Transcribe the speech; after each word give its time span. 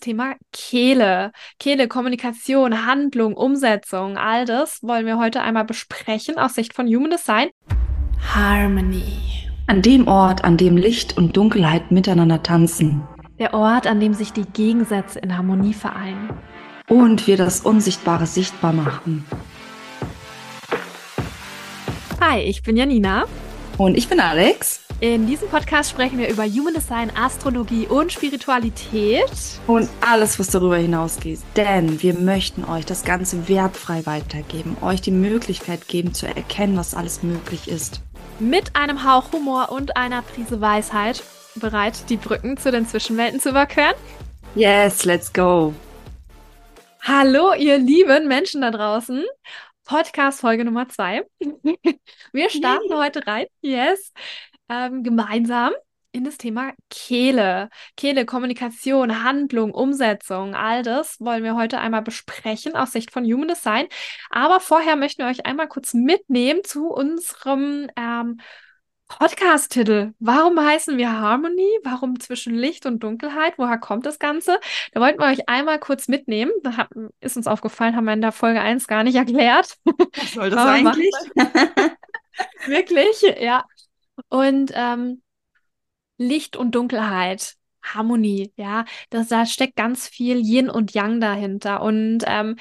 Thema 0.00 0.34
Kehle. 0.52 1.32
Kehle, 1.58 1.88
Kommunikation, 1.88 2.86
Handlung, 2.86 3.34
Umsetzung, 3.34 4.16
all 4.16 4.44
das 4.44 4.82
wollen 4.82 5.06
wir 5.06 5.18
heute 5.18 5.42
einmal 5.42 5.64
besprechen 5.64 6.38
aus 6.38 6.54
Sicht 6.54 6.72
von 6.72 6.86
Human 6.86 7.10
Design. 7.10 7.48
Harmony. 8.34 9.02
An 9.66 9.82
dem 9.82 10.08
Ort, 10.08 10.44
an 10.44 10.56
dem 10.56 10.76
Licht 10.76 11.16
und 11.16 11.36
Dunkelheit 11.36 11.90
miteinander 11.90 12.42
tanzen. 12.42 13.02
Der 13.38 13.54
Ort, 13.54 13.86
an 13.86 14.00
dem 14.00 14.14
sich 14.14 14.32
die 14.32 14.44
Gegensätze 14.44 15.18
in 15.18 15.36
Harmonie 15.36 15.74
vereinen. 15.74 16.30
Und 16.88 17.26
wir 17.26 17.36
das 17.36 17.60
Unsichtbare 17.60 18.26
sichtbar 18.26 18.72
machen. 18.72 19.24
Hi, 22.20 22.40
ich 22.40 22.62
bin 22.62 22.76
Janina. 22.76 23.26
Und 23.76 23.96
ich 23.96 24.08
bin 24.08 24.20
Alex. 24.20 24.87
In 25.00 25.28
diesem 25.28 25.48
Podcast 25.48 25.90
sprechen 25.90 26.18
wir 26.18 26.28
über 26.28 26.44
Human 26.44 26.74
Design, 26.74 27.12
Astrologie 27.14 27.86
und 27.86 28.10
Spiritualität. 28.12 29.30
Und 29.68 29.88
alles, 30.00 30.40
was 30.40 30.48
darüber 30.48 30.76
hinausgeht. 30.76 31.38
Denn 31.54 32.02
wir 32.02 32.14
möchten 32.14 32.64
euch 32.64 32.84
das 32.84 33.04
Ganze 33.04 33.48
wertfrei 33.48 34.04
weitergeben, 34.06 34.76
euch 34.82 35.00
die 35.00 35.12
Möglichkeit 35.12 35.86
geben 35.86 36.14
zu 36.14 36.26
erkennen, 36.26 36.76
was 36.76 36.94
alles 36.94 37.22
möglich 37.22 37.68
ist. 37.68 38.00
Mit 38.40 38.74
einem 38.74 39.04
Hauch 39.04 39.30
Humor 39.30 39.70
und 39.70 39.96
einer 39.96 40.22
Prise 40.22 40.60
Weisheit 40.60 41.22
bereit, 41.54 42.10
die 42.10 42.16
Brücken 42.16 42.56
zu 42.56 42.72
den 42.72 42.88
Zwischenwelten 42.88 43.38
zu 43.38 43.50
überqueren? 43.50 43.94
Yes, 44.56 45.04
let's 45.04 45.32
go. 45.32 45.74
Hallo, 47.02 47.54
ihr 47.54 47.78
lieben 47.78 48.26
Menschen 48.26 48.62
da 48.62 48.72
draußen. 48.72 49.24
Podcast 49.84 50.40
Folge 50.40 50.64
Nummer 50.64 50.88
zwei. 50.88 51.24
Wir 52.32 52.50
starten 52.50 52.92
heute 52.92 53.24
rein. 53.28 53.46
Yes 53.60 54.12
ähm, 54.68 55.02
gemeinsam 55.02 55.72
in 56.12 56.24
das 56.24 56.38
Thema 56.38 56.72
Kehle. 56.90 57.70
Kehle, 57.96 58.24
Kommunikation, 58.24 59.22
Handlung, 59.22 59.72
Umsetzung, 59.72 60.54
all 60.54 60.82
das 60.82 61.20
wollen 61.20 61.44
wir 61.44 61.54
heute 61.54 61.78
einmal 61.78 62.02
besprechen 62.02 62.74
aus 62.74 62.92
Sicht 62.92 63.10
von 63.10 63.24
Human 63.24 63.48
Design. 63.48 63.86
Aber 64.30 64.60
vorher 64.60 64.96
möchten 64.96 65.22
wir 65.22 65.30
euch 65.30 65.46
einmal 65.46 65.68
kurz 65.68 65.94
mitnehmen 65.94 66.64
zu 66.64 66.88
unserem 66.88 67.90
ähm, 67.96 68.40
Podcast-Titel. 69.08 70.12
Warum 70.18 70.60
heißen 70.60 70.98
wir 70.98 71.10
Harmony? 71.10 71.78
Warum 71.82 72.20
zwischen 72.20 72.54
Licht 72.54 72.84
und 72.84 73.02
Dunkelheit? 73.02 73.54
Woher 73.56 73.78
kommt 73.78 74.04
das 74.04 74.18
Ganze? 74.18 74.60
Da 74.92 75.00
wollten 75.00 75.18
wir 75.18 75.26
euch 75.26 75.48
einmal 75.48 75.78
kurz 75.78 76.08
mitnehmen. 76.08 76.52
Da 76.62 76.76
hat, 76.76 76.90
ist 77.20 77.36
uns 77.36 77.46
aufgefallen, 77.46 77.96
haben 77.96 78.04
wir 78.04 78.12
in 78.12 78.20
der 78.20 78.32
Folge 78.32 78.60
1 78.60 78.86
gar 78.86 79.04
nicht 79.04 79.16
erklärt. 79.16 79.76
Was 79.84 80.32
soll 80.32 80.50
das 80.50 80.60
eigentlich? 80.60 81.14
Wirklich, 82.66 83.22
ja. 83.40 83.64
Und 84.28 84.72
ähm, 84.74 85.22
Licht 86.18 86.56
und 86.56 86.74
Dunkelheit, 86.74 87.54
Harmonie, 87.82 88.52
ja, 88.56 88.84
das, 89.10 89.28
da 89.28 89.46
steckt 89.46 89.76
ganz 89.76 90.08
viel 90.08 90.38
Yin 90.38 90.68
und 90.68 90.94
Yang 90.94 91.20
dahinter. 91.20 91.82
Und 91.82 92.24
ähm, 92.26 92.56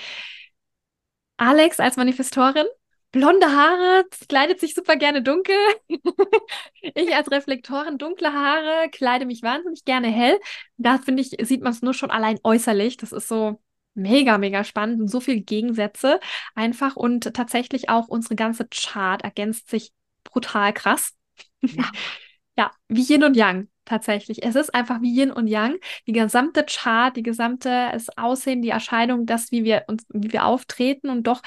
Alex 1.38 1.80
als 1.80 1.97
Manifestorin, 1.97 2.66
blonde 3.11 3.47
Haare, 3.47 4.05
kleidet 4.27 4.59
sich 4.59 4.73
super 4.73 4.95
gerne 4.95 5.22
dunkel. 5.22 5.55
ich 6.81 7.16
als 7.16 7.31
Reflektorin, 7.31 7.97
dunkle 7.97 8.33
Haare, 8.33 8.89
kleide 8.92 9.25
mich 9.25 9.44
wahnsinnig 9.44 9.86
gerne 9.86 10.08
hell. 10.08 10.39
Da 10.77 10.97
finde 10.97 11.21
ich, 11.21 11.36
sieht 11.47 11.61
man 11.61 11.73
es 11.73 11.81
nur 11.81 11.94
schon 11.94 12.11
allein 12.11 12.39
äußerlich. 12.44 12.97
Das 12.97 13.11
ist 13.11 13.27
so 13.27 13.61
mega, 13.94 14.38
mega 14.38 14.64
spannend 14.64 15.02
und 15.02 15.08
so 15.09 15.19
viele 15.19 15.42
Gegensätze 15.42 16.19
einfach. 16.55 16.95
Und 16.95 17.33
tatsächlich 17.33 17.89
auch 17.89 18.08
unsere 18.08 18.36
ganze 18.36 18.67
Chart 18.69 19.23
ergänzt 19.23 19.69
sich 19.69 19.92
brutal 20.23 20.73
krass. 20.73 21.14
Ja. 21.61 21.91
ja, 22.58 22.72
wie 22.88 23.03
Yin 23.03 23.23
und 23.23 23.36
Yang 23.36 23.69
tatsächlich. 23.86 24.44
Es 24.44 24.55
ist 24.55 24.73
einfach 24.75 25.02
wie 25.02 25.16
Yin 25.17 25.31
und 25.31 25.47
Yang. 25.47 25.77
Die 26.08 26.11
gesamte 26.11 26.66
Chart, 26.66 27.16
die 27.16 27.23
gesamte 27.23 27.89
das 27.91 28.09
Aussehen, 28.17 28.61
die 28.61 28.69
Erscheinung, 28.69 29.25
das, 29.25 29.52
wie 29.52 29.64
wir 29.64 29.86
uns, 29.88 30.05
wie 30.09 30.31
wir 30.31 30.45
auftreten 30.45 31.09
und 31.09 31.25
doch 31.27 31.41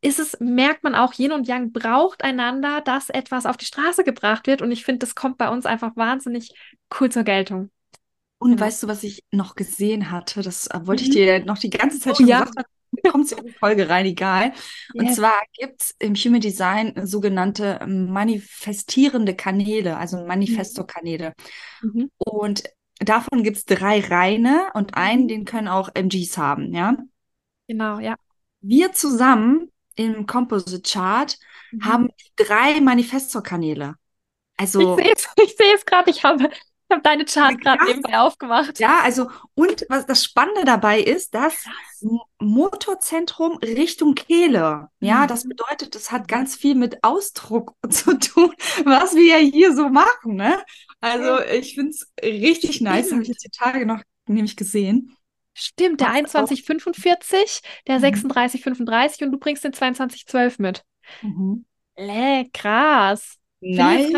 ist 0.00 0.18
es, 0.18 0.38
merkt 0.40 0.84
man 0.84 0.94
auch, 0.94 1.18
Yin 1.18 1.32
und 1.32 1.46
Yang 1.46 1.72
braucht 1.72 2.24
einander, 2.24 2.80
dass 2.80 3.10
etwas 3.10 3.44
auf 3.44 3.58
die 3.58 3.66
Straße 3.66 4.02
gebracht 4.02 4.46
wird. 4.46 4.62
Und 4.62 4.70
ich 4.70 4.84
finde, 4.84 5.00
das 5.00 5.14
kommt 5.14 5.36
bei 5.36 5.50
uns 5.50 5.66
einfach 5.66 5.96
wahnsinnig 5.96 6.54
cool 6.98 7.10
zur 7.10 7.24
Geltung. 7.24 7.70
Und 8.38 8.52
genau. 8.52 8.62
weißt 8.62 8.82
du, 8.82 8.88
was 8.88 9.02
ich 9.02 9.22
noch 9.30 9.54
gesehen 9.54 10.10
hatte? 10.10 10.42
Das 10.42 10.66
äh, 10.68 10.86
wollte 10.86 11.02
ich 11.02 11.10
mhm. 11.10 11.12
dir 11.12 11.44
noch 11.44 11.58
die 11.58 11.70
ganze 11.70 12.00
Zeit 12.00 12.14
oh, 12.14 12.16
schon 12.16 12.26
ja. 12.26 12.44
gesagt 12.44 12.68
kommt 13.10 13.30
in 13.32 13.46
die 13.46 13.52
Folge 13.52 13.88
rein, 13.88 14.06
egal. 14.06 14.52
Und 14.94 15.06
yes. 15.06 15.16
zwar 15.16 15.34
gibt 15.52 15.82
es 15.82 15.94
im 15.98 16.14
Human 16.14 16.40
Design 16.40 17.06
sogenannte 17.06 17.80
manifestierende 17.86 19.34
Kanäle, 19.34 19.96
also 19.96 20.24
Manifesto-Kanäle. 20.24 21.34
Mhm. 21.82 22.10
Und 22.18 22.64
davon 22.98 23.42
gibt 23.42 23.58
es 23.58 23.64
drei 23.64 24.00
reine 24.00 24.68
und 24.74 24.94
einen, 24.94 25.24
mhm. 25.24 25.28
den 25.28 25.44
können 25.44 25.68
auch 25.68 25.90
MGs 25.94 26.38
haben, 26.38 26.72
ja? 26.72 26.96
Genau, 27.66 27.98
ja. 27.98 28.16
Wir 28.60 28.92
zusammen 28.92 29.70
im 29.96 30.26
Composite 30.26 30.82
Chart 30.82 31.38
mhm. 31.70 31.84
haben 31.84 32.08
drei 32.36 32.80
Manifesto-Kanäle. 32.80 33.94
Also, 34.56 34.98
ich 34.98 35.56
sehe 35.56 35.74
es 35.74 35.84
gerade, 35.84 36.10
ich 36.10 36.24
habe 36.24 36.48
habe 36.90 37.02
deine 37.02 37.24
Chart 37.24 37.60
gerade 37.60 37.84
nebenbei 37.84 38.18
aufgemacht. 38.18 38.78
Ja, 38.78 39.00
also 39.02 39.30
und 39.54 39.86
was 39.88 40.06
das 40.06 40.24
Spannende 40.24 40.64
dabei 40.64 41.00
ist, 41.00 41.34
das 41.34 41.64
Motorzentrum 42.38 43.58
Richtung 43.58 44.14
Kehle. 44.14 44.88
Ja, 45.00 45.22
mhm. 45.22 45.28
das 45.28 45.48
bedeutet, 45.48 45.94
es 45.96 46.12
hat 46.12 46.28
ganz 46.28 46.56
viel 46.56 46.74
mit 46.74 47.02
Ausdruck 47.02 47.74
zu 47.90 48.18
tun, 48.18 48.52
was 48.84 49.14
wir 49.14 49.24
ja 49.24 49.38
hier 49.38 49.74
so 49.74 49.88
machen. 49.88 50.36
Ne? 50.36 50.62
Also 51.00 51.40
ich 51.42 51.74
finde 51.74 51.90
es 51.90 52.12
richtig 52.22 52.80
nice. 52.80 53.12
Habe 53.12 53.22
ich 53.22 53.28
jetzt 53.28 53.44
die 53.44 53.50
Tage 53.50 53.86
noch 53.86 54.02
nämlich 54.26 54.56
gesehen. 54.56 55.16
Stimmt, 55.56 56.00
der 56.00 56.08
2145, 56.08 57.60
der 57.86 57.96
mhm. 57.96 58.02
3635 58.02 59.22
und 59.22 59.32
du 59.32 59.38
bringst 59.38 59.62
den 59.62 59.72
2212 59.72 60.58
mit. 60.58 60.84
Mhm. 61.22 61.64
Lä, 61.96 62.48
krass. 62.52 63.38
Nice. 63.60 64.12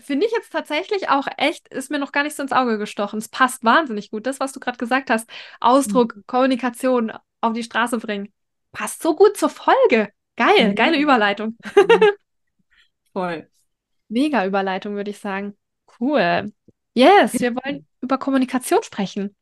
Finde 0.00 0.26
ich 0.26 0.32
jetzt 0.32 0.52
tatsächlich 0.52 1.08
auch 1.08 1.26
echt, 1.36 1.68
ist 1.68 1.90
mir 1.90 1.98
noch 1.98 2.12
gar 2.12 2.22
nicht 2.22 2.36
so 2.36 2.42
ins 2.42 2.52
Auge 2.52 2.78
gestochen. 2.78 3.18
Es 3.18 3.28
passt 3.28 3.64
wahnsinnig 3.64 4.10
gut. 4.10 4.26
Das, 4.26 4.40
was 4.40 4.52
du 4.52 4.60
gerade 4.60 4.78
gesagt 4.78 5.10
hast, 5.10 5.28
Ausdruck, 5.60 6.16
mhm. 6.16 6.24
Kommunikation 6.26 7.12
auf 7.40 7.52
die 7.52 7.62
Straße 7.62 7.98
bringen, 7.98 8.32
passt 8.72 9.02
so 9.02 9.14
gut 9.14 9.36
zur 9.36 9.50
Folge. 9.50 10.10
Geil, 10.36 10.70
mhm. 10.70 10.74
geile 10.74 10.98
Überleitung. 10.98 11.56
Mhm. 11.74 12.00
Voll. 13.12 13.48
Mega 14.08 14.46
Überleitung, 14.46 14.94
würde 14.94 15.10
ich 15.10 15.18
sagen. 15.18 15.56
Cool. 15.98 16.52
Yes, 16.94 17.40
wir 17.40 17.54
wollen 17.54 17.86
über 18.00 18.18
Kommunikation 18.18 18.82
sprechen. 18.82 19.34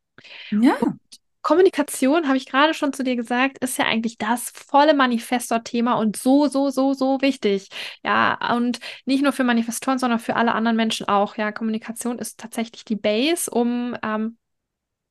Ja. 0.51 0.77
Und 0.81 1.01
Kommunikation, 1.45 2.27
habe 2.27 2.39
ich 2.39 2.47
gerade 2.47 2.73
schon 2.73 2.95
zu 2.95 3.05
dir 3.05 3.17
gesagt, 3.17 3.59
ist 3.59 3.77
ja 3.77 3.85
eigentlich 3.85 4.17
das 4.17 4.51
volle 4.51 4.95
Manifestor-Thema 4.95 5.93
und 5.93 6.17
so, 6.17 6.49
so, 6.49 6.71
so, 6.71 6.95
so 6.95 7.21
wichtig. 7.21 7.69
Ja, 8.03 8.39
und 8.57 8.81
nicht 9.05 9.23
nur 9.23 9.33
für 9.33 9.45
Manifestoren, 9.45 9.99
sondern 9.99 10.19
für 10.19 10.37
alle 10.37 10.55
anderen 10.55 10.77
Menschen 10.77 11.07
auch. 11.07 11.37
Ja, 11.37 11.53
Kommunikation 11.53 12.19
ist 12.19 12.41
tatsächlich 12.41 12.87
die 12.87 12.97
Base, 12.97 13.51
um 13.51 13.95
ähm, 14.03 14.39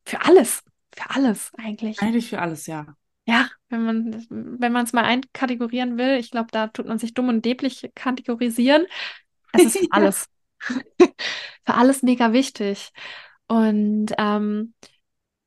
für 0.05 0.25
alles, 0.25 0.63
für 0.95 1.11
alles 1.11 1.51
eigentlich. 1.55 2.01
Eigentlich 2.01 2.29
für 2.29 2.41
alles, 2.41 2.65
ja. 2.65 2.87
Ja, 3.25 3.47
wenn 3.69 3.85
man 3.85 4.25
wenn 4.29 4.71
man 4.71 4.85
es 4.85 4.91
mal 4.91 5.05
einkategorieren 5.05 5.99
will, 5.99 6.17
ich 6.17 6.31
glaube, 6.31 6.47
da 6.51 6.67
tut 6.67 6.87
man 6.87 6.97
sich 6.97 7.13
dumm 7.13 7.29
und 7.29 7.45
dämlich 7.45 7.91
kategorisieren. 7.93 8.87
Es 9.51 9.65
ist 9.65 9.77
für 9.77 9.87
alles. 9.91 10.27
für 10.59 11.73
alles 11.75 12.01
mega 12.01 12.33
wichtig. 12.33 12.89
Und 13.47 14.07
ähm, 14.17 14.73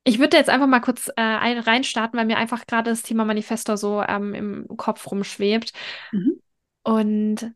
ich 0.07 0.21
würde 0.21 0.37
jetzt 0.37 0.49
einfach 0.49 0.69
mal 0.69 0.81
kurz 0.81 1.09
äh, 1.17 1.21
reinstarten, 1.21 2.17
weil 2.17 2.27
mir 2.27 2.37
einfach 2.37 2.65
gerade 2.67 2.91
das 2.91 3.03
Thema 3.03 3.25
Manifesto 3.25 3.75
so 3.75 4.01
ähm, 4.03 4.35
im 4.35 4.69
Kopf 4.77 5.11
rumschwebt. 5.11 5.73
Mhm. 6.13 6.41
Und 6.85 7.53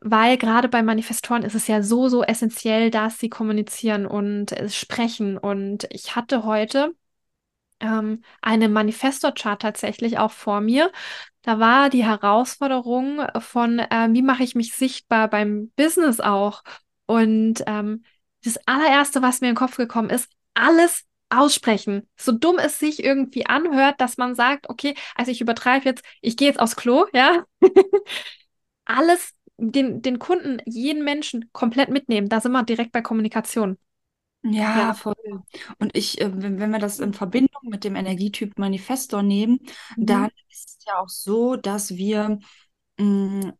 weil 0.00 0.38
gerade 0.38 0.68
bei 0.68 0.84
Manifestoren 0.84 1.42
ist 1.42 1.56
es 1.56 1.66
ja 1.66 1.82
so, 1.82 2.08
so 2.08 2.22
essentiell, 2.22 2.92
dass 2.92 3.18
sie 3.18 3.28
kommunizieren 3.28 4.06
und 4.06 4.52
äh, 4.52 4.68
sprechen. 4.68 5.38
Und 5.38 5.88
ich 5.90 6.14
hatte 6.14 6.44
heute 6.44 6.92
ähm, 7.80 8.22
eine 8.42 8.68
Manifesto-Chart 8.68 9.60
tatsächlich 9.60 10.18
auch 10.18 10.30
vor 10.30 10.60
mir. 10.60 10.92
Da 11.42 11.58
war 11.58 11.90
die 11.90 12.04
Herausforderung 12.04 13.26
von, 13.40 13.80
äh, 13.80 14.08
wie 14.12 14.22
mache 14.22 14.44
ich 14.44 14.54
mich 14.54 14.72
sichtbar 14.72 15.26
beim 15.26 15.72
Business 15.74 16.20
auch. 16.20 16.62
Und 17.06 17.64
ähm, 17.66 18.04
das 18.44 18.56
allererste, 18.68 19.20
was 19.20 19.40
mir 19.40 19.48
in 19.48 19.54
den 19.54 19.58
Kopf 19.58 19.76
gekommen 19.76 20.10
ist, 20.10 20.30
alles 20.54 21.07
aussprechen. 21.30 22.08
So 22.16 22.32
dumm 22.32 22.58
es 22.58 22.78
sich 22.78 23.02
irgendwie 23.02 23.46
anhört, 23.46 24.00
dass 24.00 24.16
man 24.16 24.34
sagt, 24.34 24.68
okay, 24.68 24.94
also 25.14 25.30
ich 25.30 25.40
übertreibe 25.40 25.84
jetzt, 25.84 26.04
ich 26.20 26.36
gehe 26.36 26.48
jetzt 26.48 26.60
aufs 26.60 26.76
Klo, 26.76 27.06
ja. 27.12 27.44
Alles, 28.84 29.34
den, 29.58 30.02
den 30.02 30.18
Kunden, 30.18 30.62
jeden 30.64 31.04
Menschen 31.04 31.50
komplett 31.52 31.90
mitnehmen. 31.90 32.28
Da 32.28 32.40
sind 32.40 32.52
wir 32.52 32.62
direkt 32.62 32.92
bei 32.92 33.02
Kommunikation. 33.02 33.76
Ja, 34.42 34.78
ja. 34.78 34.94
voll. 34.94 35.14
Und 35.78 35.96
ich, 35.96 36.20
äh, 36.20 36.30
wenn, 36.32 36.60
wenn 36.60 36.70
wir 36.70 36.78
das 36.78 37.00
in 37.00 37.12
Verbindung 37.12 37.62
mit 37.64 37.84
dem 37.84 37.96
Energietyp 37.96 38.58
Manifestor 38.58 39.22
nehmen, 39.22 39.58
mhm. 39.96 40.06
dann 40.06 40.30
ist 40.48 40.78
es 40.78 40.84
ja 40.86 40.98
auch 40.98 41.08
so, 41.08 41.56
dass 41.56 41.96
wir 41.96 42.38
mh, 42.98 43.04
mm, 43.04 43.52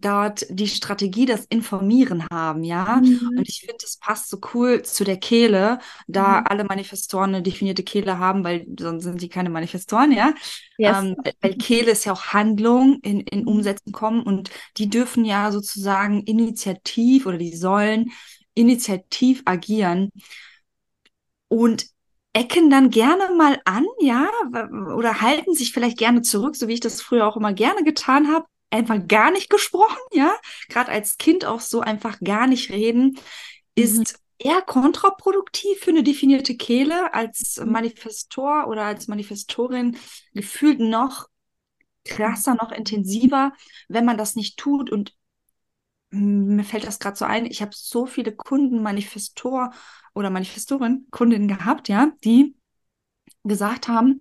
dort 0.00 0.46
die 0.50 0.68
Strategie 0.68 1.26
das 1.26 1.44
Informieren 1.46 2.26
haben, 2.30 2.64
ja. 2.64 3.00
Mhm. 3.02 3.36
Und 3.38 3.48
ich 3.48 3.60
finde, 3.60 3.76
das 3.80 3.96
passt 3.96 4.28
so 4.28 4.38
cool 4.54 4.82
zu 4.82 5.04
der 5.04 5.16
Kehle, 5.16 5.78
da 6.06 6.40
mhm. 6.40 6.46
alle 6.48 6.64
Manifestoren 6.64 7.34
eine 7.34 7.42
definierte 7.42 7.82
Kehle 7.82 8.18
haben, 8.18 8.44
weil 8.44 8.66
sonst 8.78 9.04
sind 9.04 9.20
die 9.22 9.28
keine 9.28 9.50
Manifestoren, 9.50 10.12
ja. 10.12 10.34
Yes. 10.78 10.96
Ähm, 10.98 11.16
weil 11.40 11.54
Kehle 11.54 11.92
ist 11.92 12.04
ja 12.04 12.12
auch 12.12 12.26
Handlung 12.26 12.98
in, 13.02 13.20
in 13.20 13.40
mhm. 13.40 13.48
Umsetzen 13.48 13.92
kommen 13.92 14.22
und 14.22 14.50
die 14.76 14.90
dürfen 14.90 15.24
ja 15.24 15.50
sozusagen 15.50 16.22
initiativ 16.22 17.26
oder 17.26 17.38
die 17.38 17.56
sollen 17.56 18.10
initiativ 18.54 19.42
agieren. 19.44 20.10
Und 21.48 21.86
ecken 22.32 22.68
dann 22.68 22.90
gerne 22.90 23.34
mal 23.34 23.58
an, 23.64 23.86
ja, 23.98 24.28
oder 24.94 25.22
halten 25.22 25.54
sich 25.54 25.72
vielleicht 25.72 25.96
gerne 25.96 26.20
zurück, 26.20 26.54
so 26.54 26.68
wie 26.68 26.74
ich 26.74 26.80
das 26.80 27.00
früher 27.00 27.26
auch 27.26 27.36
immer 27.36 27.54
gerne 27.54 27.82
getan 27.82 28.28
habe, 28.28 28.46
einfach 28.70 28.98
gar 29.06 29.30
nicht 29.30 29.50
gesprochen, 29.50 29.98
ja, 30.12 30.34
gerade 30.68 30.90
als 30.90 31.18
Kind 31.18 31.44
auch 31.44 31.60
so 31.60 31.80
einfach 31.80 32.18
gar 32.20 32.46
nicht 32.46 32.70
reden, 32.70 33.18
ist 33.74 33.98
mhm. 34.40 34.50
eher 34.50 34.62
kontraproduktiv 34.62 35.78
für 35.78 35.90
eine 35.90 36.02
definierte 36.02 36.56
Kehle 36.56 37.14
als 37.14 37.58
mhm. 37.58 37.72
Manifestor 37.72 38.66
oder 38.68 38.84
als 38.84 39.08
Manifestorin 39.08 39.96
gefühlt 40.34 40.80
noch 40.80 41.28
krasser, 42.04 42.54
noch 42.54 42.72
intensiver, 42.72 43.52
wenn 43.88 44.04
man 44.04 44.16
das 44.16 44.36
nicht 44.36 44.58
tut 44.58 44.90
und 44.90 45.14
mir 46.10 46.64
fällt 46.64 46.86
das 46.86 46.98
gerade 46.98 47.16
so 47.16 47.24
ein, 47.24 47.46
ich 47.46 47.62
habe 47.62 47.72
so 47.74 48.06
viele 48.06 48.32
Kunden, 48.32 48.82
Manifestor 48.82 49.72
oder 50.14 50.30
Manifestorin, 50.30 51.06
Kundinnen 51.10 51.48
gehabt, 51.48 51.88
ja, 51.88 52.12
die 52.24 52.56
gesagt 53.42 53.88
haben, 53.88 54.20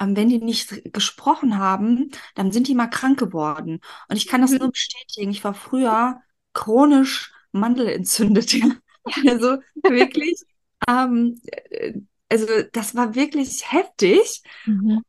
wenn 0.00 0.28
die 0.28 0.38
nicht 0.38 0.92
gesprochen 0.92 1.58
haben, 1.58 2.10
dann 2.34 2.52
sind 2.52 2.68
die 2.68 2.74
mal 2.74 2.88
krank 2.88 3.18
geworden. 3.18 3.80
Und 4.08 4.16
ich 4.16 4.26
kann 4.26 4.40
das 4.40 4.52
mhm. 4.52 4.58
nur 4.58 4.70
bestätigen. 4.72 5.30
Ich 5.30 5.44
war 5.44 5.54
früher 5.54 6.20
chronisch 6.52 7.32
mandelentzündet. 7.52 8.54
Also 9.26 9.56
wirklich. 9.82 10.42
Ähm, 10.86 11.40
äh, 11.46 11.94
also 12.28 12.46
das 12.72 12.94
war 12.94 13.14
wirklich 13.14 13.72
heftig. 13.72 14.42
Mhm. 14.66 15.02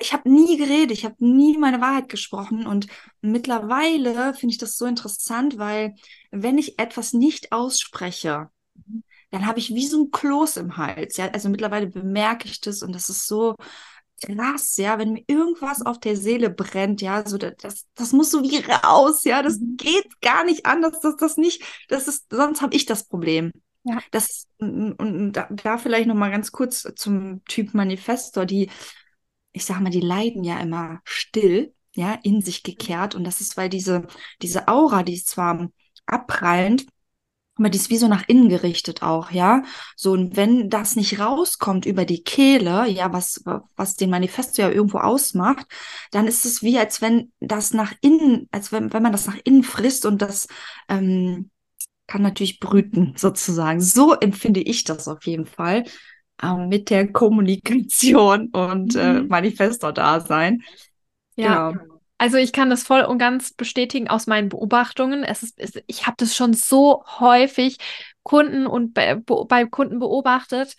Ich 0.00 0.12
habe 0.12 0.30
nie 0.30 0.56
geredet, 0.56 0.92
ich 0.92 1.04
habe 1.04 1.16
nie 1.18 1.58
meine 1.58 1.80
Wahrheit 1.80 2.08
gesprochen 2.08 2.66
und 2.66 2.86
mittlerweile 3.20 4.34
finde 4.34 4.52
ich 4.52 4.58
das 4.58 4.78
so 4.78 4.86
interessant, 4.86 5.58
weil 5.58 5.94
wenn 6.30 6.58
ich 6.58 6.78
etwas 6.78 7.12
nicht 7.12 7.52
ausspreche, 7.52 8.50
mhm. 8.74 9.04
dann 9.30 9.46
habe 9.46 9.58
ich 9.58 9.74
wie 9.74 9.86
so 9.86 10.04
ein 10.04 10.10
Kloß 10.10 10.56
im 10.56 10.76
Hals. 10.76 11.16
Ja, 11.16 11.28
also 11.28 11.48
mittlerweile 11.48 11.88
bemerke 11.88 12.48
ich 12.48 12.60
das 12.60 12.82
und 12.82 12.92
das 12.92 13.08
ist 13.08 13.26
so, 13.26 13.56
krass, 14.22 14.76
ja, 14.76 14.98
wenn 14.98 15.12
mir 15.12 15.24
irgendwas 15.26 15.82
auf 15.82 15.98
der 15.98 16.16
Seele 16.16 16.50
brennt, 16.50 17.02
ja, 17.02 17.26
so 17.26 17.38
das, 17.38 17.86
das 17.94 18.12
muss 18.12 18.30
so 18.30 18.42
wie 18.42 18.58
raus, 18.58 19.24
ja, 19.24 19.42
das 19.42 19.58
mhm. 19.58 19.76
geht 19.76 20.20
gar 20.20 20.44
nicht 20.44 20.66
anders, 20.66 21.00
dass 21.00 21.16
das 21.16 21.36
nicht, 21.36 21.62
das 21.88 22.08
ist, 22.08 22.26
sonst 22.30 22.62
habe 22.62 22.74
ich 22.74 22.86
das 22.86 23.04
Problem. 23.04 23.52
Ja. 23.84 23.98
Das 24.10 24.48
und, 24.58 24.94
und 24.94 25.32
da, 25.32 25.46
da 25.50 25.78
vielleicht 25.78 26.06
noch 26.06 26.14
mal 26.14 26.30
ganz 26.30 26.52
kurz 26.52 26.86
zum 26.96 27.44
Typ 27.44 27.74
Manifestor, 27.74 28.46
die, 28.46 28.70
ich 29.52 29.64
sag 29.64 29.80
mal, 29.80 29.90
die 29.90 30.00
leiden 30.00 30.42
ja 30.42 30.58
immer 30.58 31.00
still, 31.04 31.74
ja, 31.94 32.18
in 32.22 32.40
sich 32.40 32.62
gekehrt 32.62 33.14
und 33.14 33.24
das 33.24 33.40
ist, 33.40 33.56
weil 33.56 33.68
diese 33.68 34.06
diese 34.42 34.68
Aura, 34.68 35.02
die 35.02 35.14
ist 35.14 35.28
zwar 35.28 35.68
abprallend, 36.06 36.86
aber 37.56 37.70
die 37.70 37.78
ist 37.78 37.90
wie 37.90 37.98
so 37.98 38.08
nach 38.08 38.24
innen 38.26 38.48
gerichtet 38.48 39.02
auch, 39.02 39.30
ja. 39.30 39.62
So, 39.96 40.12
und 40.12 40.36
wenn 40.36 40.70
das 40.70 40.96
nicht 40.96 41.20
rauskommt 41.20 41.86
über 41.86 42.04
die 42.04 42.22
Kehle, 42.22 42.88
ja, 42.88 43.12
was, 43.12 43.44
was 43.76 43.96
den 43.96 44.10
Manifesto 44.10 44.62
ja 44.62 44.70
irgendwo 44.70 44.98
ausmacht, 44.98 45.66
dann 46.10 46.26
ist 46.26 46.44
es 46.44 46.62
wie, 46.62 46.78
als 46.78 47.00
wenn 47.00 47.32
das 47.40 47.72
nach 47.72 47.92
innen, 48.00 48.48
als 48.50 48.72
wenn, 48.72 48.92
wenn 48.92 49.02
man 49.02 49.12
das 49.12 49.26
nach 49.26 49.38
innen 49.44 49.62
frisst 49.62 50.04
und 50.04 50.20
das 50.20 50.48
ähm, 50.88 51.50
kann 52.06 52.22
natürlich 52.22 52.60
brüten, 52.60 53.14
sozusagen. 53.16 53.80
So 53.80 54.14
empfinde 54.14 54.60
ich 54.60 54.84
das 54.84 55.06
auf 55.08 55.24
jeden 55.24 55.46
Fall 55.46 55.84
ähm, 56.42 56.68
mit 56.68 56.90
der 56.90 57.10
Kommunikation 57.12 58.48
und 58.48 58.96
äh, 58.96 59.20
mhm. 59.20 59.28
Manifestor-Dasein. 59.28 60.62
Ja. 61.36 61.70
Genau. 61.70 61.93
Also 62.18 62.36
ich 62.36 62.52
kann 62.52 62.70
das 62.70 62.84
voll 62.84 63.02
und 63.02 63.18
ganz 63.18 63.52
bestätigen 63.52 64.08
aus 64.08 64.26
meinen 64.26 64.48
Beobachtungen. 64.48 65.24
Es 65.24 65.42
ist, 65.42 65.58
es, 65.58 65.72
ich 65.86 66.06
habe 66.06 66.16
das 66.18 66.34
schon 66.34 66.54
so 66.54 67.04
häufig 67.18 67.78
Kunden 68.22 68.66
und 68.66 68.94
bei, 68.94 69.16
bei 69.16 69.66
Kunden 69.66 69.98
beobachtet. 69.98 70.74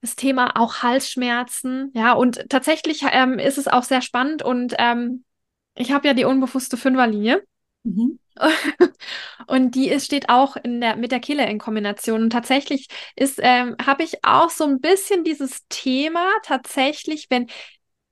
Das 0.00 0.16
Thema 0.16 0.56
auch 0.56 0.82
Halsschmerzen, 0.82 1.92
ja, 1.94 2.12
und 2.12 2.48
tatsächlich 2.48 3.04
ähm, 3.12 3.38
ist 3.38 3.56
es 3.56 3.68
auch 3.68 3.84
sehr 3.84 4.02
spannend 4.02 4.42
und 4.42 4.74
ähm, 4.78 5.24
ich 5.74 5.92
habe 5.92 6.08
ja 6.08 6.14
die 6.14 6.24
unbewusste 6.24 6.76
Fünferlinie. 6.76 7.42
Mhm. 7.84 8.18
und 9.46 9.74
die 9.74 9.88
ist, 9.88 10.06
steht 10.06 10.28
auch 10.28 10.56
in 10.56 10.80
der, 10.80 10.96
mit 10.96 11.12
der 11.12 11.20
Kehle 11.20 11.48
in 11.48 11.58
Kombination. 11.58 12.22
Und 12.22 12.30
tatsächlich 12.30 12.88
ist, 13.16 13.38
ähm, 13.42 13.76
habe 13.84 14.02
ich 14.02 14.24
auch 14.24 14.50
so 14.50 14.64
ein 14.64 14.80
bisschen 14.80 15.24
dieses 15.24 15.66
Thema 15.68 16.26
tatsächlich, 16.42 17.26
wenn 17.30 17.48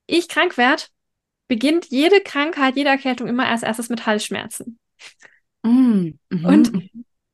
ich 0.07 0.29
krank 0.29 0.57
werde, 0.57 0.85
beginnt 1.51 1.87
jede 1.87 2.21
Krankheit, 2.21 2.77
jede 2.77 2.91
Erkältung 2.91 3.27
immer 3.27 3.49
als 3.49 3.65
erstes 3.65 3.89
mit 3.89 4.07
Halsschmerzen. 4.07 4.79
Mm, 5.65 6.13
mhm. 6.31 6.45
Und 6.45 6.73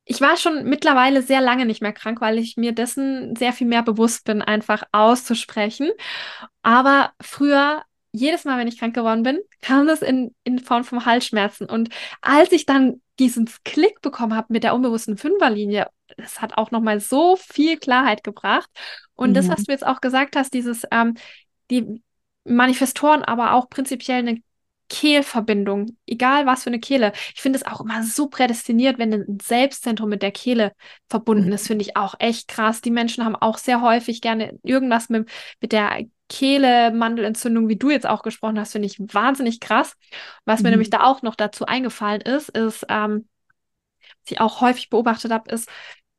ich 0.07 0.23
war 0.23 0.39
schon 0.39 0.65
mittlerweile 0.65 1.21
sehr 1.21 1.43
lange 1.43 1.67
nicht 1.67 1.83
mehr 1.83 1.93
krank, 1.93 2.23
weil 2.23 2.39
ich 2.39 2.57
mir 2.57 2.73
dessen 2.73 3.37
sehr 3.37 3.53
viel 3.53 3.67
mehr 3.67 3.83
bewusst 3.83 4.25
bin, 4.25 4.41
einfach 4.41 4.85
auszusprechen. 4.91 5.91
Aber 6.63 7.13
früher, 7.21 7.83
jedes 8.11 8.47
Mal, 8.47 8.59
wenn 8.59 8.69
ich 8.69 8.79
krank 8.79 8.95
geworden 8.95 9.23
bin, 9.23 9.39
kam 9.61 9.87
das 9.87 10.01
in, 10.01 10.35
in 10.45 10.61
Form 10.61 10.85
von 10.85 11.05
Halsschmerzen. 11.05 11.69
Und 11.69 11.91
als 12.23 12.53
ich 12.53 12.65
dann 12.65 13.03
diesen 13.19 13.51
Klick 13.65 14.01
bekommen 14.01 14.35
habe 14.35 14.51
mit 14.51 14.65
der 14.65 14.75
unbewussten 14.75 15.19
Fünferlinie, 15.19 15.89
das 16.17 16.41
hat 16.41 16.57
auch 16.57 16.71
nochmal 16.71 17.01
so 17.01 17.37
viel 17.37 17.77
Klarheit 17.77 18.25
gebracht. 18.25 18.71
Und 19.15 19.31
mhm. 19.31 19.35
das, 19.35 19.49
was 19.51 19.65
du 19.65 19.73
jetzt 19.73 19.87
auch 19.87 20.01
gesagt 20.01 20.37
hast, 20.37 20.55
dieses, 20.55 20.85
ähm, 20.91 21.17
die, 21.71 22.01
Manifestoren 22.47 23.23
aber 23.23 23.55
auch 23.55 23.69
prinzipiell 23.69 24.19
eine 24.19 24.41
Kehlverbindung, 24.89 25.97
egal 26.07 26.47
was 26.47 26.63
für 26.63 26.71
eine 26.71 26.79
Kehle. 26.79 27.13
Ich 27.35 27.41
finde 27.41 27.59
es 27.59 27.67
auch 27.67 27.81
immer 27.81 28.03
so 28.05 28.29
prädestiniert, 28.29 28.99
wenn 28.99 29.13
ein 29.13 29.39
Selbstzentrum 29.43 30.09
mit 30.09 30.23
der 30.23 30.31
Kehle 30.31 30.73
verbunden 31.09 31.51
ist, 31.53 31.67
finde 31.67 31.83
ich 31.83 31.97
auch 31.97 32.15
echt 32.19 32.49
krass. 32.49 32.81
Die 32.81 32.91
Menschen 32.91 33.25
haben 33.25 33.37
auch 33.37 33.59
sehr 33.59 33.81
häufig 33.81 34.21
gerne 34.21 34.59
irgendwas 34.63 35.09
mit, 35.09 35.29
mit 35.61 35.73
der 35.73 36.05
Kehle, 36.29 36.93
Mandelentzündung, 36.93 37.69
wie 37.69 37.77
du 37.77 37.91
jetzt 37.91 38.07
auch 38.07 38.23
gesprochen 38.23 38.59
hast, 38.59 38.73
finde 38.73 38.87
ich 38.87 38.99
wahnsinnig 38.99 39.61
krass. 39.61 39.97
Was 40.45 40.61
mhm. 40.61 40.65
mir 40.65 40.71
nämlich 40.71 40.91
da 40.91 41.03
auch 41.05 41.23
noch 41.23 41.35
dazu 41.35 41.67
eingefallen 41.67 42.21
ist, 42.21 42.49
ist, 42.51 42.87
ähm, 42.89 43.29
was 44.23 44.31
ich 44.31 44.41
auch 44.41 44.61
häufig 44.61 44.91
beobachtet 44.91 45.33
habe, 45.33 45.51
ist, 45.51 45.69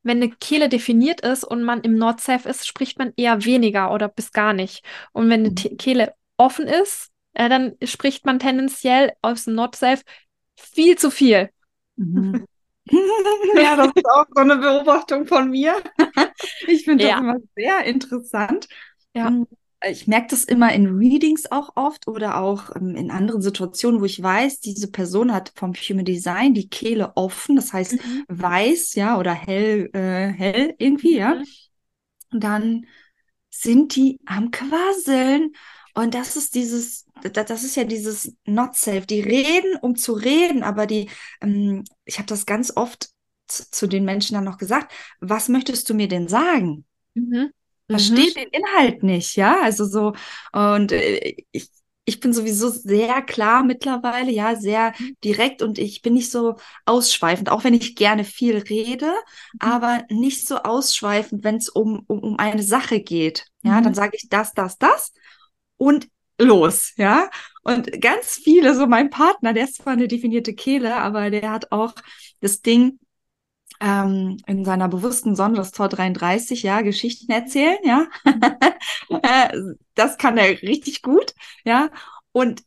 wenn 0.08 0.18
eine 0.18 0.32
Kehle 0.32 0.70
definiert 0.70 1.22
ist 1.22 1.44
und 1.44 1.64
man 1.64 1.82
im 1.82 1.98
Not 1.98 2.22
Safe 2.22 2.48
ist, 2.48 2.66
spricht 2.66 2.98
man 2.98 3.14
eher 3.18 3.46
weniger 3.46 3.94
oder 3.94 4.08
bis 4.08 4.32
gar 4.32 4.54
nicht. 4.54 4.84
Und 5.12 5.30
wenn 5.30 5.42
eine 5.42 5.50
mhm. 5.50 5.78
Kehle 5.78 6.14
offen 6.38 6.66
ist, 6.66 7.12
äh, 7.34 7.50
dann 7.50 7.76
spricht 7.84 8.26
man 8.26 8.40
tendenziell 8.40 9.14
aus 9.22 9.46
dem 9.46 9.56
Not 9.56 9.76
Safe 9.76 10.02
viel 10.56 10.98
zu 10.98 11.12
viel. 11.12 11.50
Mhm. 11.98 12.46
ja, 13.56 13.76
das 13.76 13.92
ist 13.94 14.06
auch 14.06 14.26
so 14.34 14.42
eine 14.42 14.56
Beobachtung 14.58 15.28
von 15.28 15.50
mir. 15.50 15.76
Ich 16.68 16.86
finde 16.86 17.04
das 17.04 17.12
ja. 17.12 17.20
immer 17.20 17.38
sehr 17.56 17.84
interessant. 17.86 18.68
Ja. 19.14 19.32
Mhm 19.84 19.86
ich 19.86 20.08
merke 20.08 20.28
das 20.30 20.44
immer 20.44 20.74
in 20.74 20.98
Readings 20.98 21.52
auch 21.52 21.76
oft 21.76 22.08
oder 22.08 22.38
auch 22.38 22.76
ähm, 22.76 22.96
in 22.96 23.12
anderen 23.12 23.42
Situationen, 23.42 24.02
wo 24.02 24.06
ich 24.06 24.22
weiß, 24.22 24.60
diese 24.60 24.90
Person 24.90 25.34
hat 25.34 25.52
vom 25.56 25.74
Human 25.74 26.06
Design 26.06 26.54
die 26.54 26.70
Kehle 26.70 27.14
offen, 27.16 27.56
das 27.56 27.74
heißt 27.74 27.94
mhm. 27.94 28.26
weiß, 28.28 28.96
ja, 28.96 29.20
oder 29.20 29.34
hell, 29.34 29.90
äh, 29.94 30.28
hell 30.30 30.76
irgendwie, 30.80 31.14
mhm. 31.14 31.20
ja. 31.20 31.42
Und 32.32 32.44
dann 32.44 32.86
sind 33.50 33.96
die 33.96 34.20
am 34.26 34.52
Quasseln. 34.52 35.54
Und 35.94 36.14
das 36.14 36.36
ist 36.36 36.56
dieses, 36.56 37.06
das 37.34 37.64
ist 37.64 37.76
ja 37.76 37.84
dieses 37.84 38.36
Not 38.46 38.76
Safe. 38.76 39.02
Die 39.02 39.22
reden, 39.22 39.78
um 39.82 39.96
zu 39.96 40.14
reden, 40.14 40.64
aber 40.64 40.86
die, 40.86 41.10
ähm, 41.42 41.84
ich 42.06 42.18
habe 42.18 42.28
das 42.28 42.46
ganz 42.46 42.76
oft 42.76 43.10
zu, 43.48 43.72
zu, 43.72 43.88
den 43.88 44.06
Menschen 44.06 44.36
dann 44.36 44.44
noch 44.44 44.58
gesagt, 44.58 44.92
was 45.22 45.50
möchtest 45.50 45.90
du 45.90 45.94
mir 45.94 46.08
denn 46.08 46.28
sagen? 46.28 46.86
Mhm 47.14 47.52
verstehe 47.90 48.30
mhm. 48.30 48.34
den 48.34 48.50
Inhalt 48.50 49.04
nicht, 49.04 49.36
ja, 49.36 49.62
also 49.62 49.86
so 49.86 50.14
und 50.52 50.92
äh, 50.92 51.36
ich 51.52 51.70
ich 52.10 52.22
bin 52.22 52.32
sowieso 52.32 52.70
sehr 52.70 53.22
klar 53.22 53.66
mittlerweile, 53.66 54.32
ja, 54.32 54.56
sehr 54.56 54.94
direkt 55.26 55.62
und 55.62 55.78
ich 55.78 56.02
bin 56.02 56.14
nicht 56.14 56.32
so 56.32 56.56
ausschweifend, 56.86 57.50
auch 57.50 57.66
wenn 57.66 57.74
ich 57.74 57.98
gerne 57.98 58.24
viel 58.24 58.60
rede, 58.60 59.08
mhm. 59.08 59.60
aber 59.60 60.06
nicht 60.10 60.48
so 60.48 60.56
ausschweifend, 60.60 61.44
wenn 61.44 61.58
es 61.58 61.68
um, 61.68 62.06
um, 62.08 62.20
um 62.20 62.40
eine 62.40 62.64
Sache 62.64 63.02
geht. 63.02 63.48
Ja, 63.62 63.82
mhm. 63.82 63.84
dann 63.84 63.94
sage 63.94 64.16
ich 64.16 64.30
das, 64.30 64.54
das, 64.54 64.78
das 64.78 65.12
und 65.76 66.08
los, 66.40 66.94
ja. 66.96 67.30
Und 67.64 68.02
ganz 68.02 68.40
viele, 68.42 68.74
so 68.74 68.88
mein 68.88 69.10
Partner, 69.10 69.52
der 69.52 69.66
ist 69.66 69.76
zwar 69.76 69.92
eine 69.92 70.08
definierte 70.08 70.54
Kehle, 70.54 70.96
aber 70.96 71.30
der 71.30 71.52
hat 71.52 71.74
auch 71.74 71.94
das 72.40 72.62
Ding, 72.62 73.00
ähm, 73.80 74.38
in 74.48 74.66
seiner 74.66 74.88
bewussten 74.88 75.36
Sonne, 75.36 75.56
das 75.56 75.72
Tor 75.72 75.90
33, 75.90 76.64
ja, 76.64 76.82
Geschichten 76.82 77.32
erzählen, 77.32 77.78
ja. 77.84 78.08
Das 79.96 80.18
kann 80.18 80.38
er 80.38 80.62
richtig 80.62 81.02
gut, 81.02 81.34
ja. 81.66 81.90
Und 82.32 82.64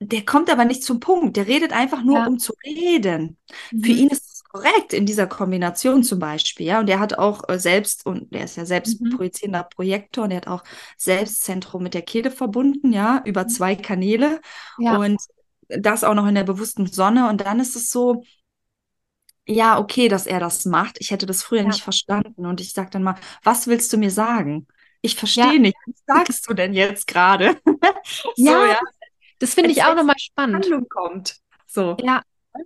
der 0.00 0.24
kommt 0.24 0.50
aber 0.50 0.64
nicht 0.64 0.82
zum 0.82 1.00
Punkt. 1.00 1.36
Der 1.36 1.46
redet 1.46 1.72
einfach 1.72 2.02
nur, 2.02 2.18
ja. 2.18 2.26
um 2.26 2.38
zu 2.38 2.52
reden. 2.64 3.38
Mhm. 3.70 3.84
Für 3.84 3.92
ihn 3.92 4.08
ist 4.08 4.26
es 4.26 4.44
korrekt 4.44 4.92
in 4.92 5.06
dieser 5.06 5.26
Kombination 5.26 6.02
zum 6.02 6.18
Beispiel. 6.18 6.66
Ja, 6.66 6.80
und 6.80 6.88
er 6.88 7.00
hat 7.00 7.18
auch 7.18 7.48
äh, 7.48 7.58
selbst, 7.58 8.06
und 8.06 8.32
er 8.32 8.44
ist 8.44 8.56
ja 8.56 8.66
selbst 8.66 9.00
mhm. 9.00 9.16
projizierender 9.16 9.64
Projektor 9.64 10.24
und 10.24 10.30
er 10.30 10.38
hat 10.38 10.48
auch 10.48 10.64
Selbstzentrum 10.96 11.82
mit 11.82 11.94
der 11.94 12.02
Kehle 12.02 12.30
verbunden, 12.30 12.92
ja, 12.92 13.22
über 13.24 13.44
mhm. 13.44 13.48
zwei 13.48 13.76
Kanäle. 13.76 14.40
Ja. 14.78 14.98
Und 14.98 15.20
das 15.68 16.04
auch 16.04 16.14
noch 16.14 16.26
in 16.26 16.34
der 16.34 16.44
bewussten 16.44 16.86
Sonne. 16.86 17.28
Und 17.28 17.40
dann 17.40 17.60
ist 17.60 17.76
es 17.76 17.90
so, 17.90 18.22
ja, 19.46 19.78
okay, 19.78 20.08
dass 20.08 20.26
er 20.26 20.40
das 20.40 20.64
macht. 20.64 20.96
Ich 21.00 21.10
hätte 21.10 21.26
das 21.26 21.42
früher 21.42 21.62
ja. 21.62 21.66
nicht 21.66 21.82
verstanden. 21.82 22.46
Und 22.46 22.60
ich 22.60 22.72
sage 22.72 22.90
dann 22.90 23.02
mal, 23.02 23.16
was 23.42 23.66
willst 23.66 23.92
du 23.92 23.98
mir 23.98 24.10
sagen? 24.10 24.66
Ich 25.02 25.16
verstehe 25.16 25.54
ja. 25.54 25.58
nicht. 25.58 25.76
Was 25.86 26.26
sagst 26.26 26.48
du 26.48 26.54
denn 26.54 26.72
jetzt 26.72 27.06
gerade? 27.06 27.58
so, 28.04 28.32
ja, 28.36 28.66
ja, 28.66 28.80
das 29.38 29.54
finde 29.54 29.70
ich 29.70 29.82
auch 29.84 29.94
nochmal 29.94 30.18
spannend. 30.18 30.64
Handlung 30.64 30.88
kommt. 30.88 31.36
So. 31.66 31.96
Ja, 32.00 32.22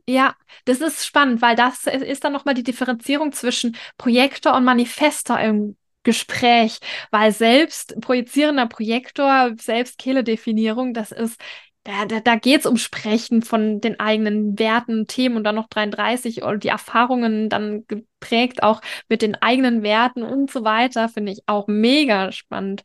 ja, 0.07 0.37
das 0.65 0.81
ist 0.81 1.05
spannend, 1.05 1.43
weil 1.43 1.57
das 1.57 1.87
ist 1.87 2.23
dann 2.23 2.33
nochmal 2.33 2.55
die 2.55 2.63
Differenzierung 2.63 3.33
zwischen 3.33 3.77
Projektor 3.97 4.55
und 4.55 4.65
Manifestor 4.65 5.41
im 5.41 5.77
Gespräch, 6.05 6.79
weil 7.11 7.33
selbst 7.33 8.01
projizierender 8.01 8.67
Projektor, 8.67 9.55
selbst 9.59 9.99
Kehle-Definierung, 9.99 10.95
das 10.95 11.11
ist 11.11 11.41
da, 11.89 12.05
da, 12.05 12.21
da 12.21 12.37
geht 12.37 12.61
es 12.61 12.67
um 12.67 12.77
Sprechen 12.77 13.41
von 13.41 13.81
den 13.81 13.99
eigenen 13.99 14.59
Werten, 14.59 15.07
Themen 15.07 15.39
und 15.39 15.45
dann 15.45 15.55
noch 15.55 15.69
33 15.69 16.43
und 16.43 16.63
die 16.63 16.69
Erfahrungen 16.69 17.49
dann 17.49 17.87
geprägt 17.87 18.63
auch 18.63 18.83
mit 19.09 19.23
den 19.23 19.37
eigenen 19.37 19.83
Werten 19.83 20.23
und 20.23 20.51
so 20.51 20.65
weiter, 20.65 21.09
finde 21.09 21.33
ich 21.33 21.41
auch 21.47 21.67
mega 21.67 22.31
spannend. 22.31 22.83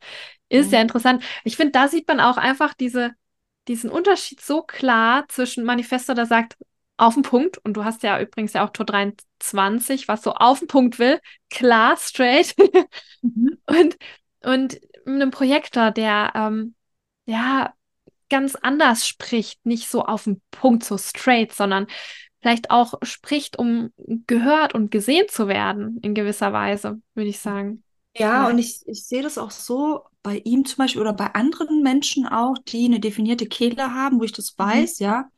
Ist 0.48 0.68
mhm. 0.68 0.72
ja 0.72 0.80
interessant. 0.80 1.22
Ich 1.44 1.56
finde, 1.56 1.72
da 1.72 1.88
sieht 1.88 2.08
man 2.08 2.18
auch 2.18 2.38
einfach 2.38 2.72
diese, 2.72 3.10
diesen 3.68 3.90
Unterschied 3.90 4.40
so 4.40 4.62
klar 4.62 5.26
zwischen 5.28 5.64
Manifesto, 5.64 6.14
der 6.14 6.24
sagt, 6.24 6.56
auf 6.96 7.12
den 7.12 7.24
Punkt, 7.24 7.58
und 7.58 7.74
du 7.74 7.84
hast 7.84 8.04
ja 8.04 8.18
übrigens 8.18 8.54
ja 8.54 8.64
auch 8.64 8.70
Tor 8.70 8.86
23, 8.86 10.08
was 10.08 10.22
so 10.22 10.32
auf 10.32 10.60
den 10.60 10.68
Punkt 10.68 10.98
will, 10.98 11.20
klar, 11.50 11.98
straight, 11.98 12.54
mhm. 13.20 13.58
und, 13.66 13.98
und 14.42 14.80
einem 15.04 15.30
Projektor, 15.30 15.90
der 15.90 16.32
ähm, 16.34 16.74
ja 17.26 17.74
ganz 18.34 18.56
anders 18.56 19.06
spricht, 19.06 19.64
nicht 19.64 19.88
so 19.88 20.04
auf 20.04 20.24
den 20.24 20.42
Punkt, 20.50 20.82
so 20.82 20.98
straight, 20.98 21.52
sondern 21.52 21.86
vielleicht 22.42 22.68
auch 22.68 22.94
spricht, 23.02 23.60
um 23.60 23.92
gehört 24.26 24.74
und 24.74 24.90
gesehen 24.90 25.26
zu 25.28 25.46
werden, 25.46 26.00
in 26.02 26.14
gewisser 26.14 26.52
Weise, 26.52 27.00
würde 27.14 27.30
ich 27.30 27.38
sagen. 27.38 27.84
Ja, 28.16 28.44
ja, 28.44 28.48
und 28.48 28.58
ich, 28.58 28.82
ich 28.86 29.06
sehe 29.06 29.22
das 29.22 29.38
auch 29.38 29.52
so 29.52 30.02
bei 30.24 30.38
ihm 30.44 30.64
zum 30.64 30.78
Beispiel 30.78 31.00
oder 31.00 31.12
bei 31.12 31.32
anderen 31.32 31.80
Menschen 31.80 32.26
auch, 32.26 32.56
die 32.66 32.86
eine 32.86 32.98
definierte 32.98 33.46
Kehle 33.46 33.94
haben, 33.94 34.18
wo 34.18 34.24
ich 34.24 34.32
das 34.32 34.56
mhm. 34.58 34.64
weiß, 34.64 34.98
mhm. 34.98 35.06
ja. 35.06 35.28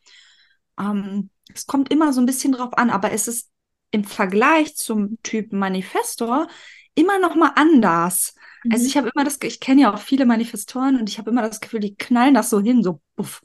Ähm, 0.80 1.28
es 1.52 1.66
kommt 1.66 1.92
immer 1.92 2.14
so 2.14 2.22
ein 2.22 2.26
bisschen 2.26 2.52
drauf 2.52 2.78
an, 2.78 2.88
aber 2.88 3.12
es 3.12 3.28
ist 3.28 3.50
im 3.90 4.04
Vergleich 4.04 4.74
zum 4.74 5.18
Typen 5.22 5.58
Manifestor 5.58 6.48
immer 6.96 7.20
noch 7.20 7.36
mal 7.36 7.52
anders. 7.54 8.34
Also 8.68 8.82
mhm. 8.82 8.88
ich 8.88 8.96
habe 8.96 9.10
immer 9.14 9.24
das, 9.24 9.38
ich 9.42 9.60
kenne 9.60 9.82
ja 9.82 9.94
auch 9.94 10.00
viele 10.00 10.26
Manifestoren 10.26 10.98
und 10.98 11.08
ich 11.08 11.18
habe 11.18 11.30
immer 11.30 11.42
das 11.42 11.60
Gefühl, 11.60 11.80
die 11.80 11.94
knallen 11.94 12.34
das 12.34 12.50
so 12.50 12.60
hin, 12.60 12.82
so 12.82 13.00
buff, 13.14 13.42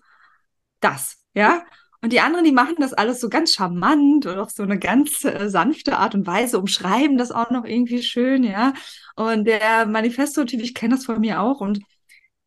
das, 0.80 1.18
ja. 1.36 1.64
Und 2.04 2.12
die 2.12 2.20
anderen, 2.20 2.46
die 2.46 2.52
machen 2.52 2.78
das 2.80 2.94
alles 2.94 3.20
so 3.20 3.30
ganz 3.30 3.54
charmant 3.54 4.26
und 4.26 4.40
auf 4.40 4.50
so 4.50 4.64
eine 4.64 4.80
ganz 4.80 5.24
äh, 5.24 5.50
sanfte 5.50 5.98
Art 5.98 6.16
und 6.16 6.26
Weise, 6.26 6.58
umschreiben 6.58 7.18
das 7.18 7.32
auch 7.32 7.52
noch 7.52 7.64
irgendwie 7.64 8.02
schön, 8.02 8.44
ja. 8.44 8.74
Und 9.16 9.46
der 9.46 9.86
Manifesto-Typ, 9.86 10.62
ich 10.62 10.74
kenne 10.74 10.96
das 10.96 11.06
von 11.06 11.20
mir 11.20 11.42
auch 11.42 11.62
und 11.62 11.80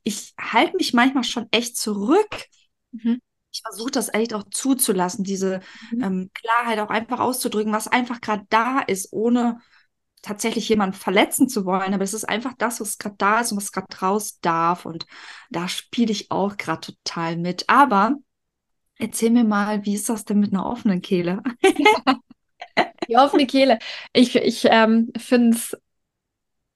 ich 0.02 0.34
halte 0.40 0.76
mich 0.76 0.92
manchmal 0.92 1.22
schon 1.22 1.46
echt 1.52 1.76
zurück. 1.76 2.46
Mhm. 2.90 3.20
Ich 3.52 3.62
versuche 3.62 3.92
das 3.92 4.12
echt 4.12 4.34
auch 4.34 4.42
zuzulassen, 4.50 5.22
diese 5.22 5.60
mhm. 5.92 6.02
ähm, 6.02 6.30
Klarheit 6.34 6.80
auch 6.80 6.90
einfach 6.90 7.20
auszudrücken, 7.20 7.72
was 7.72 7.86
einfach 7.86 8.20
gerade 8.20 8.44
da 8.48 8.80
ist, 8.80 9.12
ohne 9.12 9.60
tatsächlich 10.24 10.68
jemanden 10.68 10.96
verletzen 10.96 11.48
zu 11.48 11.66
wollen, 11.66 11.92
aber 11.92 12.02
es 12.02 12.14
ist 12.14 12.24
einfach 12.24 12.54
das, 12.56 12.80
was 12.80 12.98
gerade 12.98 13.16
da 13.18 13.40
ist 13.40 13.52
und 13.52 13.58
was 13.58 13.72
gerade 13.72 13.94
raus 14.00 14.40
darf. 14.40 14.86
Und 14.86 15.06
da 15.50 15.68
spiele 15.68 16.12
ich 16.12 16.30
auch 16.30 16.56
gerade 16.56 16.80
total 16.80 17.36
mit. 17.36 17.68
Aber 17.68 18.16
erzähl 18.98 19.30
mir 19.30 19.44
mal, 19.44 19.84
wie 19.84 19.94
ist 19.94 20.08
das 20.08 20.24
denn 20.24 20.40
mit 20.40 20.52
einer 20.52 20.66
offenen 20.66 21.02
Kehle? 21.02 21.42
Die 23.08 23.18
offene 23.18 23.46
Kehle. 23.46 23.78
Ich, 24.14 24.34
ich 24.34 24.66
ähm, 24.70 25.12
finde 25.16 25.56
es 25.56 25.76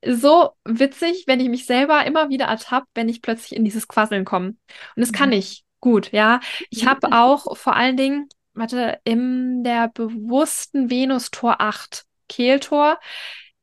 so 0.04 0.50
witzig, 0.64 1.24
wenn 1.26 1.40
ich 1.40 1.48
mich 1.48 1.64
selber 1.64 2.04
immer 2.04 2.28
wieder 2.28 2.44
ertappe, 2.44 2.86
wenn 2.94 3.08
ich 3.08 3.22
plötzlich 3.22 3.56
in 3.56 3.64
dieses 3.64 3.88
Quasseln 3.88 4.26
komme. 4.26 4.48
Und 4.48 4.58
das 4.96 5.12
kann 5.12 5.30
mhm. 5.30 5.36
ich 5.36 5.64
gut, 5.80 6.12
ja. 6.12 6.40
Ich 6.68 6.86
habe 6.86 7.12
auch 7.12 7.56
vor 7.56 7.74
allen 7.74 7.96
Dingen, 7.96 8.28
warte, 8.52 9.00
in 9.04 9.64
der 9.64 9.88
bewussten 9.88 10.90
Venus 10.90 11.30
Tor 11.30 11.62
8 11.62 12.04
Kehltor. 12.28 12.98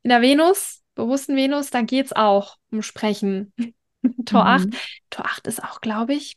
In 0.02 0.10
der 0.10 0.22
Venus, 0.22 0.82
bewussten 0.94 1.36
Venus, 1.36 1.70
da 1.70 1.82
geht 1.82 2.06
es 2.06 2.12
auch 2.12 2.56
um 2.70 2.82
Sprechen. 2.82 3.52
Tor 4.24 4.44
mhm. 4.44 4.50
8. 4.50 4.68
Tor 5.10 5.26
8 5.26 5.46
ist 5.46 5.62
auch, 5.62 5.80
glaube 5.80 6.14
ich, 6.14 6.36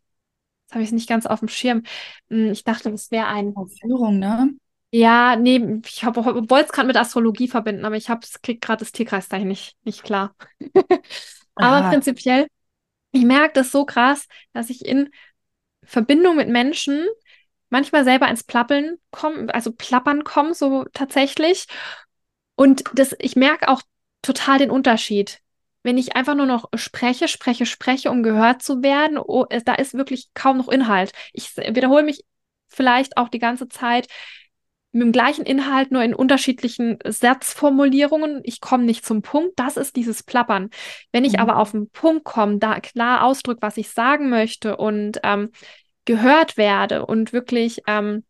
das 0.68 0.76
habe 0.76 0.84
ich 0.84 0.92
nicht 0.92 1.10
ganz 1.10 1.26
auf 1.26 1.40
dem 1.40 1.48
Schirm. 1.48 1.84
Hm, 2.30 2.52
ich 2.52 2.64
dachte, 2.64 2.92
das 2.92 3.10
wäre 3.12 3.28
ein. 3.28 3.54
Führung, 3.82 4.20
ne? 4.20 4.54
Ja, 4.92 5.36
nee, 5.36 5.82
ich 5.86 6.04
wollte 6.04 6.66
es 6.66 6.72
gerade 6.72 6.88
mit 6.88 6.98
Astrologie 6.98 7.48
verbinden, 7.48 7.86
aber 7.86 7.96
ich 7.96 8.08
kriege 8.42 8.60
gerade 8.60 8.80
das 8.80 8.92
Tierkreiszeichen 8.92 9.48
nicht, 9.48 9.76
nicht 9.84 10.04
klar. 10.04 10.36
aber 11.56 11.90
prinzipiell, 11.90 12.48
ich 13.12 13.24
merke 13.24 13.54
das 13.54 13.72
so 13.72 13.86
krass, 13.86 14.28
dass 14.54 14.70
ich 14.70 14.86
in 14.86 15.10
Verbindung 15.84 16.36
mit 16.36 16.50
Menschen 16.50 17.06
manchmal 17.70 18.04
selber 18.04 18.28
ins 18.30 18.44
Plappeln 18.44 18.98
komme, 19.12 19.54
also 19.54 19.72
plappern 19.72 20.24
komme, 20.24 20.56
so 20.56 20.86
tatsächlich. 20.94 21.68
Und 22.60 22.84
das, 22.94 23.16
ich 23.20 23.38
merke 23.38 23.70
auch 23.70 23.82
total 24.22 24.58
den 24.58 24.70
Unterschied. 24.70 25.40
Wenn 25.82 25.98
ich 25.98 26.18
einfach 26.18 26.36
nur 26.36 26.46
noch 26.46 26.68
spreche, 26.74 27.30
spreche, 27.30 27.66
spreche, 27.66 28.12
um 28.12 28.22
gehört 28.22 28.62
zu 28.62 28.84
werden, 28.84 29.18
oh, 29.18 29.46
da 29.64 29.76
ist 29.76 29.94
wirklich 29.94 30.28
kaum 30.34 30.58
noch 30.58 30.68
Inhalt. 30.68 31.14
Ich 31.32 31.56
wiederhole 31.56 32.04
mich 32.04 32.26
vielleicht 32.68 33.16
auch 33.16 33.30
die 33.30 33.40
ganze 33.40 33.70
Zeit 33.70 34.10
mit 34.92 35.04
dem 35.04 35.14
gleichen 35.14 35.46
Inhalt, 35.46 35.92
nur 35.92 36.04
in 36.04 36.14
unterschiedlichen 36.14 37.00
Satzformulierungen. 37.06 38.42
Ich 38.44 38.60
komme 38.60 38.84
nicht 38.84 39.06
zum 39.06 39.22
Punkt. 39.22 39.58
Das 39.58 39.78
ist 39.78 39.96
dieses 39.96 40.24
Plappern. 40.24 40.70
Wenn 41.14 41.24
ich 41.24 41.38
mhm. 41.38 41.40
aber 41.40 41.60
auf 41.60 41.72
den 41.72 41.90
Punkt 41.90 42.26
komme, 42.26 42.58
da 42.58 42.82
klar 42.82 43.24
ausdrücke, 43.24 43.62
was 43.62 43.78
ich 43.78 43.90
sagen 43.90 44.30
möchte 44.30 44.76
und 44.76 45.22
ähm, 45.24 45.54
gehört 46.04 46.58
werde 46.58 47.06
und 47.06 47.32
wirklich 47.32 47.84
ähm, 47.88 48.26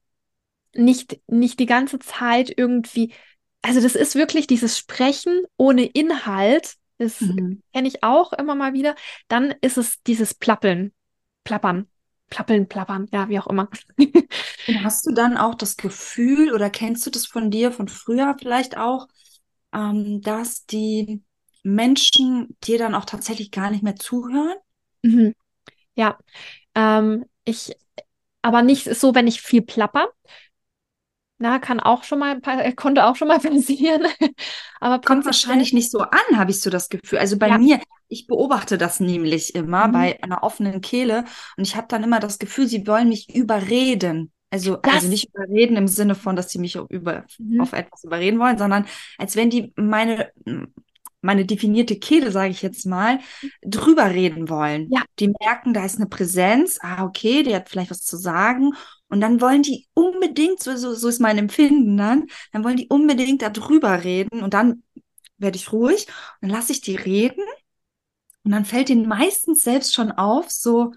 nicht, 0.75 1.19
nicht 1.25 1.59
die 1.59 1.65
ganze 1.65 1.97
Zeit 1.97 2.53
irgendwie 2.55 3.11
also 3.61 3.81
das 3.81 3.95
ist 3.95 4.15
wirklich 4.15 4.47
dieses 4.47 4.77
Sprechen 4.77 5.43
ohne 5.57 5.85
Inhalt, 5.85 6.75
das 6.97 7.21
mhm. 7.21 7.61
kenne 7.73 7.87
ich 7.87 8.03
auch 8.03 8.33
immer 8.33 8.55
mal 8.55 8.73
wieder. 8.73 8.95
Dann 9.27 9.55
ist 9.61 9.77
es 9.77 10.01
dieses 10.03 10.33
Plappeln, 10.33 10.93
Plappern, 11.43 11.87
Plappeln, 12.29 12.67
Plappern, 12.67 13.07
ja, 13.11 13.29
wie 13.29 13.39
auch 13.39 13.47
immer. 13.47 13.69
Und 13.97 14.83
hast 14.83 15.07
du 15.07 15.13
dann 15.13 15.37
auch 15.37 15.55
das 15.55 15.77
Gefühl 15.77 16.53
oder 16.53 16.69
kennst 16.69 17.05
du 17.05 17.09
das 17.09 17.25
von 17.25 17.49
dir, 17.51 17.71
von 17.71 17.87
früher 17.87 18.35
vielleicht 18.37 18.77
auch, 18.77 19.07
ähm, 19.73 20.21
dass 20.21 20.65
die 20.65 21.23
Menschen 21.63 22.55
dir 22.63 22.77
dann 22.77 22.95
auch 22.95 23.05
tatsächlich 23.05 23.51
gar 23.51 23.71
nicht 23.71 23.83
mehr 23.83 23.95
zuhören? 23.95 24.55
Mhm. 25.01 25.33
Ja, 25.95 26.17
ähm, 26.75 27.25
ich, 27.45 27.73
aber 28.41 28.61
nicht 28.61 28.93
so, 28.95 29.15
wenn 29.15 29.27
ich 29.27 29.41
viel 29.41 29.61
plapper, 29.61 30.09
na, 31.39 31.57
kann 31.57 31.79
auch 31.79 32.03
schon 32.03 32.19
mal, 32.19 32.39
äh, 32.45 32.73
konnte 32.73 33.05
auch 33.05 33.15
schon 33.15 33.29
mal 33.29 33.39
passieren. 33.39 34.05
Aber 34.79 35.01
kommt 35.01 35.25
wahrscheinlich 35.25 35.73
nicht 35.73 35.89
so 35.89 35.99
an, 35.99 36.37
habe 36.37 36.51
ich 36.51 36.61
so 36.61 36.69
das 36.69 36.89
Gefühl. 36.89 37.19
Also 37.19 37.37
bei 37.37 37.47
ja. 37.47 37.57
mir, 37.57 37.79
ich 38.09 38.27
beobachte 38.27 38.77
das 38.77 38.99
nämlich 38.99 39.55
immer 39.55 39.87
mhm. 39.87 39.91
bei 39.93 40.23
einer 40.23 40.43
offenen 40.43 40.81
Kehle 40.81 41.23
und 41.57 41.65
ich 41.65 41.75
habe 41.75 41.87
dann 41.87 42.03
immer 42.03 42.19
das 42.19 42.39
Gefühl, 42.39 42.67
sie 42.67 42.85
wollen 42.85 43.09
mich 43.09 43.33
überreden. 43.33 44.31
Also, 44.51 44.73
also 44.73 44.81
das, 44.81 44.93
also 44.95 45.07
nicht 45.09 45.29
überreden 45.33 45.77
im 45.77 45.87
Sinne 45.87 46.15
von, 46.15 46.35
dass 46.35 46.49
sie 46.49 46.59
mich 46.59 46.75
über, 46.75 47.25
mhm. 47.37 47.61
auf 47.61 47.73
etwas 47.73 48.03
überreden 48.03 48.39
wollen, 48.39 48.57
sondern 48.57 48.85
als 49.17 49.35
wenn 49.35 49.49
die 49.49 49.73
meine, 49.75 50.31
meine 51.21 51.45
definierte 51.45 51.97
Kehle, 51.97 52.31
sage 52.31 52.49
ich 52.49 52.61
jetzt 52.63 52.85
mal, 52.85 53.19
drüber 53.61 54.09
reden 54.09 54.49
wollen. 54.49 54.89
Ja. 54.91 55.03
Die 55.19 55.31
merken, 55.39 55.73
da 55.73 55.85
ist 55.85 55.97
eine 55.97 56.07
Präsenz, 56.07 56.79
ah, 56.81 57.05
okay, 57.05 57.43
die 57.43 57.55
hat 57.55 57.69
vielleicht 57.69 57.91
was 57.91 58.03
zu 58.03 58.17
sagen 58.17 58.73
und 59.09 59.21
dann 59.21 59.41
wollen 59.41 59.63
die 59.63 59.87
unbedingt, 59.93 60.61
so, 60.61 60.75
so, 60.77 60.93
so 60.93 61.07
ist 61.07 61.19
mein 61.19 61.37
Empfinden 61.37 61.97
dann, 61.97 62.27
dann 62.51 62.63
wollen 62.63 62.77
die 62.77 62.87
unbedingt 62.87 63.41
darüber 63.41 64.03
reden 64.03 64.41
und 64.41 64.53
dann 64.53 64.83
werde 65.37 65.57
ich 65.57 65.71
ruhig 65.71 66.07
und 66.41 66.49
dann 66.49 66.51
lasse 66.51 66.71
ich 66.71 66.81
die 66.81 66.95
reden 66.95 67.43
und 68.43 68.51
dann 68.51 68.65
fällt 68.65 68.89
denen 68.89 69.07
meistens 69.07 69.63
selbst 69.63 69.93
schon 69.93 70.11
auf, 70.11 70.49
so, 70.49 70.93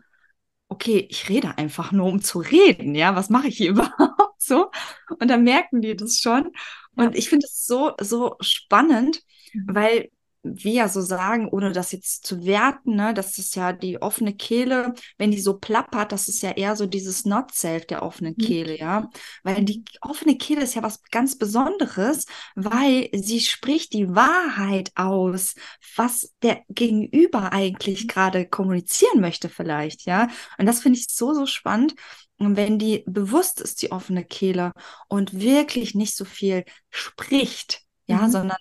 okay, 0.69 1.07
ich 1.11 1.29
rede 1.29 1.59
einfach 1.59 1.93
nur, 1.93 2.07
um 2.07 2.23
zu 2.23 2.39
reden, 2.39 2.95
ja, 2.95 3.15
was 3.15 3.31
mache 3.31 3.49
ich 3.49 3.57
hier 3.57 3.71
überhaupt 3.73 4.41
so? 4.41 4.71
Und 5.19 5.29
dann 5.29 5.45
merken 5.45 5.81
die 5.83 5.97
das 5.97 6.19
schon. 6.19 6.53
Und 6.97 7.15
ich 7.17 7.29
finde 7.29 7.47
es 7.47 7.67
so, 7.67 7.93
so 8.01 8.37
spannend, 8.41 9.23
mhm. 9.53 9.75
weil 9.75 10.11
wir 10.43 10.73
ja 10.73 10.89
so 10.89 11.01
sagen, 11.01 11.49
ohne 11.49 11.73
das 11.73 11.93
jetzt 11.93 12.27
zu 12.27 12.45
werten, 12.45 12.97
ne, 12.97 13.15
das 13.15 13.39
ist 13.39 13.55
ja 13.55 13.73
die 13.73 14.03
offene 14.03 14.35
Kehle, 14.35 14.95
wenn 15.17 15.31
die 15.31 15.41
so 15.41 15.59
plappert, 15.59 16.11
das 16.11 16.29
ist 16.29 16.43
ja 16.43 16.51
eher 16.51 16.75
so 16.75 16.87
dieses 16.87 17.25
Not-Self 17.25 17.87
der 17.87 18.03
offenen 18.03 18.35
mhm. 18.37 18.43
Kehle, 18.43 18.79
ja. 18.79 19.09
Weil 19.45 19.65
die 19.65 19.85
offene 20.01 20.37
Kehle 20.37 20.63
ist 20.63 20.75
ja 20.75 20.83
was 20.83 21.01
ganz 21.11 21.39
Besonderes, 21.39 22.27
weil 22.57 23.09
sie 23.13 23.41
spricht 23.41 23.93
die 23.93 24.15
Wahrheit 24.15 24.91
aus, 24.97 25.55
was 25.97 26.33
der 26.43 26.63
Gegenüber 26.69 27.53
eigentlich 27.53 28.05
mhm. 28.05 28.09
gerade 28.09 28.47
kommunizieren 28.47 29.21
möchte, 29.21 29.49
vielleicht, 29.49 30.07
ja. 30.07 30.29
Und 30.59 30.67
das 30.67 30.81
finde 30.81 30.99
ich 30.99 31.07
so, 31.09 31.35
so 31.35 31.47
spannend. 31.47 31.95
Und 32.39 32.57
wenn 32.57 32.79
die 32.79 33.05
bewusst 33.07 33.61
ist, 33.61 33.83
die 33.83 33.93
offene 33.93 34.25
Kehle 34.25 34.73
und 35.09 35.39
wirklich 35.39 35.95
nicht 35.95 36.17
so 36.17 36.25
viel 36.25 36.65
spricht, 36.91 37.83
ja, 38.07 38.23
mhm. 38.23 38.31
sondern 38.31 38.59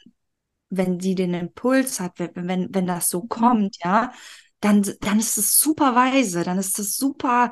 wenn 0.72 1.00
sie 1.00 1.16
den 1.16 1.34
Impuls 1.34 2.00
hat, 2.00 2.14
wenn, 2.18 2.74
wenn 2.74 2.88
das 2.88 3.10
so 3.10 3.24
mhm. 3.24 3.30
kommt, 3.30 3.78
ja, 3.84 4.12
dann, 4.62 4.84
dann 5.02 5.20
ist 5.20 5.38
es 5.38 5.60
super 5.60 5.96
weise, 5.96 6.44
dann 6.44 6.58
ist 6.58 6.80
es 6.80 6.96
super 6.96 7.52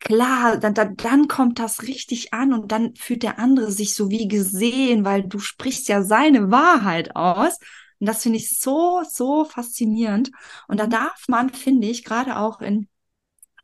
klar, 0.00 0.56
dann, 0.56 0.74
dann, 0.74 0.96
dann 0.96 1.28
kommt 1.28 1.58
das 1.58 1.82
richtig 1.82 2.32
an 2.32 2.52
und 2.52 2.72
dann 2.72 2.94
fühlt 2.96 3.22
der 3.22 3.38
andere 3.38 3.70
sich 3.70 3.94
so 3.94 4.10
wie 4.10 4.28
gesehen, 4.28 5.04
weil 5.04 5.22
du 5.22 5.38
sprichst 5.38 5.88
ja 5.88 6.02
seine 6.02 6.50
Wahrheit 6.50 7.14
aus. 7.16 7.58
Und 7.98 8.08
das 8.08 8.22
finde 8.22 8.38
ich 8.38 8.58
so, 8.58 9.02
so 9.08 9.44
faszinierend. 9.44 10.30
Und 10.68 10.80
da 10.80 10.86
darf 10.86 11.26
man, 11.28 11.50
finde 11.50 11.86
ich, 11.86 12.02
gerade 12.04 12.38
auch 12.38 12.60
in 12.62 12.88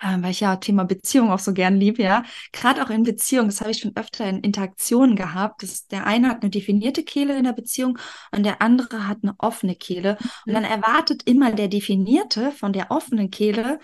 äh, 0.00 0.16
weil 0.20 0.30
ich 0.30 0.40
ja 0.40 0.56
Thema 0.56 0.84
Beziehung 0.84 1.30
auch 1.30 1.38
so 1.38 1.52
gern 1.52 1.76
liebe, 1.76 2.02
ja. 2.02 2.24
Gerade 2.52 2.82
auch 2.84 2.90
in 2.90 3.02
Beziehungen, 3.02 3.48
das 3.48 3.60
habe 3.60 3.70
ich 3.70 3.78
schon 3.78 3.96
öfter 3.96 4.28
in 4.28 4.40
Interaktionen 4.40 5.16
gehabt. 5.16 5.62
dass 5.62 5.86
der 5.86 6.06
eine 6.06 6.28
hat 6.28 6.42
eine 6.42 6.50
definierte 6.50 7.02
Kehle 7.04 7.36
in 7.36 7.44
der 7.44 7.52
Beziehung 7.52 7.98
und 8.32 8.44
der 8.44 8.62
andere 8.62 9.08
hat 9.08 9.18
eine 9.22 9.34
offene 9.38 9.76
Kehle. 9.76 10.18
Und 10.46 10.54
dann 10.54 10.64
erwartet 10.64 11.22
immer 11.24 11.52
der 11.52 11.68
Definierte 11.68 12.52
von 12.52 12.72
der 12.72 12.90
offenen 12.90 13.30
Kehle, 13.30 13.78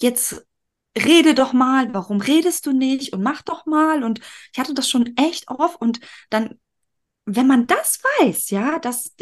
jetzt 0.00 0.46
rede 0.96 1.34
doch 1.34 1.52
mal, 1.52 1.92
warum 1.94 2.20
redest 2.20 2.66
du 2.66 2.72
nicht 2.72 3.12
und 3.12 3.22
mach 3.22 3.42
doch 3.42 3.66
mal. 3.66 4.04
Und 4.04 4.20
ich 4.52 4.58
hatte 4.58 4.74
das 4.74 4.88
schon 4.88 5.16
echt 5.16 5.48
oft 5.48 5.80
und 5.80 6.00
dann, 6.30 6.58
wenn 7.26 7.46
man 7.46 7.66
das 7.66 8.00
weiß, 8.20 8.50
ja, 8.50 8.78
dass 8.78 9.14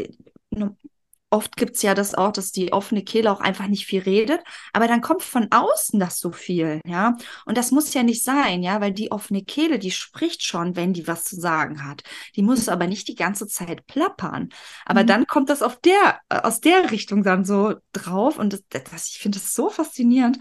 oft 1.34 1.56
gibt 1.56 1.74
es 1.74 1.82
ja 1.82 1.94
das 1.94 2.14
auch, 2.14 2.32
dass 2.32 2.52
die 2.52 2.72
offene 2.72 3.02
Kehle 3.02 3.30
auch 3.30 3.40
einfach 3.40 3.66
nicht 3.66 3.86
viel 3.86 4.00
redet, 4.00 4.40
aber 4.72 4.86
dann 4.86 5.00
kommt 5.00 5.22
von 5.22 5.48
außen 5.50 5.98
das 5.98 6.20
so 6.20 6.30
viel, 6.30 6.80
ja. 6.86 7.16
Und 7.44 7.58
das 7.58 7.72
muss 7.72 7.92
ja 7.92 8.04
nicht 8.04 8.22
sein, 8.22 8.62
ja, 8.62 8.80
weil 8.80 8.92
die 8.92 9.10
offene 9.10 9.42
Kehle, 9.42 9.80
die 9.80 9.90
spricht 9.90 10.44
schon, 10.44 10.76
wenn 10.76 10.92
die 10.92 11.08
was 11.08 11.24
zu 11.24 11.34
sagen 11.34 11.84
hat. 11.84 12.04
Die 12.36 12.42
muss 12.42 12.68
aber 12.68 12.86
nicht 12.86 13.08
die 13.08 13.16
ganze 13.16 13.48
Zeit 13.48 13.84
plappern. 13.86 14.50
Aber 14.86 15.02
mhm. 15.02 15.06
dann 15.08 15.26
kommt 15.26 15.50
das 15.50 15.62
auf 15.62 15.80
der, 15.80 16.20
aus 16.28 16.60
der 16.60 16.92
Richtung 16.92 17.24
dann 17.24 17.44
so 17.44 17.74
drauf. 17.92 18.38
Und 18.38 18.52
das, 18.52 18.62
das 18.68 19.08
ich 19.08 19.18
finde 19.18 19.38
das 19.38 19.54
so 19.54 19.70
faszinierend 19.70 20.38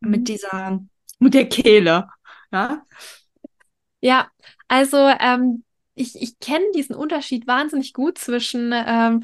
mhm. 0.00 0.10
mit 0.10 0.28
dieser, 0.28 0.80
mit 1.18 1.34
der 1.34 1.48
Kehle, 1.48 2.08
ja. 2.50 2.82
Ja, 4.00 4.30
also 4.68 4.96
ähm, 4.96 5.64
ich, 5.94 6.16
ich 6.20 6.38
kenne 6.38 6.64
diesen 6.74 6.96
Unterschied 6.96 7.46
wahnsinnig 7.46 7.92
gut 7.92 8.16
zwischen 8.16 8.72
ähm, 8.74 9.20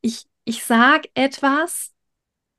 ich 0.00 0.26
ich 0.46 0.64
sage 0.64 1.10
etwas, 1.14 1.92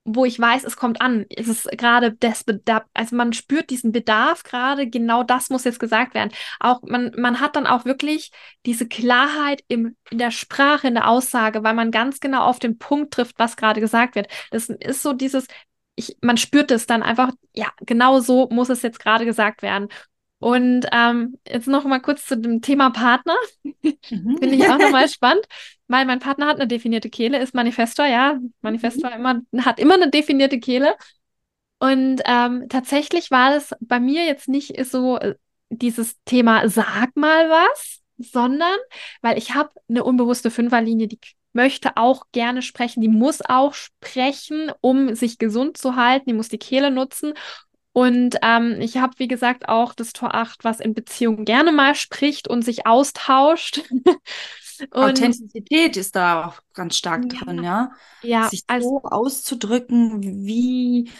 wo 0.04 0.24
ich 0.24 0.40
weiß, 0.40 0.64
es 0.64 0.78
kommt 0.78 1.02
an. 1.02 1.26
Es 1.30 1.48
ist 1.48 1.70
gerade 1.72 2.14
das 2.14 2.44
Bedarf, 2.44 2.84
also 2.94 3.16
man 3.16 3.34
spürt 3.34 3.70
diesen 3.70 3.92
Bedarf 3.92 4.44
gerade, 4.44 4.90
genau 4.90 5.24
das 5.24 5.50
muss 5.50 5.64
jetzt 5.64 5.80
gesagt 5.80 6.14
werden. 6.14 6.32
Auch 6.60 6.82
man, 6.84 7.12
man 7.18 7.40
hat 7.40 7.56
dann 7.56 7.66
auch 7.68 7.86
wirklich 7.86 8.32
diese 8.66 8.88
Klarheit 8.88 9.64
im, 9.68 9.96
in 10.10 10.18
der 10.18 10.32
Sprache, 10.32 10.88
in 10.88 10.96
der 10.96 11.10
Aussage, 11.10 11.64
weil 11.64 11.74
man 11.74 11.92
ganz 11.92 12.20
genau 12.20 12.44
auf 12.44 12.60
den 12.60 12.78
Punkt 12.78 13.14
trifft, 13.14 13.40
was 13.40 13.58
gerade 13.58 13.82
gesagt 13.82 14.16
wird. 14.16 14.28
Das 14.52 14.70
ist 14.70 15.02
so 15.02 15.14
dieses, 15.14 15.48
ich, 15.96 16.18
man 16.22 16.38
spürt 16.38 16.72
es 16.72 16.86
dann 16.88 17.04
einfach, 17.04 17.32
ja, 17.54 17.72
genau 17.86 18.20
so 18.20 18.48
muss 18.50 18.70
es 18.70 18.82
jetzt 18.84 19.00
gerade 19.00 19.26
gesagt 19.26 19.62
werden. 19.62 19.90
Und 20.40 20.86
ähm, 20.92 21.38
jetzt 21.48 21.68
noch 21.68 21.84
mal 21.84 22.00
kurz 22.00 22.26
zu 22.26 22.38
dem 22.38 22.62
Thema 22.62 22.92
Partner. 22.92 23.36
Mhm. 24.10 24.38
Finde 24.38 24.56
ich 24.56 24.70
auch 24.70 24.78
nochmal 24.78 25.10
spannend, 25.10 25.46
weil 25.88 26.06
mein 26.06 26.20
Partner 26.20 26.48
hat 26.48 26.58
eine 26.58 26.68
definierte 26.68 27.10
Kehle, 27.10 27.40
ist 27.40 27.54
Manifestor, 27.54 28.06
ja. 28.06 28.40
Manifestor 28.62 29.12
immer, 29.12 29.42
hat 29.60 29.80
immer 29.80 29.96
eine 29.96 30.10
definierte 30.10 30.60
Kehle. 30.60 30.96
Und 31.80 32.22
ähm, 32.26 32.68
tatsächlich 32.70 33.32
war 33.32 33.56
es 33.56 33.74
bei 33.80 34.00
mir 34.00 34.26
jetzt 34.26 34.48
nicht 34.48 34.84
so 34.86 35.18
äh, 35.18 35.36
dieses 35.70 36.16
Thema 36.26 36.68
sag 36.70 37.16
mal 37.16 37.50
was, 37.50 38.02
sondern 38.18 38.78
weil 39.22 39.38
ich 39.38 39.54
habe 39.54 39.70
eine 39.88 40.04
unbewusste 40.04 40.50
Fünferlinie, 40.50 41.08
die 41.08 41.20
möchte 41.54 41.98
auch 41.98 42.26
gerne 42.32 42.62
sprechen, 42.62 43.02
die 43.02 43.08
muss 43.08 43.42
auch 43.42 43.74
sprechen, 43.74 44.72
um 44.82 45.16
sich 45.16 45.38
gesund 45.38 45.78
zu 45.78 45.96
halten, 45.96 46.30
die 46.30 46.34
muss 46.34 46.50
die 46.50 46.60
Kehle 46.60 46.92
nutzen. 46.92 47.34
Und 47.94 48.38
ähm, 48.44 48.80
ich 48.80 48.98
habe, 48.98 49.14
wie 49.18 49.28
gesagt, 49.28 49.68
auch 49.68 49.96
das 49.96 50.14
Tor 50.14 50.36
8, 50.36 50.64
was 50.64 50.80
in 50.80 50.94
Beziehungen 50.94 51.46
gerne 51.46 51.72
mal 51.72 51.96
spricht 51.96 52.48
und 52.48 52.64
sich 52.64 52.86
austauscht. 52.86 53.82
und, 54.82 54.94
Authentizität 54.94 55.98
ist 55.98 56.16
da 56.16 56.48
auch 56.48 56.62
ganz 56.74 56.96
stark 56.96 57.34
ja, 57.34 57.40
drin, 57.40 57.64
ja. 57.64 57.92
Ja. 58.22 58.50
Sich 58.50 58.64
also, 58.68 59.02
so 59.02 59.10
auszudrücken, 59.10 60.22
wie 60.46 61.12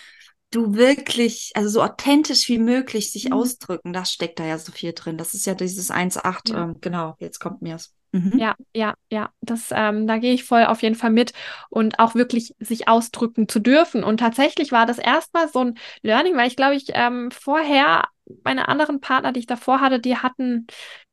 du 0.52 0.76
wirklich, 0.76 1.52
also 1.56 1.70
so 1.70 1.84
authentisch 1.84 2.48
wie 2.48 2.60
möglich 2.60 3.12
sich 3.12 3.26
mhm. 3.26 3.34
ausdrücken, 3.34 3.94
das 3.94 4.12
steckt 4.12 4.40
da 4.40 4.46
ja 4.46 4.58
so 4.58 4.72
viel 4.72 4.94
drin. 4.94 5.18
Das 5.18 5.34
ist 5.34 5.46
ja 5.46 5.56
dieses 5.56 5.92
1,8, 5.92 6.54
ja. 6.54 6.64
ähm, 6.64 6.78
genau, 6.82 7.16
jetzt 7.20 7.40
kommt 7.40 7.62
mir 7.62 7.76
es. 7.76 7.94
Mhm. 8.12 8.38
Ja, 8.38 8.56
ja, 8.74 8.94
ja. 9.12 9.30
Das, 9.42 9.70
ähm, 9.72 10.08
da 10.08 10.18
gehe 10.18 10.34
ich 10.34 10.46
voll 10.46 10.66
auf 10.66 10.82
jeden 10.82 10.96
Fall 10.96 11.12
mit 11.12 11.34
und 11.70 12.00
auch 12.00 12.16
wirklich 12.16 12.56
sich 12.60 12.88
ausdrücken 12.88 13.50
zu 13.50 13.60
dürfen. 13.60 14.04
Und 14.04 14.20
tatsächlich 14.20 14.72
war 14.72 14.86
das 14.86 14.98
erstmal 14.98 15.50
so 15.50 15.60
ein 15.60 15.78
Learning, 16.02 16.36
weil 16.38 16.48
ich 16.48 16.56
glaube, 16.56 16.76
ich 16.76 16.86
ähm, 16.94 17.30
vorher 17.32 18.06
meine 18.44 18.68
anderen 18.68 19.02
Partner, 19.02 19.32
die 19.32 19.42
ich 19.42 19.46
davor 19.46 19.82
hatte, 19.82 20.00
die 20.00 20.18
hatten 20.18 20.68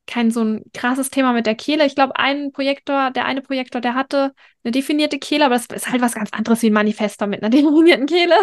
kein 0.07 0.31
so 0.31 0.43
ein 0.43 0.63
krasses 0.73 1.11
Thema 1.11 1.33
mit 1.33 1.47
der 1.47 1.55
Kehle. 1.55 1.87
Ich 1.87 1.95
glaube, 1.95 2.17
ein 2.17 2.53
Projektor, 2.53 3.11
der 3.11 3.25
eine 3.25 3.43
Projektor, 3.43 3.81
der 3.81 3.95
hatte 3.95 4.35
eine 4.63 4.73
definierte 4.73 5.19
Kehle, 5.19 5.47
aber 5.47 5.55
das 5.55 5.67
ist 5.67 5.91
halt 5.91 6.03
was 6.03 6.15
ganz 6.15 6.31
anderes 6.33 6.63
wie 6.63 6.71
ein 6.71 6.75
Manifester 6.75 7.27
mit 7.27 7.43
einer 7.43 7.51
definierten 7.57 8.07
Kehle. 8.07 8.37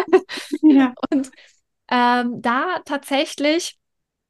Ja. 0.62 0.94
Und 1.10 1.30
ähm, 1.90 2.40
da 2.40 2.80
tatsächlich 2.84 3.76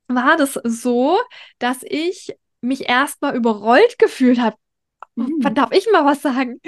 war 0.09 0.37
das 0.37 0.59
so, 0.65 1.19
dass 1.59 1.83
ich 1.83 2.35
mich 2.61 2.89
erstmal 2.89 3.35
überrollt 3.37 3.99
gefühlt 3.99 4.41
habe. 4.41 4.57
Mhm. 5.15 5.55
Darf 5.55 5.73
ich 5.73 5.87
mal 5.93 6.05
was 6.05 6.23
sagen? 6.23 6.61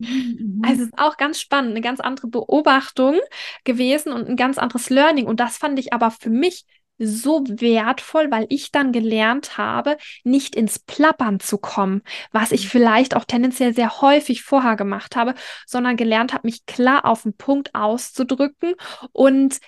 Mhm. 0.00 0.62
Also 0.64 0.82
es 0.82 0.88
ist 0.88 0.98
auch 0.98 1.16
ganz 1.16 1.40
spannend, 1.40 1.72
eine 1.72 1.80
ganz 1.80 2.00
andere 2.00 2.26
Beobachtung 2.28 3.20
gewesen 3.64 4.12
und 4.12 4.28
ein 4.28 4.36
ganz 4.36 4.58
anderes 4.58 4.90
Learning. 4.90 5.26
Und 5.26 5.40
das 5.40 5.58
fand 5.58 5.78
ich 5.78 5.92
aber 5.92 6.10
für 6.10 6.30
mich 6.30 6.64
so 6.98 7.44
wertvoll, 7.48 8.30
weil 8.30 8.46
ich 8.48 8.72
dann 8.72 8.92
gelernt 8.92 9.56
habe, 9.56 9.96
nicht 10.24 10.56
ins 10.56 10.78
Plappern 10.78 11.40
zu 11.40 11.58
kommen, 11.58 12.02
was 12.32 12.52
ich 12.52 12.64
mhm. 12.64 12.68
vielleicht 12.68 13.16
auch 13.16 13.24
tendenziell 13.24 13.74
sehr 13.74 14.00
häufig 14.00 14.42
vorher 14.42 14.76
gemacht 14.76 15.16
habe, 15.16 15.34
sondern 15.66 15.96
gelernt 15.96 16.32
habe, 16.32 16.46
mich 16.46 16.66
klar 16.66 17.04
auf 17.04 17.22
den 17.22 17.34
Punkt 17.34 17.74
auszudrücken 17.74 18.74
und 19.12 19.58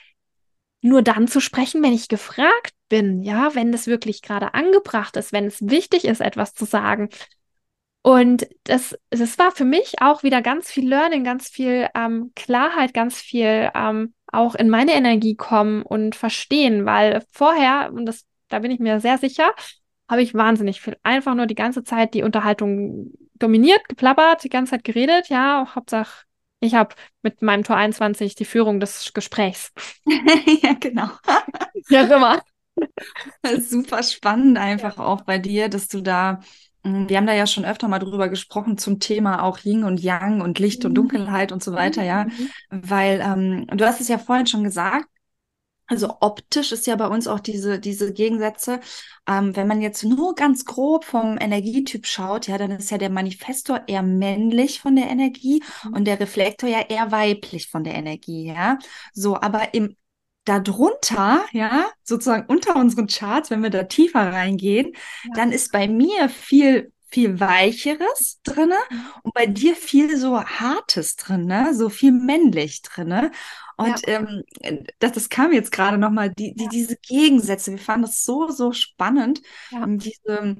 nur 0.83 1.03
dann 1.03 1.29
zu 1.29 1.41
sprechen, 1.41 1.83
wenn 1.83 1.93
ich 1.93 2.09
gefragt 2.09 2.73
bin, 2.89 3.23
ja, 3.23 3.55
wenn 3.55 3.73
es 3.73 3.87
wirklich 3.87 4.23
gerade 4.23 4.55
angebracht 4.55 5.17
ist, 5.17 5.33
wenn 5.33 5.47
es 5.47 5.61
wichtig 5.61 6.05
ist, 6.05 6.21
etwas 6.21 6.55
zu 6.55 6.65
sagen. 6.65 7.11
Und 8.03 8.49
das, 8.65 8.99
das 9.11 9.39
war 9.39 9.53
für 9.53 9.67
mich 9.67 10.01
auch 10.01 10.23
wieder 10.23 10.41
ganz 10.41 10.71
viel 10.71 10.89
Learning, 10.89 11.23
ganz 11.23 11.49
viel 11.49 11.89
ähm, 11.95 12.33
Klarheit, 12.35 12.95
ganz 12.95 13.19
viel 13.21 13.71
ähm, 13.75 14.15
auch 14.33 14.55
in 14.55 14.69
meine 14.69 14.93
Energie 14.93 15.35
kommen 15.35 15.83
und 15.83 16.15
verstehen, 16.15 16.87
weil 16.87 17.23
vorher, 17.33 17.91
und 17.93 18.07
das, 18.07 18.25
da 18.49 18.61
bin 18.61 18.71
ich 18.71 18.81
mir 18.81 19.01
sehr 19.01 19.19
sicher, 19.19 19.53
habe 20.09 20.23
ich 20.23 20.35
wahnsinnig 20.35 20.81
viel, 20.81 20.97
einfach 21.03 21.35
nur 21.35 21.47
die 21.47 21.55
ganze 21.55 21.85
Zeit 21.85 22.15
die 22.15 22.23
Unterhaltung 22.23 23.13
dominiert, 23.35 23.89
geplappert, 23.89 24.45
die 24.45 24.49
ganze 24.49 24.73
Zeit 24.73 24.85
geredet, 24.85 25.29
ja, 25.29 25.67
Hauptsache 25.75 26.25
ich 26.61 26.75
habe 26.75 26.95
mit 27.23 27.41
meinem 27.43 27.65
Tor 27.65 27.77
21 27.77 28.35
die 28.35 28.45
Führung 28.45 28.81
des 28.81 29.13
Gesprächs. 29.15 29.73
ja, 30.63 30.75
genau. 30.75 31.09
ja, 31.89 32.03
immer. 32.03 32.43
Super 33.61 34.03
spannend 34.03 34.59
einfach 34.59 34.99
ja. 34.99 35.05
auch 35.05 35.23
bei 35.23 35.39
dir, 35.39 35.69
dass 35.69 35.89
du 35.89 36.03
da, 36.03 36.41
wir 36.83 37.17
haben 37.17 37.27
da 37.27 37.35
ja 37.35 37.47
schon 37.47 37.65
öfter 37.65 37.89
mal 37.89 37.99
drüber 37.99 38.29
gesprochen 38.29 38.79
zum 38.79 39.01
Thema 39.01 39.43
auch 39.43 39.59
Yin 39.65 39.85
und 39.85 40.01
Yang 40.01 40.41
und 40.41 40.59
Licht 40.59 40.83
mhm. 40.83 40.89
und 40.89 40.95
Dunkelheit 40.95 41.53
und 41.53 41.63
so 41.63 41.73
weiter, 41.73 42.03
ja. 42.03 42.25
Mhm. 42.25 42.51
Weil 42.71 43.21
ähm, 43.21 43.67
du 43.77 43.85
hast 43.85 44.01
es 44.01 44.09
ja 44.09 44.19
vorhin 44.19 44.47
schon 44.47 44.65
gesagt, 44.65 45.07
also 45.91 46.19
optisch 46.21 46.71
ist 46.71 46.87
ja 46.87 46.95
bei 46.95 47.09
uns 47.09 47.27
auch 47.27 47.41
diese, 47.41 47.81
diese 47.81 48.13
Gegensätze. 48.13 48.79
Ähm, 49.29 49.57
wenn 49.57 49.67
man 49.67 49.83
jetzt 49.83 50.05
nur 50.05 50.37
ganz 50.37 50.65
grob 50.65 51.05
vom 51.05 51.37
Energietyp 51.37 52.07
schaut, 52.07 52.47
ja, 52.47 52.59
dann 52.59 52.71
ist 52.71 52.93
ja 52.93 52.99
der 52.99 53.11
Manifestor 53.11 53.83
eher 53.89 54.03
männlich 54.03 54.81
von 54.81 54.95
der 54.95 55.11
Energie 55.11 55.63
mhm. 55.83 55.95
und 55.95 56.05
der 56.05 56.21
Reflektor 56.21 56.69
ja 56.69 56.81
eher 56.81 57.11
weiblich 57.11 57.69
von 57.69 57.83
der 57.83 57.95
Energie, 57.95 58.47
ja. 58.47 58.79
So, 59.13 59.35
aber 59.41 59.75
im 59.75 59.97
darunter, 60.59 61.45
ja, 61.53 61.91
sozusagen 62.03 62.47
unter 62.47 62.77
unseren 62.77 63.07
Charts, 63.07 63.51
wenn 63.51 63.63
wir 63.63 63.71
da 63.71 63.85
tiefer 63.85 64.33
reingehen, 64.33 64.93
ja. 65.25 65.31
dann 65.35 65.53
ist 65.53 65.73
bei 65.73 65.87
mir 65.89 66.29
viel 66.29 66.93
viel 67.13 67.41
Weicheres 67.41 68.41
drin 68.45 68.71
mhm. 68.91 69.05
und 69.23 69.35
bei 69.35 69.47
dir 69.47 69.75
viel 69.75 70.17
so 70.17 70.41
Hartes 70.41 71.17
drin, 71.17 71.47
ne? 71.47 71.75
so 71.75 71.89
viel 71.89 72.13
männlich 72.13 72.83
drin. 72.83 73.09
Ne? 73.09 73.33
Und 73.77 74.07
ja. 74.07 74.21
ähm, 74.21 74.45
das, 75.01 75.13
das 75.13 75.29
kam 75.29 75.53
jetzt 75.53 75.73
gerade 75.73 75.99
nochmal, 75.99 76.31
die, 76.31 76.55
die, 76.55 76.65
ja. 76.65 76.71
diese 76.71 76.97
Gegensätze, 76.97 77.73
wir 77.73 77.79
fanden 77.79 78.07
das 78.07 78.23
so, 78.23 78.49
so 78.51 78.73
spannend, 78.73 79.43
diese, 79.73 80.57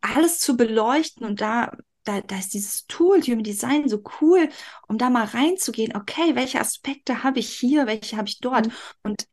alles 0.00 0.38
zu 0.38 0.56
beleuchten 0.56 1.26
und 1.26 1.40
da 1.40 1.72
da, 2.04 2.20
da 2.20 2.38
ist 2.38 2.54
dieses 2.54 2.86
Tool, 2.86 3.20
Human 3.22 3.42
Design, 3.42 3.88
so 3.88 4.02
cool, 4.20 4.48
um 4.88 4.98
da 4.98 5.10
mal 5.10 5.24
reinzugehen. 5.24 5.96
Okay, 5.96 6.34
welche 6.34 6.60
Aspekte 6.60 7.24
habe 7.24 7.40
ich 7.40 7.48
hier, 7.48 7.86
welche 7.86 8.16
habe 8.16 8.28
ich 8.28 8.40
dort? 8.40 8.66
Mhm. 8.66 8.72
Und 9.02 9.28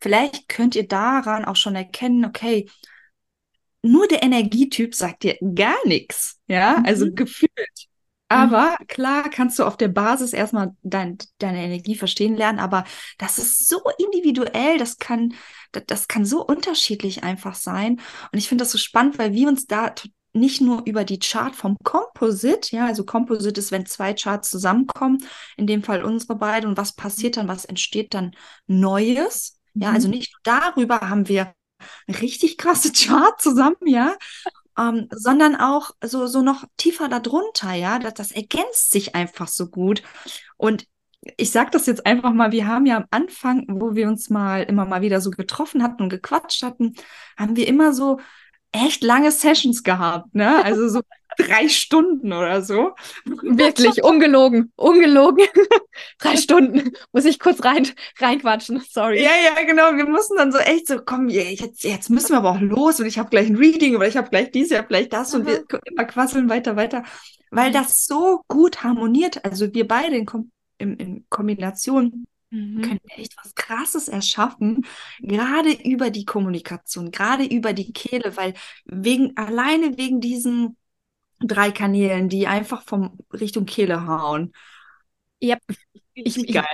vielleicht 0.00 0.48
könnt 0.48 0.74
ihr 0.74 0.88
daran 0.88 1.44
auch 1.44 1.56
schon 1.56 1.76
erkennen, 1.76 2.24
okay, 2.24 2.68
nur 3.82 4.08
der 4.08 4.22
Energietyp 4.22 4.94
sagt 4.94 5.24
dir 5.24 5.36
gar 5.54 5.76
nichts, 5.84 6.40
ja, 6.46 6.78
mhm. 6.78 6.86
also 6.86 7.12
gefühlt. 7.12 7.50
Aber 8.28 8.76
mhm. 8.80 8.86
klar 8.86 9.28
kannst 9.28 9.58
du 9.58 9.64
auf 9.64 9.76
der 9.76 9.88
Basis 9.88 10.32
erstmal 10.32 10.74
dein, 10.82 11.18
deine 11.38 11.62
Energie 11.62 11.94
verstehen 11.94 12.34
lernen, 12.34 12.58
aber 12.58 12.84
das 13.18 13.38
ist 13.38 13.68
so 13.68 13.82
individuell, 13.98 14.78
das 14.78 14.96
kann, 14.96 15.34
das, 15.72 15.84
das 15.86 16.08
kann 16.08 16.24
so 16.24 16.44
unterschiedlich 16.44 17.22
einfach 17.22 17.54
sein. 17.54 18.00
Und 18.32 18.38
ich 18.38 18.48
finde 18.48 18.62
das 18.62 18.72
so 18.72 18.78
spannend, 18.78 19.18
weil 19.18 19.34
wir 19.34 19.48
uns 19.48 19.66
da 19.66 19.94
nicht 20.34 20.60
nur 20.60 20.82
über 20.84 21.04
die 21.04 21.20
Chart 21.20 21.54
vom 21.54 21.76
Composite, 21.84 22.74
ja, 22.74 22.86
also 22.86 23.04
Composite 23.04 23.58
ist, 23.58 23.70
wenn 23.72 23.86
zwei 23.86 24.14
Charts 24.14 24.50
zusammenkommen, 24.50 25.24
in 25.56 25.66
dem 25.66 25.82
Fall 25.82 26.04
unsere 26.04 26.36
beiden, 26.36 26.70
und 26.70 26.76
was 26.76 26.92
passiert 26.92 27.36
dann, 27.36 27.48
was 27.48 27.64
entsteht 27.64 28.14
dann 28.14 28.34
Neues, 28.66 29.60
ja, 29.74 29.92
also 29.92 30.08
mhm. 30.08 30.14
nicht 30.14 30.34
darüber 30.42 31.00
haben 31.08 31.28
wir 31.28 31.54
richtig 32.08 32.58
krasse 32.58 32.92
Chart 32.92 33.40
zusammen, 33.40 33.76
ja, 33.86 34.16
ähm, 34.76 35.08
sondern 35.10 35.54
auch 35.56 35.92
so, 36.02 36.26
so 36.26 36.42
noch 36.42 36.64
tiefer 36.76 37.08
darunter, 37.08 37.72
ja, 37.72 37.98
das, 37.98 38.14
das 38.14 38.32
ergänzt 38.32 38.90
sich 38.90 39.14
einfach 39.14 39.48
so 39.48 39.68
gut. 39.68 40.02
Und 40.56 40.86
ich 41.36 41.50
sage 41.50 41.70
das 41.70 41.86
jetzt 41.86 42.04
einfach 42.06 42.32
mal, 42.32 42.52
wir 42.52 42.66
haben 42.66 42.86
ja 42.86 42.96
am 42.96 43.06
Anfang, 43.10 43.64
wo 43.68 43.94
wir 43.94 44.08
uns 44.08 44.30
mal 44.30 44.62
immer 44.64 44.84
mal 44.84 45.00
wieder 45.00 45.20
so 45.20 45.30
getroffen 45.30 45.82
hatten 45.82 46.02
und 46.02 46.08
gequatscht 46.10 46.62
hatten, 46.62 46.94
haben 47.36 47.56
wir 47.56 47.66
immer 47.66 47.92
so 47.92 48.20
echt 48.74 49.02
lange 49.02 49.30
Sessions 49.30 49.82
gehabt, 49.82 50.34
ne? 50.34 50.64
Also 50.64 50.88
so 50.88 51.00
drei 51.38 51.68
Stunden 51.68 52.32
oder 52.32 52.62
so. 52.62 52.92
Wirklich, 53.24 54.02
ungelogen, 54.02 54.72
ungelogen. 54.76 55.46
drei 56.18 56.36
Stunden. 56.36 56.92
Muss 57.12 57.24
ich 57.24 57.38
kurz 57.38 57.64
rein, 57.64 57.88
reinquatschen, 58.18 58.82
sorry. 58.88 59.22
Ja, 59.22 59.30
ja, 59.44 59.62
genau. 59.64 59.96
Wir 59.96 60.06
mussten 60.06 60.36
dann 60.36 60.52
so 60.52 60.58
echt 60.58 60.88
so, 60.88 60.98
komm, 61.04 61.28
jetzt, 61.28 61.84
jetzt 61.84 62.10
müssen 62.10 62.32
wir 62.32 62.38
aber 62.38 62.50
auch 62.50 62.60
los 62.60 63.00
und 63.00 63.06
ich 63.06 63.18
habe 63.18 63.30
gleich 63.30 63.48
ein 63.48 63.56
Reading 63.56 63.96
oder 63.96 64.08
ich 64.08 64.16
habe 64.16 64.30
gleich 64.30 64.50
dies, 64.50 64.70
ich 64.70 64.76
habe 64.76 64.88
gleich 64.88 65.08
das 65.08 65.32
Aha. 65.32 65.40
und 65.40 65.46
wir 65.46 65.64
immer 65.84 66.04
quasseln 66.04 66.48
weiter, 66.48 66.76
weiter. 66.76 67.04
Weil 67.50 67.70
mhm. 67.70 67.74
das 67.74 68.06
so 68.06 68.42
gut 68.48 68.82
harmoniert. 68.82 69.44
Also 69.44 69.72
wir 69.72 69.86
beide 69.86 70.16
in, 70.16 70.26
Kom 70.26 70.50
in, 70.78 70.96
in 70.96 71.26
Kombination 71.28 72.26
mhm. 72.54 72.82
können 72.82 73.00
echt 73.08 73.36
was 73.42 73.54
Krasses 73.54 74.08
erschaffen, 74.08 74.86
gerade 75.20 75.70
über 75.72 76.10
die 76.10 76.24
Kommunikation, 76.24 77.10
gerade 77.10 77.44
über 77.44 77.72
die 77.72 77.92
Kehle, 77.92 78.36
weil 78.36 78.54
wegen, 78.84 79.36
alleine 79.36 79.96
wegen 79.98 80.20
diesen 80.20 80.76
drei 81.40 81.70
Kanälen, 81.70 82.28
die 82.28 82.46
einfach 82.46 82.82
vom 82.82 83.18
Richtung 83.32 83.66
Kehle 83.66 84.06
hauen. 84.06 84.52
Ja, 85.40 85.58
ich, 86.14 86.38
ich 86.38 86.52
geil. 86.54 86.64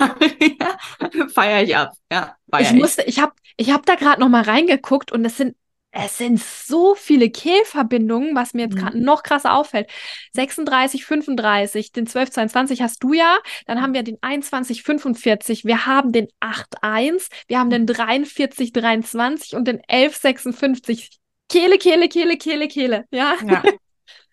ja, 0.60 1.28
feier 1.28 1.62
ich 1.62 1.76
ab. 1.76 1.92
Ja, 2.12 2.36
ich 2.58 2.72
musste, 2.72 3.02
ich 3.04 3.20
habe 3.20 3.32
ich 3.56 3.70
hab 3.70 3.86
da 3.86 3.94
gerade 3.94 4.20
noch 4.20 4.28
mal 4.28 4.42
reingeguckt 4.42 5.12
und 5.12 5.24
es 5.24 5.36
sind 5.36 5.56
es 6.00 6.16
sind 6.16 6.40
so 6.40 6.94
viele 6.94 7.28
Kehlverbindungen, 7.28 8.34
was 8.36 8.54
mir 8.54 8.62
jetzt 8.62 8.76
mhm. 8.76 9.02
noch 9.02 9.24
krasser 9.24 9.54
auffällt. 9.54 9.90
36, 10.32 11.04
35, 11.04 11.92
den 11.92 12.06
12, 12.06 12.30
22 12.30 12.82
hast 12.82 13.02
du 13.02 13.14
ja. 13.14 13.38
Dann 13.66 13.82
haben 13.82 13.94
wir 13.94 14.04
den 14.04 14.16
21, 14.20 14.84
45. 14.84 15.64
Wir 15.64 15.86
haben 15.86 16.12
den 16.12 16.28
8, 16.38 16.82
1. 16.82 17.28
Wir 17.48 17.58
haben 17.58 17.70
den 17.70 17.86
43, 17.86 18.72
23 18.72 19.56
und 19.56 19.66
den 19.66 19.80
11, 19.88 20.16
56. 20.16 21.18
Kehle, 21.48 21.78
Kehle, 21.78 22.08
Kehle, 22.08 22.36
Kehle, 22.36 22.68
Kehle. 22.68 23.04
Ja. 23.10 23.34
ja. 23.44 23.62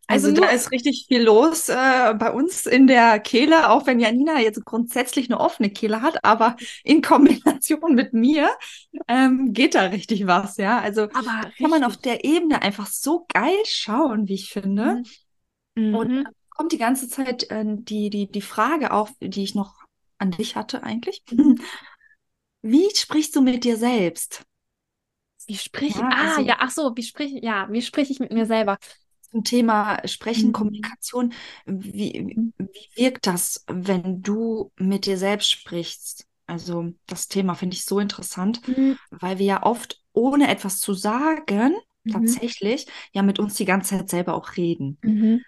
Also, 0.08 0.28
also 0.28 0.41
da 0.41 0.50
ist 0.50 0.72
richtig 0.72 1.06
viel 1.08 1.24
los 1.24 1.68
äh, 1.70 2.13
bei 2.13 2.32
uns 2.32 2.68
in 2.68 2.86
der 2.86 3.20
Kehle, 3.20 3.70
auch 3.70 3.88
wenn 3.88 4.00
Janina 4.00 4.39
jetzt 4.39 4.63
grundsätzlich 4.63 5.30
eine 5.30 5.39
offene 5.39 5.72
Kehle 5.72 6.02
hat, 6.02 6.24
aber 6.24 6.58
in 6.84 7.02
Kombination 7.02 7.96
mit 7.96 8.13
mir 8.13 8.50
ähm, 9.08 9.52
geht 9.54 9.74
da 9.74 9.84
richtig 9.84 10.28
was, 10.28 10.58
ja. 10.58 10.80
Also 10.80 11.04
aber 11.04 11.52
kann 11.58 11.70
man 11.72 11.84
auf 11.84 11.98
der 11.98 12.24
Ebene 12.24 12.62
einfach 12.62 12.88
so 12.88 13.26
geil 13.34 13.58
schauen, 13.65 14.28
wie 14.28 14.36
ich 14.36 14.52
finde. 14.52 15.02
Mhm. 15.76 15.96
Und 15.96 16.12
mhm. 16.12 16.28
kommt 16.50 16.72
die 16.72 16.78
ganze 16.78 17.10
Zeit 17.10 17.50
äh, 17.50 17.63
die, 17.65 18.10
die, 18.12 18.32
die 18.32 18.41
Frage 18.41 18.91
auf, 18.91 19.12
die 19.20 19.44
ich 19.44 19.56
noch 19.56 19.74
an 20.18 20.32
dich 20.32 20.56
hatte 20.56 20.84
eigentlich. 20.84 21.24
Mhm. 21.32 21.60
Wie 22.62 22.89
sprichst 22.96 23.36
du 23.36 23.41
mit 23.41 23.63
dir 23.63 23.78
selbst? 23.78 24.44
Wie 25.46 25.56
sprich 25.56 25.96
ja, 25.96 26.10
ah, 26.12 26.30
also, 26.30 26.41
ja, 26.41 26.56
ach 26.58 26.72
so, 26.72 26.94
wie 26.96 27.04
sprich 27.04 27.34
ja, 27.44 27.68
wie 27.70 27.84
spreche 27.84 28.12
ich 28.12 28.20
mit 28.20 28.32
mir 28.32 28.48
selber? 28.48 28.80
Zum 29.36 29.43
Thema 29.43 30.00
Sprechen, 30.08 30.48
mhm. 30.48 30.54
Kommunikation. 30.54 31.34
Wie, 31.65 32.21
mhm. 32.21 32.54
wie 32.58 33.04
wirkt 33.04 33.28
das, 33.28 33.65
wenn 33.67 34.21
du 34.21 34.71
mit 34.78 35.06
dir 35.06 35.17
selbst 35.17 35.52
sprichst? 35.52 36.26
Also 36.48 36.93
das 37.06 37.28
Thema 37.28 37.56
finde 37.56 37.76
ich 37.76 37.84
so 37.84 38.00
interessant, 38.00 38.65
mhm. 38.67 38.98
weil 39.10 39.39
wir 39.39 39.45
ja 39.45 39.63
oft 39.63 40.02
ohne 40.13 40.50
etwas 40.50 40.80
zu 40.80 40.93
sagen, 40.93 41.76
mhm. 42.04 42.12
tatsächlich, 42.12 42.88
ja 43.12 43.24
mit 43.24 43.39
uns 43.39 43.56
die 43.56 43.65
ganze 43.65 43.98
Zeit 43.98 44.10
selber 44.10 44.36
auch 44.36 44.56
reden. 44.56 44.98
Mhm. 45.02 45.41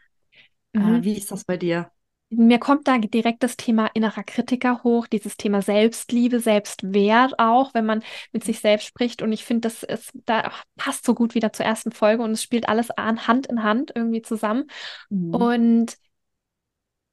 Äh, 0.73 0.80
mhm. 0.80 1.04
wie 1.04 1.13
ist 1.13 1.32
das 1.32 1.45
bei 1.45 1.56
dir? 1.56 1.89
Mir 2.30 2.60
kommt 2.60 2.90
da 2.90 2.98
direkt 2.98 3.42
das 3.42 3.56
Thema 3.56 3.88
innerer 3.94 4.24
Kritiker 4.24 4.84
hoch, 4.84 5.08
dieses 5.08 5.38
Thema 5.38 5.62
Selbstliebe, 5.62 6.42
Selbstwert 6.42 7.40
auch, 7.40 7.74
wenn 7.74 7.86
man 7.86 8.04
mit 8.34 8.44
sich 8.44 8.60
selbst 8.60 8.86
spricht. 8.86 9.22
Und 9.22 9.32
ich 9.32 9.46
finde, 9.46 9.70
das 9.70 9.84
ist, 9.84 10.12
da 10.26 10.52
passt 10.76 11.06
so 11.06 11.16
gut 11.16 11.36
wieder 11.36 11.54
zur 11.54 11.66
ersten 11.66 11.92
Folge 11.92 12.24
und 12.24 12.32
es 12.32 12.44
spielt 12.44 12.68
alles 12.68 12.92
an, 12.92 13.28
Hand 13.28 13.48
in 13.48 13.63
Hand 13.63 13.94
irgendwie 13.96 14.22
zusammen. 14.22 14.66
Mhm. 15.10 15.34
Und 15.34 15.98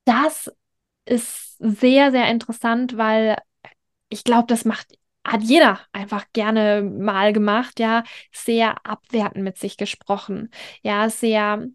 das 0.05 0.51
ist 1.05 1.57
sehr, 1.59 2.11
sehr 2.11 2.29
interessant, 2.29 2.97
weil 2.97 3.37
ich 4.09 4.25
glaube, 4.25 4.47
das 4.49 4.65
macht 4.65 4.99
hat 5.27 5.43
jeder 5.43 5.81
einfach 5.93 6.27
gerne 6.35 6.83
mal 6.83 7.33
gemacht, 7.33 7.81
ja, 7.81 8.05
sehr 8.31 8.87
abwertend 8.87 9.43
mit 9.43 9.57
sich 9.57 9.79
gesprochen, 9.79 10.51
ja, 10.83 11.09
sehr 11.09 11.67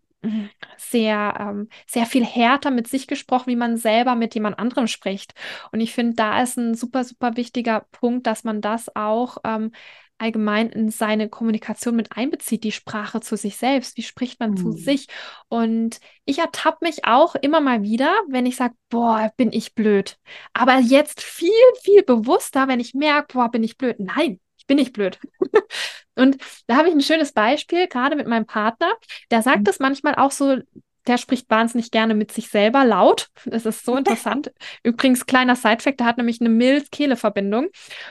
sehr, 0.77 1.35
ähm, 1.39 1.69
sehr 1.87 2.05
viel 2.05 2.25
härter 2.25 2.71
mit 2.71 2.87
sich 2.87 3.07
gesprochen, 3.07 3.47
wie 3.47 3.55
man 3.55 3.77
selber 3.77 4.15
mit 4.15 4.35
jemand 4.35 4.59
anderem 4.59 4.87
spricht. 4.87 5.33
Und 5.71 5.79
ich 5.79 5.93
finde, 5.93 6.15
da 6.15 6.41
ist 6.41 6.57
ein 6.57 6.75
super, 6.75 7.03
super 7.03 7.37
wichtiger 7.37 7.85
Punkt, 7.91 8.27
dass 8.27 8.43
man 8.43 8.61
das 8.61 8.95
auch 8.95 9.37
ähm, 9.43 9.71
allgemein 10.17 10.69
in 10.69 10.91
seine 10.91 11.29
Kommunikation 11.29 11.95
mit 11.95 12.17
einbezieht, 12.17 12.63
die 12.63 12.73
Sprache 12.73 13.21
zu 13.21 13.37
sich 13.37 13.55
selbst. 13.55 13.95
Wie 13.97 14.03
spricht 14.03 14.39
man 14.39 14.51
mhm. 14.51 14.57
zu 14.57 14.71
sich? 14.73 15.07
Und 15.47 15.99
ich 16.25 16.39
ertappe 16.39 16.85
mich 16.85 17.05
auch 17.05 17.35
immer 17.35 17.61
mal 17.61 17.83
wieder, 17.83 18.13
wenn 18.27 18.45
ich 18.45 18.57
sage, 18.57 18.73
boah, 18.89 19.31
bin 19.37 19.51
ich 19.53 19.73
blöd. 19.73 20.17
Aber 20.53 20.77
jetzt 20.79 21.21
viel, 21.21 21.49
viel 21.81 22.03
bewusster, 22.03 22.67
wenn 22.67 22.81
ich 22.81 22.93
merke, 22.93 23.33
boah, 23.33 23.49
bin 23.49 23.63
ich 23.63 23.77
blöd. 23.77 23.95
Nein, 23.99 24.39
bin 24.69 24.77
ich 24.77 24.93
blöd. 24.93 25.19
und 26.15 26.37
da 26.67 26.77
habe 26.77 26.87
ich 26.87 26.93
ein 26.93 27.01
schönes 27.01 27.33
Beispiel, 27.33 27.87
gerade 27.87 28.15
mit 28.15 28.27
meinem 28.27 28.45
Partner. 28.45 28.93
Der 29.31 29.41
sagt 29.41 29.67
es 29.67 29.79
mhm. 29.79 29.85
manchmal 29.85 30.15
auch 30.15 30.31
so, 30.31 30.59
der 31.07 31.17
spricht 31.17 31.49
wahnsinnig 31.49 31.89
gerne 31.89 32.13
mit 32.13 32.31
sich 32.31 32.49
selber 32.49 32.85
laut. 32.85 33.29
Das 33.45 33.65
ist 33.65 33.83
so 33.83 33.95
interessant. 33.97 34.53
Übrigens, 34.83 35.25
kleiner 35.25 35.55
Sidefact, 35.55 35.99
der 35.99 36.07
hat 36.07 36.17
nämlich 36.17 36.39
eine 36.39 36.49
Milz-Kehle-Verbindung. 36.49 37.69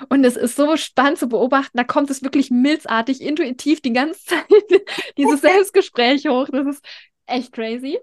Und 0.08 0.24
es 0.24 0.36
ist 0.36 0.56
so 0.56 0.76
spannend 0.76 1.18
zu 1.18 1.28
beobachten. 1.28 1.78
Da 1.78 1.84
kommt 1.84 2.10
es 2.10 2.22
wirklich 2.22 2.50
milzartig, 2.50 3.20
intuitiv 3.20 3.80
die 3.80 3.92
ganze 3.92 4.24
Zeit 4.24 4.44
dieses 5.16 5.40
Selbstgespräch 5.40 6.26
hoch. 6.26 6.48
Das 6.50 6.66
ist 6.66 6.84
echt 7.26 7.52
crazy. 7.52 8.00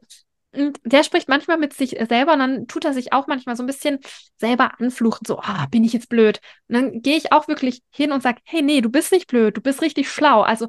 Der 0.84 1.04
spricht 1.04 1.30
manchmal 1.30 1.58
mit 1.58 1.74
sich 1.74 1.98
selber 2.08 2.34
und 2.34 2.40
dann 2.40 2.68
tut 2.68 2.86
er 2.86 2.94
sich 2.94 3.14
auch 3.14 3.28
manchmal 3.28 3.56
so 3.56 3.64
ein 3.64 3.68
bisschen 3.68 4.00
selber 4.38 4.80
anfluchen, 4.80 5.26
so, 5.26 5.40
ah, 5.40 5.68
bin 5.70 5.84
ich 5.84 5.94
jetzt 5.94 6.10
blöd. 6.10 6.40
Und 6.68 6.76
dann 6.76 7.02
gehe 7.02 7.18
ich 7.18 7.32
auch 7.32 7.48
wirklich 7.48 7.82
hin 7.92 8.12
und 8.12 8.24
sage, 8.24 8.40
hey, 8.44 8.62
nee, 8.62 8.82
du 8.82 8.90
bist 8.90 9.12
nicht 9.12 9.28
blöd, 9.28 9.58
du 9.58 9.62
bist 9.62 9.82
richtig 9.82 10.10
schlau. 10.10 10.42
Also 10.42 10.68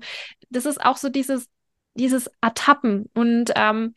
das 0.51 0.67
ist 0.67 0.85
auch 0.85 0.97
so 0.97 1.09
dieses, 1.09 1.49
dieses 1.95 2.31
Ertappen 2.41 3.11
und 3.15 3.53
ähm, 3.55 3.95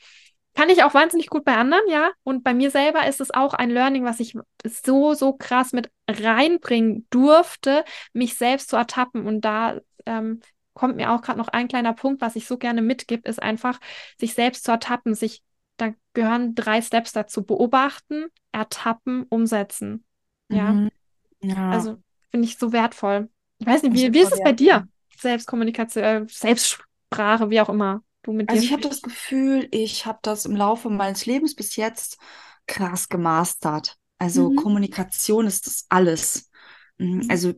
kann 0.56 0.69
ich 0.69 0.84
auch 0.84 0.93
wahnsinnig 0.93 1.28
gut 1.28 1.45
bei 1.45 1.56
anderen, 1.56 1.88
ja. 1.89 2.12
Und 2.23 2.43
bei 2.43 2.54
mir 2.54 2.69
selber 2.69 3.08
ist 3.08 3.21
es 3.21 3.32
auch 3.32 3.54
ein 3.54 3.69
Learning, 3.69 4.04
was 4.04 4.19
ich 4.19 4.36
so, 4.65 5.13
so 5.13 5.34
krass 5.34 5.71
mit 5.71 5.89
reinbringen 6.10 7.08
durfte, 7.12 7.86
mich 8.13 8.36
selbst 8.36 8.69
zu 8.69 8.75
ertappen. 8.75 9.25
Und 9.25 9.41
da 9.41 9.80
ähm, 10.06 10.41
kommt 10.73 10.97
mir 10.97 11.12
auch 11.12 11.21
gerade 11.21 11.38
noch 11.38 11.47
ein 11.49 11.67
kleiner 11.67 11.93
Punkt, 11.93 12.21
was 12.21 12.36
ich 12.36 12.45
so 12.45 12.58
gerne 12.58 12.82
mitgib, 12.82 13.25
ist 13.25 13.41
einfach, 13.41 13.80
sich 14.17 14.34
selbst 14.34 14.65
zu 14.65 14.71
ertappen, 14.71 15.13
sich 15.15 15.43
da 15.81 15.93
gehören 16.13 16.55
drei 16.55 16.81
Steps 16.81 17.11
dazu. 17.13 17.43
Beobachten, 17.43 18.27
ertappen, 18.51 19.23
umsetzen. 19.29 20.05
Ja. 20.49 20.71
Mhm. 20.71 20.89
ja. 21.41 21.71
Also 21.71 21.97
finde 22.31 22.47
ich 22.47 22.57
so 22.57 22.71
wertvoll. 22.71 23.29
Ich 23.59 23.67
weiß 23.67 23.83
nicht, 23.83 23.93
wie, 23.93 24.13
wie 24.13 24.19
ist 24.19 24.33
es 24.33 24.41
bei 24.41 24.53
dir? 24.53 24.87
Selbstkommunikation, 25.17 26.03
äh, 26.03 26.25
Selbstsprache, 26.29 27.49
wie 27.49 27.61
auch 27.61 27.69
immer. 27.69 28.03
du 28.23 28.31
mit 28.33 28.49
Also 28.49 28.63
ich 28.63 28.71
habe 28.71 28.81
das 28.81 29.01
Gefühl, 29.01 29.67
ich 29.71 30.05
habe 30.05 30.19
das 30.21 30.45
im 30.45 30.55
Laufe 30.55 30.89
meines 30.89 31.25
Lebens 31.25 31.55
bis 31.55 31.75
jetzt 31.75 32.17
krass 32.67 33.09
gemastert. 33.09 33.97
Also 34.17 34.49
Mhm. 34.49 34.55
Kommunikation 34.55 35.47
ist 35.47 35.67
das 35.67 35.85
alles. 35.89 36.49
Mm, 36.97 37.21
Mhm. 37.21 37.29
Also 37.29 37.53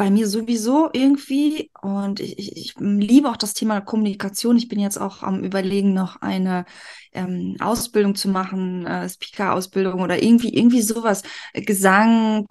bei 0.00 0.10
mir 0.10 0.26
sowieso 0.26 0.88
irgendwie 0.94 1.70
und 1.82 2.20
ich, 2.20 2.38
ich, 2.38 2.56
ich 2.56 2.74
liebe 2.80 3.28
auch 3.28 3.36
das 3.36 3.52
Thema 3.52 3.82
Kommunikation. 3.82 4.56
Ich 4.56 4.66
bin 4.66 4.80
jetzt 4.80 4.96
auch 4.98 5.22
am 5.22 5.44
Überlegen, 5.44 5.92
noch 5.92 6.22
eine 6.22 6.64
ähm, 7.12 7.56
Ausbildung 7.60 8.14
zu 8.14 8.30
machen, 8.30 8.86
äh, 8.86 9.06
Speaker-Ausbildung 9.06 10.00
oder 10.00 10.22
irgendwie, 10.22 10.54
irgendwie 10.56 10.80
sowas. 10.80 11.22
Gesang, 11.52 12.46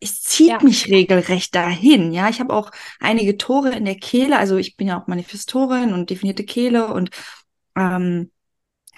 es 0.00 0.22
zieht 0.22 0.48
Ja. 0.50 0.62
mich 0.62 0.88
regelrecht 0.88 1.54
dahin. 1.54 2.12
Ja, 2.12 2.30
ich 2.30 2.40
habe 2.40 2.54
auch 2.54 2.70
einige 2.98 3.36
Tore 3.36 3.76
in 3.76 3.84
der 3.84 3.96
Kehle. 3.96 4.38
Also 4.38 4.56
ich 4.56 4.76
bin 4.78 4.88
ja 4.88 4.98
auch 5.02 5.06
Manifestorin 5.06 5.92
und 5.92 6.08
definierte 6.08 6.44
Kehle 6.44 6.88
und 6.94 7.10
ähm, 7.76 8.30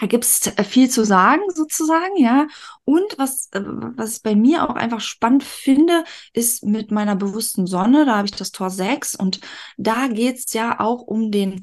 da 0.00 0.06
gibt's 0.06 0.46
äh, 0.46 0.64
viel 0.64 0.88
zu 0.90 1.04
sagen, 1.04 1.42
sozusagen, 1.54 2.16
ja. 2.16 2.46
Und 2.84 3.18
was, 3.18 3.48
äh, 3.52 3.60
was 3.64 4.16
ich 4.18 4.22
bei 4.22 4.34
mir 4.34 4.68
auch 4.68 4.74
einfach 4.74 5.00
spannend 5.00 5.44
finde, 5.44 6.04
ist 6.32 6.64
mit 6.64 6.90
meiner 6.90 7.16
bewussten 7.16 7.66
Sonne, 7.66 8.04
da 8.06 8.16
habe 8.16 8.26
ich 8.26 8.32
das 8.32 8.52
Tor 8.52 8.70
6 8.70 9.14
und 9.14 9.40
da 9.76 10.08
geht's 10.08 10.52
ja 10.54 10.80
auch 10.80 11.02
um 11.02 11.30
den 11.30 11.60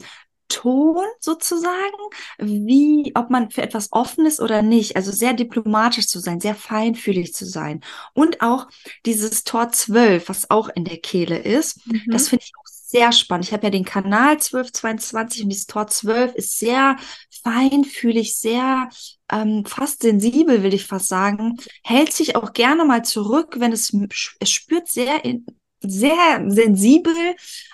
Ton 0.49 1.03
sozusagen, 1.19 1.97
wie, 2.37 3.11
ob 3.15 3.29
man 3.29 3.51
für 3.51 3.61
etwas 3.61 3.89
offen 3.91 4.25
ist 4.25 4.39
oder 4.39 4.61
nicht. 4.61 4.95
Also 4.95 5.11
sehr 5.11 5.33
diplomatisch 5.33 6.07
zu 6.07 6.19
sein, 6.19 6.39
sehr 6.39 6.55
feinfühlig 6.55 7.33
zu 7.33 7.45
sein. 7.45 7.81
Und 8.13 8.41
auch 8.41 8.67
dieses 9.05 9.43
Tor 9.43 9.71
12, 9.71 10.29
was 10.29 10.49
auch 10.49 10.69
in 10.69 10.85
der 10.85 10.97
Kehle 10.99 11.37
ist, 11.37 11.81
Mhm. 11.85 12.01
das 12.11 12.29
finde 12.29 12.45
ich 12.45 12.53
auch 12.57 12.66
sehr 12.87 13.11
spannend. 13.11 13.45
Ich 13.45 13.53
habe 13.53 13.65
ja 13.65 13.69
den 13.69 13.83
Kanal 13.83 14.31
1222 14.31 15.43
und 15.43 15.49
dieses 15.49 15.67
Tor 15.67 15.87
12 15.87 16.35
ist 16.35 16.57
sehr 16.57 16.95
feinfühlig, 17.43 18.37
sehr 18.37 18.89
ähm, 19.29 19.65
fast 19.65 20.03
sensibel, 20.03 20.63
will 20.63 20.73
ich 20.73 20.85
fast 20.85 21.09
sagen. 21.09 21.57
Hält 21.83 22.13
sich 22.13 22.37
auch 22.37 22.53
gerne 22.53 22.85
mal 22.85 23.03
zurück, 23.03 23.55
wenn 23.59 23.73
es, 23.73 23.93
es 24.39 24.49
spürt 24.49 24.87
sehr, 24.87 25.25
in, 25.25 25.45
sehr 25.81 26.45
sensibel, 26.47 27.13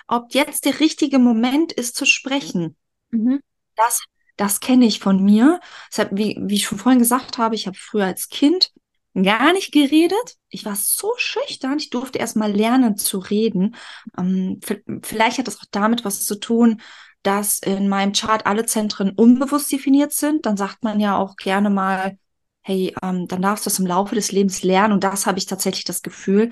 ob 0.08 0.34
jetzt 0.34 0.64
der 0.64 0.80
richtige 0.80 1.20
Moment 1.20 1.72
ist 1.72 1.94
zu 1.94 2.06
sprechen. 2.06 2.76
Mhm. 3.10 3.40
Das, 3.76 4.02
das 4.36 4.58
kenne 4.58 4.84
ich 4.84 4.98
von 4.98 5.22
mir. 5.22 5.60
Deshalb, 5.92 6.10
wie, 6.12 6.36
wie 6.40 6.56
ich 6.56 6.64
schon 6.64 6.78
vorhin 6.78 6.98
gesagt 6.98 7.38
habe, 7.38 7.54
ich 7.54 7.68
habe 7.68 7.76
früher 7.78 8.06
als 8.06 8.28
Kind 8.28 8.72
gar 9.14 9.52
nicht 9.52 9.72
geredet. 9.72 10.36
Ich 10.48 10.64
war 10.64 10.74
so 10.76 11.12
schüchtern. 11.16 11.78
Ich 11.78 11.90
durfte 11.90 12.18
erst 12.18 12.36
mal 12.36 12.52
lernen 12.52 12.96
zu 12.96 13.18
reden. 13.18 13.76
Ähm, 14.18 14.60
vielleicht 15.02 15.38
hat 15.38 15.46
das 15.46 15.58
auch 15.58 15.66
damit 15.70 16.04
was 16.04 16.24
zu 16.24 16.38
tun, 16.38 16.80
dass 17.22 17.58
in 17.58 17.88
meinem 17.88 18.12
Chart 18.12 18.46
alle 18.46 18.66
Zentren 18.66 19.10
unbewusst 19.10 19.70
definiert 19.72 20.12
sind. 20.12 20.46
Dann 20.46 20.56
sagt 20.56 20.82
man 20.82 21.00
ja 21.00 21.16
auch 21.16 21.36
gerne 21.36 21.70
mal, 21.70 22.18
hey, 22.62 22.94
ähm, 23.02 23.28
dann 23.28 23.42
darfst 23.42 23.66
du 23.66 23.70
es 23.70 23.78
im 23.78 23.86
Laufe 23.86 24.14
des 24.14 24.32
Lebens 24.32 24.62
lernen. 24.62 24.92
Und 24.94 25.04
das 25.04 25.26
habe 25.26 25.38
ich 25.38 25.46
tatsächlich 25.46 25.84
das 25.84 26.02
Gefühl. 26.02 26.50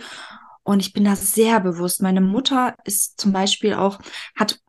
Und 0.63 0.81
ich 0.81 0.93
bin 0.93 1.05
da 1.05 1.17
sehr 1.17 1.61
bewusst. 1.61 2.03
Meine 2.03 2.21
Mutter 2.21 2.77
ist 2.85 3.21
zum 3.21 3.33
Beispiel 3.33 3.75
auch, 3.75 3.99
hat 4.37 4.61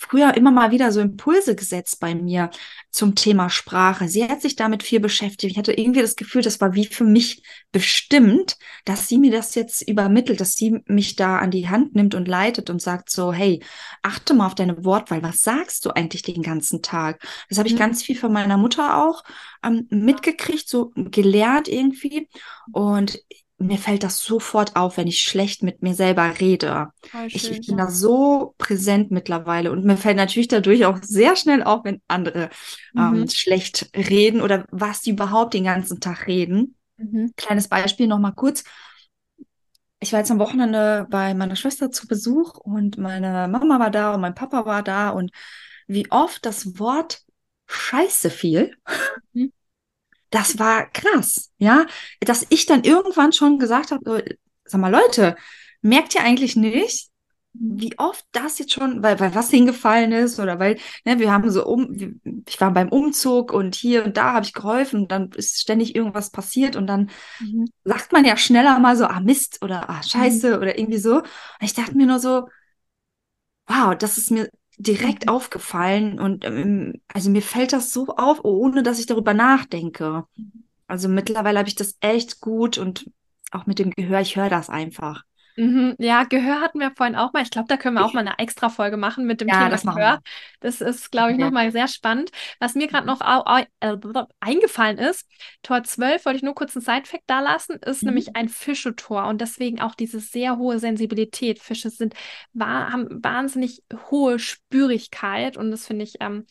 früher 0.00 0.34
immer 0.36 0.50
mal 0.50 0.70
wieder 0.70 0.92
so 0.92 1.00
Impulse 1.00 1.54
gesetzt 1.54 2.00
bei 2.00 2.14
mir 2.14 2.50
zum 2.90 3.14
Thema 3.14 3.50
Sprache. 3.50 4.08
Sie 4.08 4.24
hat 4.24 4.42
sich 4.42 4.56
damit 4.56 4.82
viel 4.82 5.00
beschäftigt. 5.00 5.52
Ich 5.52 5.58
hatte 5.58 5.72
irgendwie 5.72 6.00
das 6.00 6.16
Gefühl, 6.16 6.42
das 6.42 6.60
war 6.60 6.74
wie 6.74 6.86
für 6.86 7.04
mich 7.04 7.42
bestimmt, 7.72 8.56
dass 8.84 9.08
sie 9.08 9.18
mir 9.18 9.30
das 9.30 9.54
jetzt 9.54 9.82
übermittelt, 9.88 10.40
dass 10.40 10.54
sie 10.54 10.80
mich 10.86 11.16
da 11.16 11.38
an 11.38 11.50
die 11.50 11.68
Hand 11.68 11.94
nimmt 11.94 12.14
und 12.14 12.26
leitet 12.28 12.70
und 12.70 12.80
sagt 12.82 13.10
so, 13.10 13.32
hey, 13.32 13.62
achte 14.02 14.34
mal 14.34 14.46
auf 14.46 14.54
deine 14.54 14.84
Wortwahl. 14.84 15.22
Was 15.22 15.42
sagst 15.42 15.84
du 15.84 15.90
eigentlich 15.90 16.22
den 16.22 16.42
ganzen 16.42 16.82
Tag? 16.82 17.22
Das 17.48 17.58
habe 17.58 17.68
ich 17.68 17.74
Mhm. 17.74 17.76
ganz 17.76 18.02
viel 18.02 18.16
von 18.16 18.32
meiner 18.32 18.56
Mutter 18.56 18.98
auch 19.04 19.22
ähm, 19.62 19.86
mitgekriegt, 19.90 20.68
so 20.68 20.92
gelernt 20.96 21.68
irgendwie. 21.68 22.28
Und 22.72 23.18
mir 23.60 23.78
fällt 23.78 24.02
das 24.02 24.22
sofort 24.22 24.76
auf, 24.76 24.96
wenn 24.96 25.06
ich 25.08 25.22
schlecht 25.22 25.62
mit 25.62 25.82
mir 25.82 25.94
selber 25.94 26.40
rede. 26.40 26.88
Voll 27.12 27.30
Ich, 27.30 27.50
schön, 27.50 27.52
ich 27.52 27.64
bin 27.66 27.76
ja. 27.76 27.78
da 27.78 27.90
so 27.90 28.54
präsent 28.58 29.10
mittlerweile 29.10 29.70
und 29.72 29.84
mir 29.84 29.96
fällt 29.96 30.16
natürlich 30.16 30.48
dadurch 30.48 30.84
auch 30.86 30.98
sehr 31.02 31.36
schnell 31.36 31.62
auf, 31.62 31.84
wenn 31.84 32.02
andere 32.08 32.50
ähm, 32.98 33.26
Mhm. 33.26 33.30
schlecht 33.30 33.90
reden 33.96 34.40
oder 34.40 34.66
was 34.70 35.02
die 35.02 35.10
überhaupt 35.10 35.54
den 35.54 35.64
ganzen 35.64 36.00
Tag 36.00 36.26
reden. 36.26 36.76
Mhm. 36.98 37.30
Kleines 37.36 37.68
Beispiel 37.68 38.08
noch 38.08 38.18
mal 38.20 38.32
kurz. 38.32 38.64
Ich 40.02 40.12
war 40.12 40.20
jetzt 40.20 40.30
am 40.30 40.38
Wochenende 40.38 41.06
bei 41.10 41.34
meiner 41.34 41.56
Schwester 41.56 41.90
zu 41.90 42.06
Besuch 42.06 42.56
und 42.58 42.96
meine 42.98 43.48
Mama 43.48 43.78
war 43.78 43.90
da 43.90 44.14
und 44.14 44.20
mein 44.22 44.34
Papa 44.34 44.64
war 44.64 44.82
da 44.82 45.10
und 45.10 45.30
wie 45.86 46.10
oft 46.10 46.44
das 46.46 46.78
Wort 46.78 47.22
Scheiße 47.66 48.30
fiel, 48.30 48.76
Mhm. 49.34 49.50
Das 50.30 50.58
war 50.58 50.86
krass, 50.92 51.52
ja, 51.58 51.86
dass 52.20 52.46
ich 52.50 52.66
dann 52.66 52.84
irgendwann 52.84 53.32
schon 53.32 53.58
gesagt 53.58 53.90
habe, 53.90 54.02
so, 54.04 54.34
sag 54.64 54.80
mal 54.80 54.90
Leute, 54.92 55.36
merkt 55.82 56.14
ihr 56.14 56.22
eigentlich 56.22 56.56
nicht, 56.56 57.08
Mhm. 57.52 57.76
wie 57.78 57.98
oft 57.98 58.24
das 58.32 58.58
jetzt 58.60 58.72
schon, 58.72 59.02
weil, 59.02 59.18
weil 59.18 59.34
was 59.34 59.50
hingefallen 59.50 60.12
ist 60.12 60.38
oder 60.38 60.58
weil, 60.60 60.78
ne, 61.04 61.18
wir 61.18 61.32
haben 61.32 61.50
so 61.50 61.66
um, 61.66 62.20
ich 62.48 62.60
war 62.60 62.72
beim 62.72 62.88
Umzug 62.90 63.52
und 63.52 63.74
hier 63.74 64.04
und 64.04 64.16
da 64.16 64.34
habe 64.34 64.44
ich 64.46 64.52
geholfen 64.52 65.08
dann 65.08 65.30
ist 65.32 65.60
ständig 65.60 65.94
irgendwas 65.96 66.30
passiert 66.30 66.76
und 66.76 66.86
dann 66.86 67.10
Mhm. 67.40 67.64
sagt 67.84 68.12
man 68.12 68.24
ja 68.24 68.36
schneller 68.36 68.78
mal 68.78 68.96
so, 68.96 69.04
ah 69.06 69.20
Mist 69.20 69.62
oder 69.62 69.88
ah 69.90 70.02
Scheiße 70.02 70.58
oder 70.58 70.78
irgendwie 70.78 70.98
so. 70.98 71.16
Und 71.18 71.26
ich 71.62 71.74
dachte 71.74 71.96
mir 71.96 72.06
nur 72.06 72.18
so, 72.20 72.48
wow, 73.66 73.94
das 73.96 74.18
ist 74.18 74.30
mir 74.30 74.50
direkt 74.82 75.26
Mhm. 75.26 75.30
aufgefallen 75.30 76.20
und 76.20 76.44
ähm, 76.44 77.00
also 77.12 77.30
mir 77.30 77.42
fällt 77.42 77.72
das 77.72 77.92
so 77.92 78.08
auf, 78.16 78.44
ohne 78.44 78.82
dass 78.82 78.98
ich 79.00 79.06
darüber 79.06 79.34
nachdenke. 79.34 80.24
Also 80.88 81.08
mittlerweile 81.08 81.58
habe 81.60 81.68
ich 81.68 81.76
das 81.76 81.96
echt 82.00 82.40
gut 82.40 82.78
und 82.78 83.10
auch 83.52 83.66
mit 83.66 83.78
dem 83.78 83.90
Gehör, 83.92 84.20
ich 84.20 84.36
höre 84.36 84.50
das 84.50 84.70
einfach. 84.70 85.24
Mhm. 85.60 85.94
Ja, 85.98 86.24
Gehör 86.24 86.60
hatten 86.62 86.80
wir 86.80 86.90
vorhin 86.96 87.16
auch 87.16 87.34
mal. 87.34 87.42
Ich 87.42 87.50
glaube, 87.50 87.68
da 87.68 87.76
können 87.76 87.94
wir 87.96 88.04
auch 88.04 88.14
mal 88.14 88.20
eine 88.20 88.38
extra 88.38 88.70
Folge 88.70 88.96
machen 88.96 89.26
mit 89.26 89.42
dem 89.42 89.48
Ja, 89.48 89.58
Thema 89.58 89.70
das 89.70 89.82
Gehör. 89.82 90.20
Das 90.60 90.80
ist, 90.80 91.10
glaube 91.12 91.32
ich, 91.32 91.38
Ja. 91.38 91.46
nochmal 91.46 91.70
sehr 91.70 91.86
spannend. 91.86 92.30
Was 92.60 92.74
mir 92.74 92.86
gerade 92.86 93.06
noch 93.06 93.20
au, 93.20 93.42
au, 93.44 93.62
äh, 93.80 93.96
eingefallen 94.40 94.96
ist, 94.96 95.28
Tor 95.62 95.82
12, 95.84 96.24
wollte 96.24 96.38
ich 96.38 96.42
nur 96.42 96.54
kurz 96.54 96.74
einen 96.76 96.84
Side-Fact 96.84 97.24
da 97.26 97.40
lassen, 97.40 97.76
ist 97.76 98.02
Mhm. 98.02 98.08
nämlich 98.08 98.36
ein 98.36 98.48
Fischetor 98.48 99.26
und 99.26 99.40
deswegen 99.42 99.80
auch 99.82 99.94
diese 99.94 100.20
sehr 100.20 100.56
hohe 100.56 100.78
Sensibilität. 100.78 101.58
Fische 101.58 101.90
sind, 101.90 102.14
haben 102.58 103.22
wahnsinnig 103.22 103.82
hohe 104.10 104.38
Spürigkeit 104.38 105.58
und 105.58 105.70
das 105.70 105.86
finde 105.86 106.04
ich 106.04 106.14
ähm, 106.20 106.46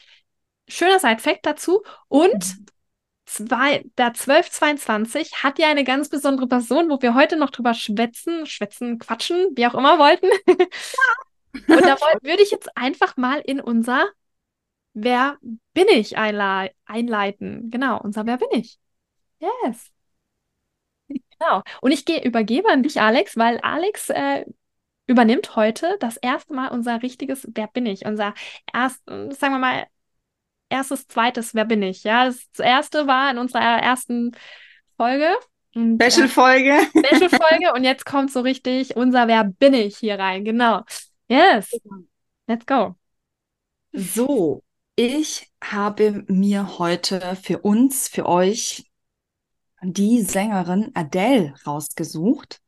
schöner 0.67 0.99
Side-Fact 0.99 1.45
dazu. 1.45 1.81
Und 2.07 2.31
Mhm. 2.33 2.65
Zwei, 3.29 3.85
der 3.95 4.07
1222 4.07 5.43
hat 5.43 5.59
ja 5.59 5.69
eine 5.69 5.83
ganz 5.83 6.09
besondere 6.09 6.47
Person, 6.47 6.89
wo 6.89 6.99
wir 6.99 7.13
heute 7.13 7.37
noch 7.37 7.51
drüber 7.51 7.75
schwätzen, 7.75 8.47
schwätzen, 8.47 8.97
quatschen, 8.97 9.49
wie 9.55 9.67
auch 9.67 9.75
immer 9.75 9.99
wollten. 9.99 10.29
Und 11.53 11.85
da 11.85 11.95
würde 12.23 12.41
ich 12.41 12.49
jetzt 12.49 12.75
einfach 12.75 13.17
mal 13.17 13.39
in 13.39 13.61
unser 13.61 14.07
Wer 14.93 15.37
bin 15.73 15.87
ich 15.89 16.17
einlei 16.17 16.73
einleiten. 16.85 17.69
Genau, 17.69 18.01
unser 18.01 18.25
Wer 18.25 18.37
bin 18.37 18.49
ich. 18.51 18.79
Yes. 19.39 19.91
Genau. 21.07 21.61
Und 21.81 21.91
ich 21.91 22.05
gehe, 22.05 22.23
übergebe 22.23 22.67
an 22.67 22.81
dich, 22.81 22.99
Alex, 22.99 23.37
weil 23.37 23.59
Alex 23.59 24.09
äh, 24.09 24.43
übernimmt 25.05 25.55
heute 25.55 25.97
das 25.99 26.17
erste 26.17 26.55
Mal 26.55 26.69
unser 26.69 27.03
richtiges 27.03 27.47
Wer 27.53 27.67
bin 27.67 27.85
ich? 27.85 28.07
Unser 28.07 28.33
erst, 28.73 29.05
sagen 29.05 29.53
wir 29.53 29.59
mal, 29.59 29.87
erstes, 30.69 31.07
zweites 31.07 31.53
Wer 31.53 31.65
bin 31.65 31.83
ich? 31.83 32.03
Ja, 32.03 32.25
das 32.25 32.47
erste 32.57 33.07
war 33.07 33.31
in 33.31 33.37
unserer 33.37 33.61
ersten 33.61 34.31
Folge. 34.97 35.35
Äh, 35.75 35.95
Special-Folge. 35.95 36.79
Special-Folge 37.05 37.73
und 37.73 37.83
jetzt 37.83 38.05
kommt 38.05 38.31
so 38.31 38.41
richtig 38.41 38.95
unser 38.95 39.27
Wer 39.27 39.43
bin 39.43 39.73
ich 39.73 39.97
hier 39.97 40.17
rein. 40.17 40.45
Genau. 40.45 40.83
Yes. 41.27 41.71
Let's 42.47 42.65
go. 42.65 42.95
So, 43.91 44.63
ich 44.95 45.51
habe 45.63 46.23
mir 46.27 46.77
heute 46.79 47.37
für 47.41 47.59
uns, 47.59 48.07
für 48.07 48.25
euch, 48.25 48.85
die 49.81 50.21
Sängerin 50.21 50.91
Adele 50.93 51.53
rausgesucht. 51.65 52.61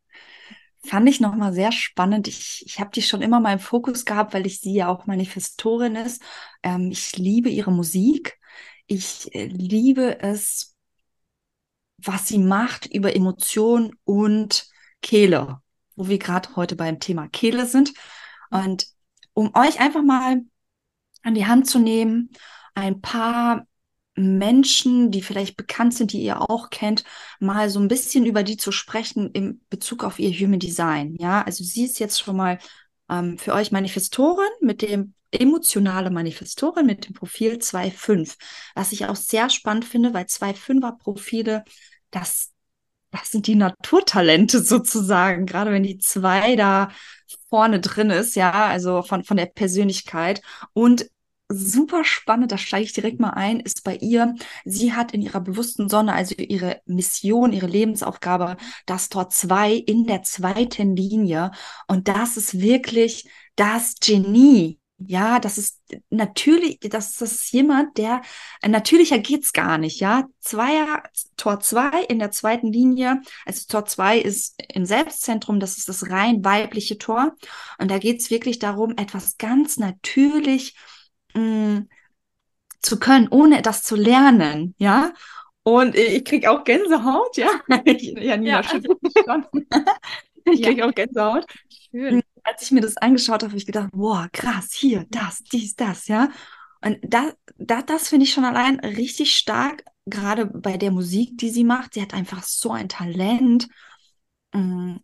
Fand 0.84 1.08
ich 1.08 1.20
nochmal 1.20 1.54
sehr 1.54 1.72
spannend. 1.72 2.28
Ich, 2.28 2.63
ich 2.65 2.80
habe 2.80 2.89
die 2.91 3.04
schon 3.04 3.22
immer 3.22 3.39
mal 3.39 3.54
im 3.54 3.60
Fokus 3.60 4.04
gehabt, 4.04 4.34
weil 4.34 4.48
ich 4.48 4.60
sie 4.60 4.74
ja 4.74 4.88
auch 4.88 5.06
Manifestorin 5.06 5.96
ist. 5.96 6.22
Ähm, 6.63 6.89
ich 6.91 7.17
liebe 7.17 7.50
ihre 7.50 7.72
Musik. 7.72 8.39
Ich 8.88 9.34
äh, 9.36 9.46
liebe 9.46 10.20
es, 10.22 10.76
was 11.98 12.28
sie 12.28 12.39
macht 12.39 12.88
über 12.88 13.15
Emotion 13.15 13.96
und 14.06 14.67
Kehle, 15.02 15.62
wo 15.96 16.08
wir 16.08 16.17
gerade 16.17 16.56
heute 16.56 16.76
beim 16.76 17.00
Thema 17.00 17.28
Kehle 17.28 17.67
sind. 17.67 17.94
Und 18.50 18.88
um 19.34 19.52
euch 19.56 19.80
einfach 19.80 20.04
mal 20.04 20.41
an 21.22 21.36
die 21.36 21.46
Hand 21.46 21.70
zu 21.70 21.78
nehmen, 21.78 22.32
ein 22.74 23.02
paar 23.02 23.67
Menschen, 24.15 25.12
die 25.12 25.21
vielleicht 25.21 25.56
bekannt 25.58 25.93
sind, 25.93 26.12
die 26.12 26.21
ihr 26.21 26.41
auch 26.41 26.69
kennt, 26.69 27.04
mal 27.39 27.69
so 27.69 27.80
ein 27.80 27.88
bisschen 27.88 28.26
über 28.26 28.43
die 28.43 28.58
zu 28.58 28.71
sprechen 28.71 29.32
in 29.32 29.62
Bezug 29.69 30.04
auf 30.04 30.19
ihr 30.19 30.32
Human 30.32 30.60
Design. 30.60 31.15
Ja, 31.19 31.41
also 31.43 31.63
sie 31.63 31.86
ist 31.86 32.00
jetzt 32.00 32.19
schon 32.19 32.36
mal 32.36 32.60
ähm, 33.10 33.38
für 33.38 33.54
euch 33.54 33.71
Manifestorin 33.71 34.50
mit 34.60 34.82
dem 34.82 35.13
emotionale 35.32 36.10
Manifestorin 36.10 36.86
mit 36.86 37.08
dem 37.08 37.13
Profil 37.13 37.54
2.5, 37.54 38.36
was 38.76 38.91
ich 38.91 39.06
auch 39.06 39.15
sehr 39.15 39.50
spannend 39.50 39.86
finde, 39.86 40.13
weil 40.13 40.26
2.5er 40.26 40.97
Profile, 40.97 41.63
das, 42.10 42.52
das 43.12 43.32
sind 43.32 43.47
die 43.47 43.56
Naturtalente 43.56 44.60
sozusagen, 44.63 45.45
gerade 45.45 45.71
wenn 45.71 45.84
die 45.84 46.00
zwei 46.00 46.56
da 46.56 46.91
vorne 47.50 47.80
drin 47.80 48.10
ist, 48.10 48.36
ja, 48.36 48.52
also 48.65 49.04
von, 49.04 49.24
von 49.24 49.38
der 49.38 49.45
Persönlichkeit 49.45 50.41
und 50.74 51.08
super 51.53 52.03
spannend, 52.03 52.51
da 52.51 52.57
steige 52.57 52.85
ich 52.85 52.93
direkt 52.93 53.19
mal 53.19 53.31
ein, 53.31 53.59
ist 53.59 53.83
bei 53.83 53.95
ihr, 53.95 54.35
sie 54.65 54.93
hat 54.93 55.13
in 55.13 55.21
ihrer 55.21 55.41
bewussten 55.41 55.89
Sonne, 55.89 56.13
also 56.13 56.35
ihre 56.35 56.81
Mission, 56.85 57.53
ihre 57.53 57.67
Lebensaufgabe, 57.67 58.57
das 58.85 59.09
Tor 59.09 59.29
2 59.29 59.73
in 59.73 60.05
der 60.05 60.23
zweiten 60.23 60.95
Linie. 60.95 61.51
Und 61.87 62.07
das 62.07 62.37
ist 62.37 62.59
wirklich 62.59 63.29
das 63.55 63.95
Genie. 63.99 64.79
Ja, 65.07 65.39
das 65.39 65.57
ist 65.57 65.81
natürlich, 66.09 66.79
das, 66.79 67.13
das 67.15 67.31
ist 67.31 67.51
jemand, 67.51 67.97
der 67.97 68.21
natürlicher 68.65 69.17
geht's 69.17 69.51
gar 69.51 69.77
nicht, 69.79 69.99
ja. 69.99 70.25
Zweier, 70.39 71.03
Tor 71.37 71.59
2 71.59 72.03
in 72.03 72.19
der 72.19 72.31
zweiten 72.31 72.71
Linie, 72.71 73.21
also 73.45 73.65
Tor 73.67 73.85
2 73.85 74.19
ist 74.19 74.61
im 74.73 74.85
Selbstzentrum, 74.85 75.59
das 75.59 75.77
ist 75.77 75.89
das 75.89 76.09
rein 76.11 76.45
weibliche 76.45 76.99
Tor. 76.99 77.35
Und 77.79 77.89
da 77.89 77.97
geht's 77.97 78.29
wirklich 78.29 78.59
darum, 78.59 78.91
etwas 78.97 79.37
ganz 79.37 79.77
natürlich 79.77 80.75
mh, 81.34 81.86
zu 82.82 83.00
können, 83.00 83.28
ohne 83.30 83.62
das 83.62 83.84
zu 83.84 83.96
lernen, 83.96 84.76
ja. 84.78 85.13
Und 85.63 85.96
ich 85.96 86.26
krieg 86.26 86.48
auch 86.48 86.63
Gänsehaut, 86.63 87.38
ja. 87.38 87.50
Ich, 87.86 88.04
ja, 88.04 88.38
Nina 88.38 88.62
ja. 88.62 88.63
schon. 88.63 88.84
ich 90.46 90.62
krieg 90.63 90.78
ja. 90.78 90.88
auch 90.88 90.94
Gänsehaut. 90.94 91.46
Schön. 91.91 92.22
Als 92.44 92.63
ich 92.63 92.72
mir 92.72 92.82
das 92.82 92.98
angeschaut 92.98 93.44
habe, 93.44 93.48
habe 93.52 93.58
ich 93.58 93.67
gedacht, 93.67 93.89
boah, 93.94 94.28
krass, 94.34 94.74
hier, 94.74 95.06
das, 95.10 95.44
dies, 95.44 95.76
das, 95.76 96.08
ja. 96.08 96.30
Und 96.84 96.98
da, 97.04 97.32
da, 97.58 97.84
das 97.84 98.10
finde 98.10 98.26
ich 98.26 98.34
schon 98.34 98.46
allein 98.46 98.80
richtig 98.80 99.36
stark, 99.36 99.84
gerade 100.08 100.48
bei 100.48 100.78
der 100.78 100.89
Musik, 100.89 101.38
die 101.38 101.52
sie 101.52 101.63
macht. 101.63 101.94
Sie 101.94 102.02
hat 102.02 102.15
einfach 102.15 102.41
so 102.41 102.72
ein 102.72 102.89
Talent, 102.89 103.67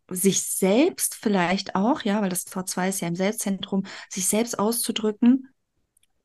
sich 0.09 0.41
selbst 0.41 1.15
vielleicht 1.15 1.75
auch, 1.75 2.01
ja, 2.01 2.21
weil 2.21 2.29
das 2.29 2.43
Tor 2.43 2.65
2 2.65 2.89
ist 2.89 2.99
ja 2.99 3.07
im 3.07 3.15
Selbstzentrum, 3.15 3.85
sich 4.09 4.27
selbst 4.27 4.59
auszudrücken 4.59 5.47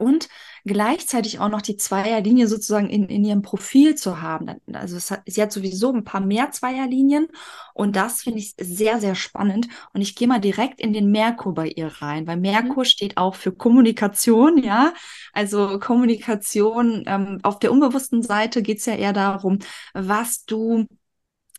und 0.02 0.28
gleichzeitig 0.64 1.40
auch 1.40 1.48
noch 1.48 1.62
die 1.62 1.76
Zweierlinie 1.76 2.46
sozusagen 2.46 2.88
in, 2.88 3.08
in 3.08 3.24
ihrem 3.24 3.42
Profil 3.42 3.94
zu 3.94 4.22
haben. 4.22 4.56
Also 4.72 4.98
hat, 5.14 5.22
sie 5.26 5.42
hat 5.42 5.52
sowieso 5.52 5.92
ein 5.92 6.04
paar 6.04 6.20
mehr 6.20 6.50
Zweierlinien 6.50 7.28
und 7.74 7.96
das 7.96 8.22
finde 8.22 8.38
ich 8.38 8.54
sehr, 8.60 9.00
sehr 9.00 9.14
spannend. 9.14 9.68
Und 9.92 10.02
ich 10.02 10.14
gehe 10.14 10.28
mal 10.28 10.40
direkt 10.40 10.80
in 10.80 10.92
den 10.92 11.10
Merkur 11.10 11.54
bei 11.54 11.68
ihr 11.68 11.88
rein, 12.00 12.26
weil 12.26 12.36
Merkur 12.36 12.84
mhm. 12.84 12.88
steht 12.88 13.16
auch 13.16 13.34
für 13.34 13.52
Kommunikation, 13.52 14.62
ja. 14.62 14.94
Also 15.32 15.78
Kommunikation 15.78 17.04
ähm, 17.06 17.38
auf 17.42 17.58
der 17.58 17.72
unbewussten 17.72 18.22
Seite 18.22 18.62
geht 18.62 18.78
es 18.78 18.86
ja 18.86 18.94
eher 18.94 19.12
darum, 19.12 19.58
was 19.94 20.44
du 20.44 20.86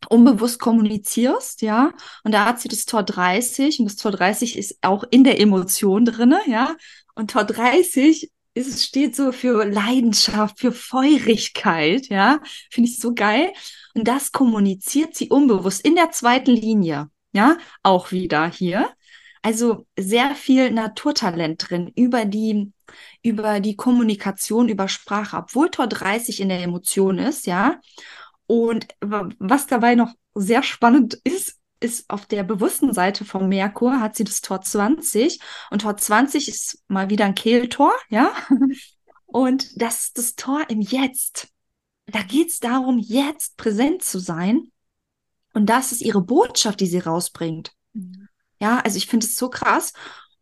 unbewusst 0.10 0.60
kommunizierst, 0.60 1.62
ja. 1.62 1.94
Und 2.24 2.34
da 2.34 2.46
hat 2.46 2.60
sie 2.62 2.70
das 2.70 2.86
Tor 2.86 3.04
30 3.04 3.80
und 3.80 3.86
das 3.86 3.96
Tor 3.96 4.12
30 4.12 4.58
ist 4.58 4.78
auch 4.82 5.04
in 5.10 5.24
der 5.24 5.40
Emotion 5.40 6.06
drinne, 6.06 6.40
ja. 6.48 6.76
Und 7.16 7.32
Tor 7.32 7.44
30 7.44 8.32
ist, 8.54 8.84
steht 8.84 9.16
so 9.16 9.32
für 9.32 9.66
Leidenschaft, 9.66 10.60
für 10.60 10.72
Feurigkeit, 10.72 12.08
ja. 12.08 12.40
Finde 12.70 12.90
ich 12.90 13.00
so 13.00 13.14
geil. 13.14 13.52
Und 13.94 14.08
das 14.08 14.32
kommuniziert 14.32 15.16
sie 15.16 15.30
unbewusst 15.30 15.86
in 15.86 15.96
der 15.96 16.12
zweiten 16.12 16.52
Linie, 16.52 17.10
ja. 17.32 17.58
Auch 17.82 18.12
wieder 18.12 18.48
hier. 18.48 18.90
Also 19.42 19.86
sehr 20.00 20.36
viel 20.36 20.72
Naturtalent 20.72 21.70
drin 21.70 21.92
über 21.96 22.26
die, 22.26 22.72
über 23.24 23.60
die 23.60 23.76
Kommunikation, 23.76 24.70
über 24.70 24.88
Sprache, 24.88 25.38
obwohl 25.38 25.70
Tor 25.70 25.88
30 25.88 26.40
in 26.40 26.50
der 26.50 26.62
Emotion 26.64 27.20
ist, 27.20 27.46
ja. 27.48 27.80
Und 28.48 28.88
was 29.02 29.68
dabei 29.68 29.96
noch 29.96 30.14
sehr 30.36 30.64
spannend 30.64 31.16
ist, 31.24 31.60
ist 31.84 32.10
auf 32.10 32.26
der 32.26 32.44
bewussten 32.44 32.94
Seite 32.94 33.26
vom 33.26 33.50
Merkur, 33.50 34.00
hat 34.00 34.16
sie 34.16 34.24
das 34.24 34.42
Tor 34.42 34.62
20 34.62 35.40
und 35.70 35.82
Tor 35.82 35.98
20 35.98 36.48
ist 36.48 36.84
mal 36.88 37.10
wieder 37.10 37.26
ein 37.26 37.36
Kehltor, 37.36 37.94
ja. 38.10 38.32
Und 39.26 39.82
das 39.82 40.06
ist 40.06 40.18
das 40.20 40.36
Tor 40.36 40.62
im 40.70 40.80
Jetzt. 40.80 41.48
Da 42.06 42.22
geht 42.22 42.50
es 42.50 42.60
darum, 42.60 43.00
jetzt 43.00 43.58
präsent 43.58 44.04
zu 44.04 44.20
sein. 44.20 44.72
Und 45.54 45.68
das 45.68 45.92
ist 45.92 46.02
ihre 46.02 46.22
Botschaft, 46.22 46.80
die 46.80 46.86
sie 46.86 47.00
rausbringt. 47.00 47.72
Mhm. 47.94 48.28
Ja, 48.60 48.80
also 48.82 48.98
ich 48.98 49.08
finde 49.08 49.26
es 49.26 49.36
so 49.36 49.50
krass. 49.50 49.94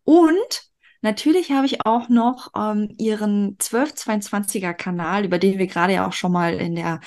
Und 0.04 0.70
natürlich 1.02 1.52
habe 1.52 1.66
ich 1.66 1.86
auch 1.86 2.10
noch 2.10 2.52
ähm, 2.54 2.94
ihren 2.98 3.58
1222er 3.60 4.74
Kanal, 4.74 5.24
über 5.24 5.40
den 5.40 5.58
wir 5.58 5.68
gerade 5.68 5.94
ja 5.94 6.08
auch 6.08 6.14
schon 6.14 6.34
mal 6.34 6.56
in 6.56 6.76
der 6.76 7.00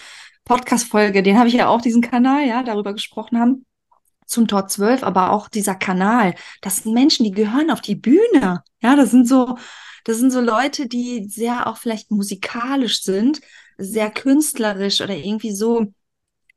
Podcast-Folge, 0.45 1.23
den 1.23 1.39
habe 1.39 1.49
ich 1.49 1.55
ja 1.55 1.69
auch, 1.69 1.83
diesen 1.83 2.03
Kanal, 2.03 2.47
ja, 2.47 2.63
darüber 2.63 2.95
gesprochen 2.95 3.39
haben, 3.39 3.67
zum 4.27 4.49
Tor 4.49 4.69
12, 4.69 5.03
aber 5.03 5.31
auch 5.31 5.49
dieser 5.49 5.75
Kanal. 5.75 6.35
Das 6.61 6.79
sind 6.79 6.95
Menschen, 6.95 7.25
die 7.25 7.31
gehören 7.31 7.71
auf 7.71 7.81
die 7.81 7.97
Bühne. 7.97 8.63
Ja, 8.83 8.97
das 8.97 9.11
sind 9.11 9.29
so, 9.29 9.59
das 10.05 10.19
sind 10.19 10.31
so 10.31 10.41
Leute, 10.41 10.87
die 10.89 11.29
sehr 11.29 11.67
auch 11.67 11.77
vielleicht 11.79 12.11
musikalisch 12.11 13.03
sind, 13.03 13.41
sehr 13.79 14.11
künstlerisch 14.11 15.01
oder 15.01 15.17
irgendwie 15.17 15.55
so 15.55 15.93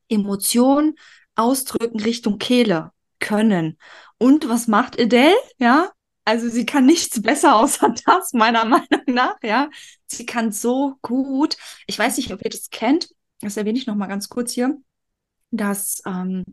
Emotionen 0.09 0.95
ausdrücken 1.35 1.99
Richtung 1.99 2.39
Kehle 2.39 2.91
können. 3.19 3.77
Und 4.17 4.49
was 4.49 4.67
macht 4.67 4.99
Adele? 4.99 5.35
Ja, 5.57 5.91
also 6.25 6.49
sie 6.49 6.65
kann 6.65 6.85
nichts 6.85 7.21
besser 7.21 7.55
außer 7.55 7.93
das, 8.05 8.33
meiner 8.33 8.65
Meinung 8.65 9.03
nach, 9.07 9.35
ja. 9.43 9.69
Sie 10.07 10.25
kann 10.25 10.51
so 10.51 10.95
gut. 11.01 11.57
Ich 11.85 11.97
weiß 11.99 12.17
nicht, 12.17 12.31
ob 12.31 12.43
ihr 12.43 12.49
das 12.49 12.69
kennt 12.69 13.09
das 13.41 13.57
erwähne 13.57 13.77
ich 13.77 13.87
noch 13.87 13.95
mal 13.95 14.07
ganz 14.07 14.29
kurz 14.29 14.53
hier, 14.53 14.77
das 15.51 16.01
ähm, 16.05 16.43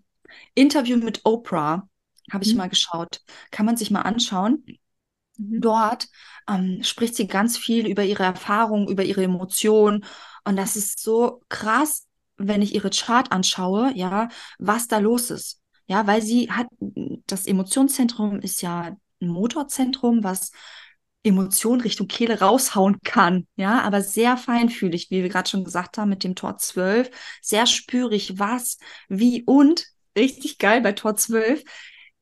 Interview 0.55 0.97
mit 0.97 1.21
Oprah 1.25 1.89
habe 2.33 2.45
ich 2.45 2.53
mhm. 2.53 2.59
mal 2.59 2.69
geschaut. 2.69 3.21
Kann 3.51 3.67
man 3.67 3.77
sich 3.77 3.91
mal 3.91 4.03
anschauen. 4.03 4.65
Mhm. 5.37 5.61
Dort 5.61 6.09
ähm, 6.49 6.83
spricht 6.83 7.15
sie 7.17 7.27
ganz 7.27 7.57
viel 7.57 7.87
über 7.87 8.05
ihre 8.05 8.25
Erfahrungen, 8.25 8.89
über 8.89 9.05
ihre 9.05 9.25
Emotionen. 9.25 10.05
Und 10.45 10.57
das 10.57 10.77
ist 10.77 11.01
so 11.01 11.43
krass, 11.49 12.07
wenn 12.37 12.63
ich 12.63 12.75
ihre 12.75 12.91
Chart 12.91 13.31
anschaue, 13.33 13.93
ja, 13.95 14.29
was 14.59 14.89
da 14.89 14.99
los 14.99 15.31
ist. 15.31 15.61
Ja, 15.87 16.07
weil 16.07 16.23
sie 16.23 16.51
hat, 16.51 16.67
das 17.27 17.47
Emotionszentrum 17.47 18.41
ist 18.41 18.63
ja 18.63 18.97
ein 19.21 19.29
Motorzentrum, 19.29 20.25
was 20.25 20.51
Emotion 21.25 21.81
Richtung 21.81 22.07
Kehle 22.07 22.41
raushauen 22.41 23.01
kann, 23.03 23.47
ja, 23.57 23.81
aber 23.81 24.03
sehr 24.03 24.37
feinfühlig, 24.37 25.11
wie 25.11 25.23
wir 25.23 25.31
gerade 25.31 25.49
schon 25.49 25.65
gesagt 25.65 25.97
haben, 25.97 26.11
mit 26.11 26.23
dem 26.23 26.35
Tor 26.35 26.59
12, 26.59 27.11
sehr 27.41 27.67
spürig, 27.67 28.39
was, 28.39 28.79
wie 29.09 29.43
und, 29.45 29.87
richtig 30.17 30.59
geil 30.59 30.81
bei 30.81 30.93
Tor 30.93 31.17
12, 31.17 31.63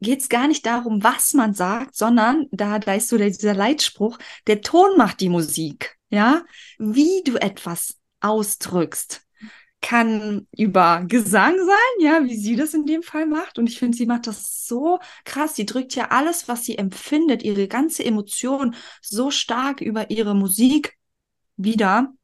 geht 0.01 0.21
es 0.21 0.29
gar 0.29 0.49
nicht 0.49 0.67
darum, 0.67 1.03
was 1.03 1.33
man 1.35 1.55
sagt, 1.55 1.95
sondern 1.95 2.47
da, 2.51 2.79
da 2.79 2.95
ist 2.95 3.09
so 3.09 3.19
der, 3.19 3.31
dieser 3.31 3.55
Leitspruch, 3.55 4.19
der 4.47 4.61
Ton 4.61 4.97
macht 4.97 5.21
die 5.21 5.29
Musik, 5.29 5.97
ja, 6.11 6.45
wie 6.79 7.23
du 7.25 7.37
etwas 7.37 7.97
ausdrückst 8.21 9.23
kann 9.83 10.47
über 10.57 11.05
Gesang 11.07 11.57
sein, 11.59 12.07
ja, 12.07 12.25
wie 12.25 12.37
sie 12.37 12.57
das 12.57 12.73
in 12.73 12.87
dem 12.87 13.03
Fall 13.03 13.27
macht. 13.27 13.59
Und 13.59 13.69
ich 13.69 13.79
finde, 13.79 13.99
sie 13.99 14.07
macht 14.07 14.29
das 14.29 14.65
so 14.67 15.01
krass. 15.25 15.57
Sie 15.57 15.67
drückt 15.67 15.95
ja 15.95 16.09
alles, 16.11 16.49
was 16.49 16.65
sie 16.65 16.79
empfindet, 16.79 17.43
ihre 17.43 17.69
ganze 17.69 18.05
Emotion 18.05 18.75
so 19.03 19.31
stark 19.31 19.81
über 19.81 20.09
ihre 20.11 20.35
Musik 20.35 20.97
wieder. 21.57 22.15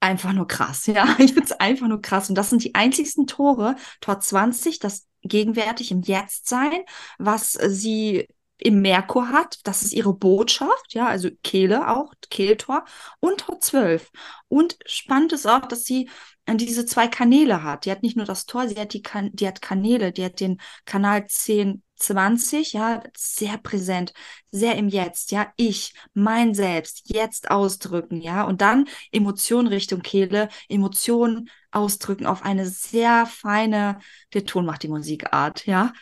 Einfach 0.00 0.32
nur 0.32 0.46
krass, 0.46 0.86
ja. 0.86 1.04
Ich 1.18 1.32
finde 1.32 1.44
es 1.44 1.52
einfach 1.52 1.88
nur 1.88 2.00
krass. 2.00 2.28
Und 2.28 2.36
das 2.36 2.50
sind 2.50 2.64
die 2.64 2.74
einzigsten 2.74 3.26
Tore, 3.26 3.76
Tor 4.00 4.20
20, 4.20 4.78
das 4.78 5.06
gegenwärtig 5.22 5.90
im 5.90 6.02
Jetzt 6.02 6.48
sein, 6.48 6.80
was 7.18 7.52
sie 7.52 8.28
im 8.58 8.80
Merkur 8.82 9.30
hat. 9.30 9.58
Das 9.64 9.82
ist 9.82 9.92
ihre 9.92 10.14
Botschaft, 10.14 10.94
ja, 10.94 11.06
also 11.06 11.30
Kehle 11.42 11.88
auch, 11.88 12.12
Kehltor 12.30 12.84
und 13.20 13.40
Tor 13.40 13.60
12. 13.60 14.10
Und 14.48 14.78
spannend 14.86 15.32
ist 15.32 15.46
auch, 15.46 15.66
dass 15.66 15.84
sie 15.84 16.08
äh, 16.46 16.56
diese 16.56 16.86
zwei 16.86 17.08
Kanäle 17.08 17.62
hat. 17.62 17.84
Die 17.84 17.90
hat 17.90 18.02
nicht 18.02 18.16
nur 18.16 18.26
das 18.26 18.46
Tor, 18.46 18.68
sie 18.68 18.76
hat 18.76 18.92
die, 18.94 19.02
kan 19.02 19.30
die 19.32 19.46
hat 19.46 19.62
Kanäle, 19.62 20.12
die 20.12 20.24
hat 20.24 20.40
den 20.40 20.60
Kanal 20.84 21.26
10, 21.26 21.82
20, 21.96 22.72
ja, 22.74 23.02
sehr 23.16 23.58
präsent, 23.58 24.12
sehr 24.50 24.76
im 24.76 24.88
Jetzt, 24.88 25.30
ja, 25.32 25.52
ich, 25.56 25.94
mein 26.14 26.54
Selbst, 26.54 27.02
jetzt 27.06 27.50
ausdrücken, 27.50 28.20
ja, 28.20 28.44
und 28.44 28.60
dann 28.60 28.88
Emotionen 29.10 29.68
Richtung 29.68 30.02
Kehle, 30.02 30.48
Emotionen 30.68 31.50
ausdrücken 31.70 32.26
auf 32.26 32.42
eine 32.42 32.66
sehr 32.66 33.26
feine, 33.26 33.98
der 34.32 34.44
Ton 34.46 34.64
macht 34.64 34.84
die 34.84 34.88
Musikart, 34.88 35.66
ja, 35.66 35.92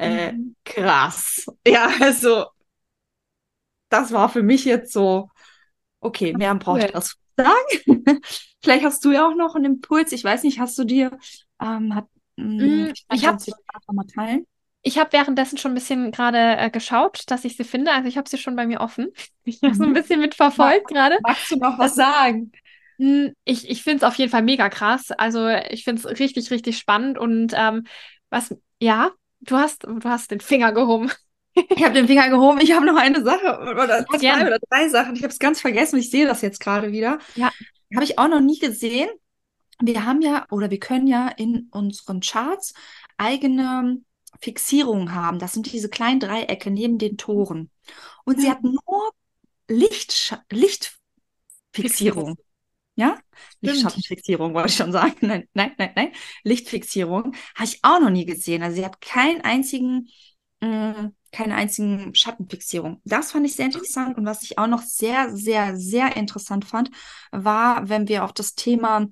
äh, 0.00 0.32
mhm. 0.32 0.56
krass. 0.64 1.46
Ja, 1.66 1.90
also 2.00 2.46
das 3.90 4.12
war 4.12 4.28
für 4.28 4.42
mich 4.42 4.64
jetzt 4.64 4.92
so, 4.92 5.28
okay, 6.00 6.32
mehr 6.32 6.54
braucht 6.54 6.84
ich 6.84 6.92
das 6.92 7.16
sagen. 7.36 8.04
Vielleicht 8.62 8.84
hast 8.84 9.04
du 9.04 9.12
ja 9.12 9.26
auch 9.26 9.34
noch 9.34 9.54
einen 9.54 9.76
Impuls. 9.76 10.12
Ich 10.12 10.24
weiß 10.24 10.44
nicht, 10.44 10.58
hast 10.58 10.78
du 10.78 10.84
dir, 10.84 11.18
ähm, 11.60 11.94
hat, 11.94 12.06
mh, 12.36 12.64
mm, 12.64 12.92
ich, 12.92 13.04
ich 13.12 13.26
habe 13.26 13.38
mal 13.92 14.06
teilen. 14.06 14.46
Ich 14.82 14.98
habe 14.98 15.12
währenddessen 15.12 15.58
schon 15.58 15.72
ein 15.72 15.74
bisschen 15.74 16.10
gerade 16.10 16.38
äh, 16.38 16.70
geschaut, 16.70 17.24
dass 17.26 17.44
ich 17.44 17.56
sie 17.56 17.64
finde. 17.64 17.92
Also 17.92 18.08
ich 18.08 18.16
habe 18.16 18.28
sie 18.28 18.38
schon 18.38 18.56
bei 18.56 18.66
mir 18.66 18.80
offen. 18.80 19.08
Ich 19.44 19.60
habe 19.62 19.74
so 19.74 19.82
ein 19.82 19.90
mhm. 19.90 19.94
bisschen 19.94 20.20
mitverfolgt 20.20 20.88
gerade. 20.88 21.18
Magst 21.22 21.50
du 21.50 21.56
noch 21.56 21.78
was 21.78 21.96
sagen? 21.96 22.52
Hm, 22.98 23.32
ich, 23.44 23.68
ich 23.68 23.82
finde 23.82 23.98
es 23.98 24.02
auf 24.04 24.14
jeden 24.14 24.30
Fall 24.30 24.42
mega 24.42 24.68
krass. 24.68 25.10
Also 25.10 25.48
ich 25.48 25.84
finde 25.84 26.00
es 26.00 26.20
richtig, 26.20 26.50
richtig 26.50 26.78
spannend. 26.78 27.18
Und 27.18 27.52
ähm, 27.56 27.84
was, 28.30 28.54
ja, 28.78 29.10
du 29.40 29.56
hast, 29.56 29.84
du 29.84 30.00
hast 30.04 30.30
den 30.30 30.40
Finger 30.40 30.72
gehoben. 30.72 31.10
Ich 31.68 31.82
habe 31.82 31.94
den 31.94 32.06
Finger 32.06 32.28
gehoben. 32.30 32.60
Ich 32.60 32.70
habe 32.72 32.86
noch 32.86 32.94
eine 32.94 33.24
Sache 33.24 33.58
oder 33.60 34.06
zwei 34.06 34.18
Gerne. 34.18 34.46
oder 34.46 34.58
drei 34.70 34.88
Sachen. 34.88 35.16
Ich 35.16 35.22
habe 35.24 35.32
es 35.32 35.40
ganz 35.40 35.60
vergessen. 35.60 35.98
Ich 35.98 36.08
sehe 36.08 36.24
das 36.24 36.42
jetzt 36.42 36.60
gerade 36.60 36.92
wieder. 36.92 37.18
Ja. 37.34 37.50
Habe 37.92 38.04
ich 38.04 38.20
auch 38.20 38.28
noch 38.28 38.40
nie 38.40 38.60
gesehen. 38.60 39.10
Wir 39.80 40.06
haben 40.06 40.22
ja 40.22 40.46
oder 40.52 40.70
wir 40.70 40.78
können 40.78 41.08
ja 41.08 41.26
in 41.26 41.68
unseren 41.72 42.20
Charts 42.20 42.72
eigene 43.18 44.00
Fixierungen 44.40 45.12
haben. 45.12 45.40
Das 45.40 45.52
sind 45.52 45.70
diese 45.72 45.88
kleinen 45.88 46.20
Dreiecke 46.20 46.70
neben 46.70 46.98
den 46.98 47.16
Toren. 47.16 47.68
Und 48.24 48.36
ja. 48.36 48.42
sie 48.42 48.50
hat 48.50 48.62
nur 48.62 49.12
Licht, 49.68 50.38
Lichtfixierung. 50.50 52.36
Ja? 52.96 53.18
Lichtschattenfixierung 53.60 54.54
wollte 54.54 54.68
ich 54.68 54.76
schon 54.76 54.92
sagen. 54.92 55.14
Nein, 55.20 55.48
nein, 55.54 55.72
nein, 55.78 55.92
nein. 55.96 56.12
Lichtfixierung 56.44 57.34
habe 57.54 57.64
ich 57.64 57.78
auch 57.82 58.00
noch 58.00 58.10
nie 58.10 58.26
gesehen. 58.26 58.62
Also 58.62 58.76
sie 58.76 58.84
hat 58.84 59.00
keinen 59.00 59.40
einzigen, 59.40 60.08
mh, 60.60 60.92
mm, 60.92 61.14
keine 61.32 61.54
einzigen 61.54 62.14
Schattenfixierung. 62.14 63.00
Das 63.04 63.32
fand 63.32 63.46
ich 63.46 63.54
sehr 63.54 63.66
interessant. 63.66 64.18
Und 64.18 64.26
was 64.26 64.42
ich 64.42 64.58
auch 64.58 64.66
noch 64.66 64.82
sehr, 64.82 65.34
sehr, 65.34 65.76
sehr 65.76 66.16
interessant 66.16 66.64
fand, 66.64 66.90
war, 67.30 67.88
wenn 67.88 68.08
wir 68.08 68.24
auf 68.24 68.32
das 68.32 68.54
Thema 68.54 69.06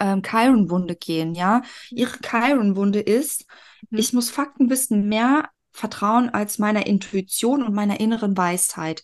ähm, 0.00 0.22
Chiron-Wunde 0.22 0.96
gehen, 0.96 1.34
ja. 1.34 1.62
Ihre 1.90 2.18
Chiron-Wunde 2.20 3.00
ist, 3.00 3.46
mhm. 3.90 3.98
ich 3.98 4.12
muss 4.12 4.30
Faktenwissen 4.30 5.08
mehr 5.08 5.48
vertrauen 5.72 6.30
als 6.30 6.58
meiner 6.58 6.86
Intuition 6.86 7.62
und 7.62 7.74
meiner 7.74 8.00
inneren 8.00 8.36
Weisheit. 8.36 9.02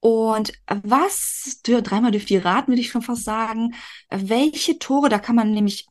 Und 0.00 0.52
was, 0.66 1.60
dreimal 1.62 2.10
durch 2.10 2.24
vier 2.24 2.44
raten, 2.44 2.72
würde 2.72 2.80
ich 2.80 2.90
schon 2.90 3.02
fast 3.02 3.24
sagen, 3.24 3.74
welche 4.10 4.78
Tore, 4.78 5.10
da 5.10 5.18
kann 5.18 5.36
man 5.36 5.52
nämlich 5.52 5.86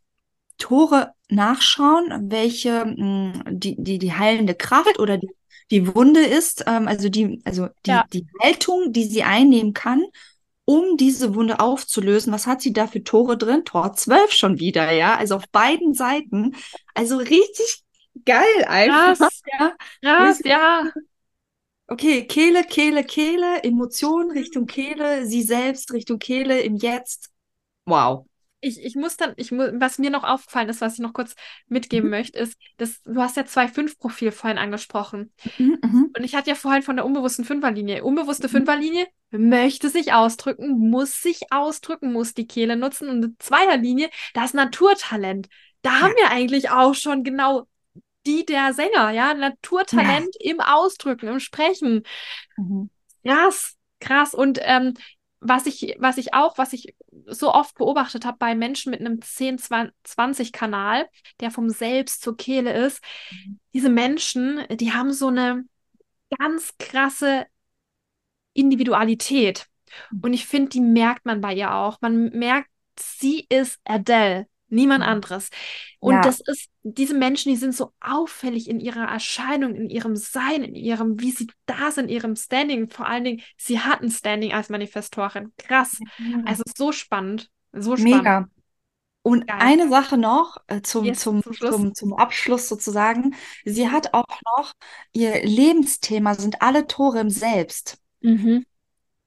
Tore 0.58 1.14
nachschauen, 1.30 2.32
welche 2.32 2.86
mh, 2.86 3.34
hm, 3.46 3.60
die, 3.60 3.76
die, 3.78 4.00
die 4.00 4.14
heilende 4.14 4.56
Kraft 4.56 5.00
oder 5.00 5.18
die, 5.18 5.30
die 5.72 5.94
Wunde 5.96 6.22
ist, 6.22 6.64
ähm, 6.66 6.88
also 6.88 7.10
die, 7.10 7.42
also 7.46 7.68
die, 7.86 7.92
ja. 7.92 8.06
die 8.12 8.26
Haltung, 8.42 8.92
die 8.92 9.06
sie 9.06 9.24
einnehmen 9.24 9.74
kann, 9.74 10.04
um 10.66 10.98
diese 10.98 11.36
Wunde 11.36 11.60
aufzulösen. 11.60 12.34
Was 12.34 12.48
hat 12.48 12.62
sie 12.62 12.74
da 12.74 12.88
für 12.88 13.04
Tore 13.04 13.38
drin? 13.38 13.66
Tor 13.66 13.94
12 13.94 14.32
schon 14.32 14.60
wieder, 14.60 14.92
ja. 14.92 15.16
Also 15.16 15.36
auf 15.36 15.48
beiden 15.50 15.94
Seiten. 15.94 16.56
Also 16.94 17.18
richtig 17.18 17.84
geil 18.26 18.66
einfach. 18.68 19.18
Krass, 19.18 19.42
ja. 19.60 19.74
Krass, 20.02 20.42
ja. 20.44 20.92
Okay, 21.92 22.26
Kehle, 22.26 22.64
Kehle, 22.64 23.04
Kehle, 23.04 23.64
Emotionen 23.64 24.30
Richtung 24.30 24.68
Kehle, 24.68 25.26
sie 25.26 25.42
selbst 25.42 25.92
Richtung 25.92 26.20
Kehle 26.20 26.62
im 26.62 26.76
Jetzt. 26.76 27.32
Wow. 27.86 28.28
Ich, 28.62 28.84
ich 28.84 28.96
muss 28.96 29.18
dann, 29.18 29.34
ich 29.38 29.52
mu 29.52 29.64
was 29.74 29.98
mir 29.98 30.12
noch 30.12 30.24
aufgefallen 30.24 30.70
ist, 30.70 30.82
was 30.82 30.96
ich 30.96 31.00
noch 31.00 31.14
kurz 31.14 31.34
mitgeben 31.68 32.10
mhm. 32.10 32.12
möchte, 32.12 32.38
ist, 32.38 32.58
dass 32.78 33.02
du 33.04 33.20
hast 33.20 33.38
ja 33.38 33.46
zwei 33.46 33.68
Fünf-Profil 33.68 34.32
vorhin 34.32 34.60
angesprochen. 34.60 35.34
Mhm, 35.58 35.80
mhm, 35.82 36.12
Und 36.16 36.24
ich 36.24 36.36
hatte 36.36 36.52
ja 36.52 36.56
vorhin 36.56 36.84
von 36.84 36.96
der 36.96 37.06
unbewussten 37.06 37.44
Fünferlinie. 37.44 38.04
Unbewusste 38.04 38.48
mhm. 38.48 38.52
Fünferlinie 38.52 39.08
möchte 39.32 39.90
sich 39.90 40.14
ausdrücken, 40.14 40.90
muss 40.92 41.22
sich 41.22 41.52
ausdrücken, 41.52 42.12
muss 42.12 42.36
die 42.36 42.48
Kehle 42.48 42.76
nutzen. 42.76 43.10
Und 43.10 43.24
eine 43.24 43.38
Zweierlinie, 43.40 44.10
das 44.36 44.54
Naturtalent. 44.54 45.48
Da 45.82 46.02
haben 46.02 46.14
wir 46.18 46.30
eigentlich 46.30 46.70
auch 46.70 46.94
schon 46.94 47.24
genau 47.24 47.69
die 48.30 48.46
der 48.46 48.74
Sänger, 48.74 49.12
ja, 49.12 49.34
Naturtalent 49.34 50.36
ja. 50.40 50.52
im 50.52 50.60
Ausdrücken, 50.60 51.28
im 51.28 51.40
Sprechen. 51.40 52.04
Mhm. 52.58 52.90
Krass, 53.26 53.76
krass. 54.00 54.34
Und 54.34 54.60
ähm, 54.62 54.94
was 55.40 55.66
ich, 55.66 55.96
was 56.00 56.18
ich 56.18 56.34
auch, 56.34 56.58
was 56.58 56.74
ich 56.74 56.96
so 57.26 57.54
oft 57.54 57.76
beobachtet 57.76 58.26
habe 58.26 58.38
bei 58.38 58.56
Menschen 58.56 58.92
mit 58.92 59.00
einem 59.00 59.20
10-20-Kanal, 59.20 61.08
der 61.40 61.52
vom 61.52 61.70
Selbst 61.70 62.22
zur 62.22 62.38
Kehle 62.38 62.74
ist, 62.86 63.04
mhm. 63.32 63.60
diese 63.74 63.90
Menschen, 63.90 64.64
die 64.70 64.94
haben 64.94 65.12
so 65.12 65.28
eine 65.28 65.66
ganz 66.38 66.74
krasse 66.78 67.48
Individualität. 68.54 69.68
Mhm. 70.12 70.20
Und 70.22 70.34
ich 70.34 70.46
finde, 70.46 70.70
die 70.70 70.82
merkt 70.82 71.26
man 71.26 71.42
bei 71.42 71.54
ihr 71.54 71.74
auch. 71.74 72.00
Man 72.02 72.30
merkt, 72.30 72.70
sie 73.00 73.46
ist 73.50 73.80
Adele. 73.86 74.48
Niemand 74.70 75.04
anderes. 75.04 75.50
Und 76.00 76.16
ja. 76.16 76.22
das 76.22 76.40
ist, 76.40 76.70
diese 76.84 77.16
Menschen, 77.16 77.50
die 77.50 77.58
sind 77.58 77.76
so 77.76 77.92
auffällig 78.00 78.70
in 78.70 78.80
ihrer 78.80 79.06
Erscheinung, 79.06 79.76
in 79.76 79.90
ihrem 79.90 80.16
Sein, 80.16 80.64
in 80.64 80.76
ihrem, 80.76 81.20
wie 81.20 81.32
sie 81.32 81.48
da 81.66 81.92
sind, 81.92 82.06
in 82.06 82.16
ihrem 82.16 82.36
Standing. 82.36 82.90
Vor 82.90 83.08
allen 83.08 83.24
Dingen, 83.24 83.42
sie 83.58 83.80
hatten 83.80 84.12
Standing 84.12 84.54
als 84.54 84.70
Manifestorin. 84.70 85.52
Krass. 85.58 86.00
Ja. 86.20 86.42
Also 86.46 86.64
so 86.78 86.92
spannend. 86.92 87.50
So 87.74 87.98
spannend. 87.98 88.18
Mega. 88.18 88.48
Und 89.22 89.48
Geil. 89.48 89.58
eine 89.60 89.90
Sache 89.90 90.18
noch 90.18 90.58
äh, 90.68 90.82
zum, 90.82 91.06
yes, 91.06 91.20
zum, 91.20 91.44
zum, 91.44 91.54
zum, 91.54 91.94
zum, 91.94 92.14
Abschluss 92.14 92.70
sozusagen. 92.70 93.36
Sie 93.66 93.90
hat 93.90 94.14
auch 94.14 94.42
noch, 94.58 94.74
ihr 95.12 95.44
Lebensthema 95.46 96.36
sind 96.36 96.62
alle 96.62 96.88
Tore 96.88 97.20
im 97.20 97.30
Selbst. 97.30 97.98
Mhm. 98.22 98.66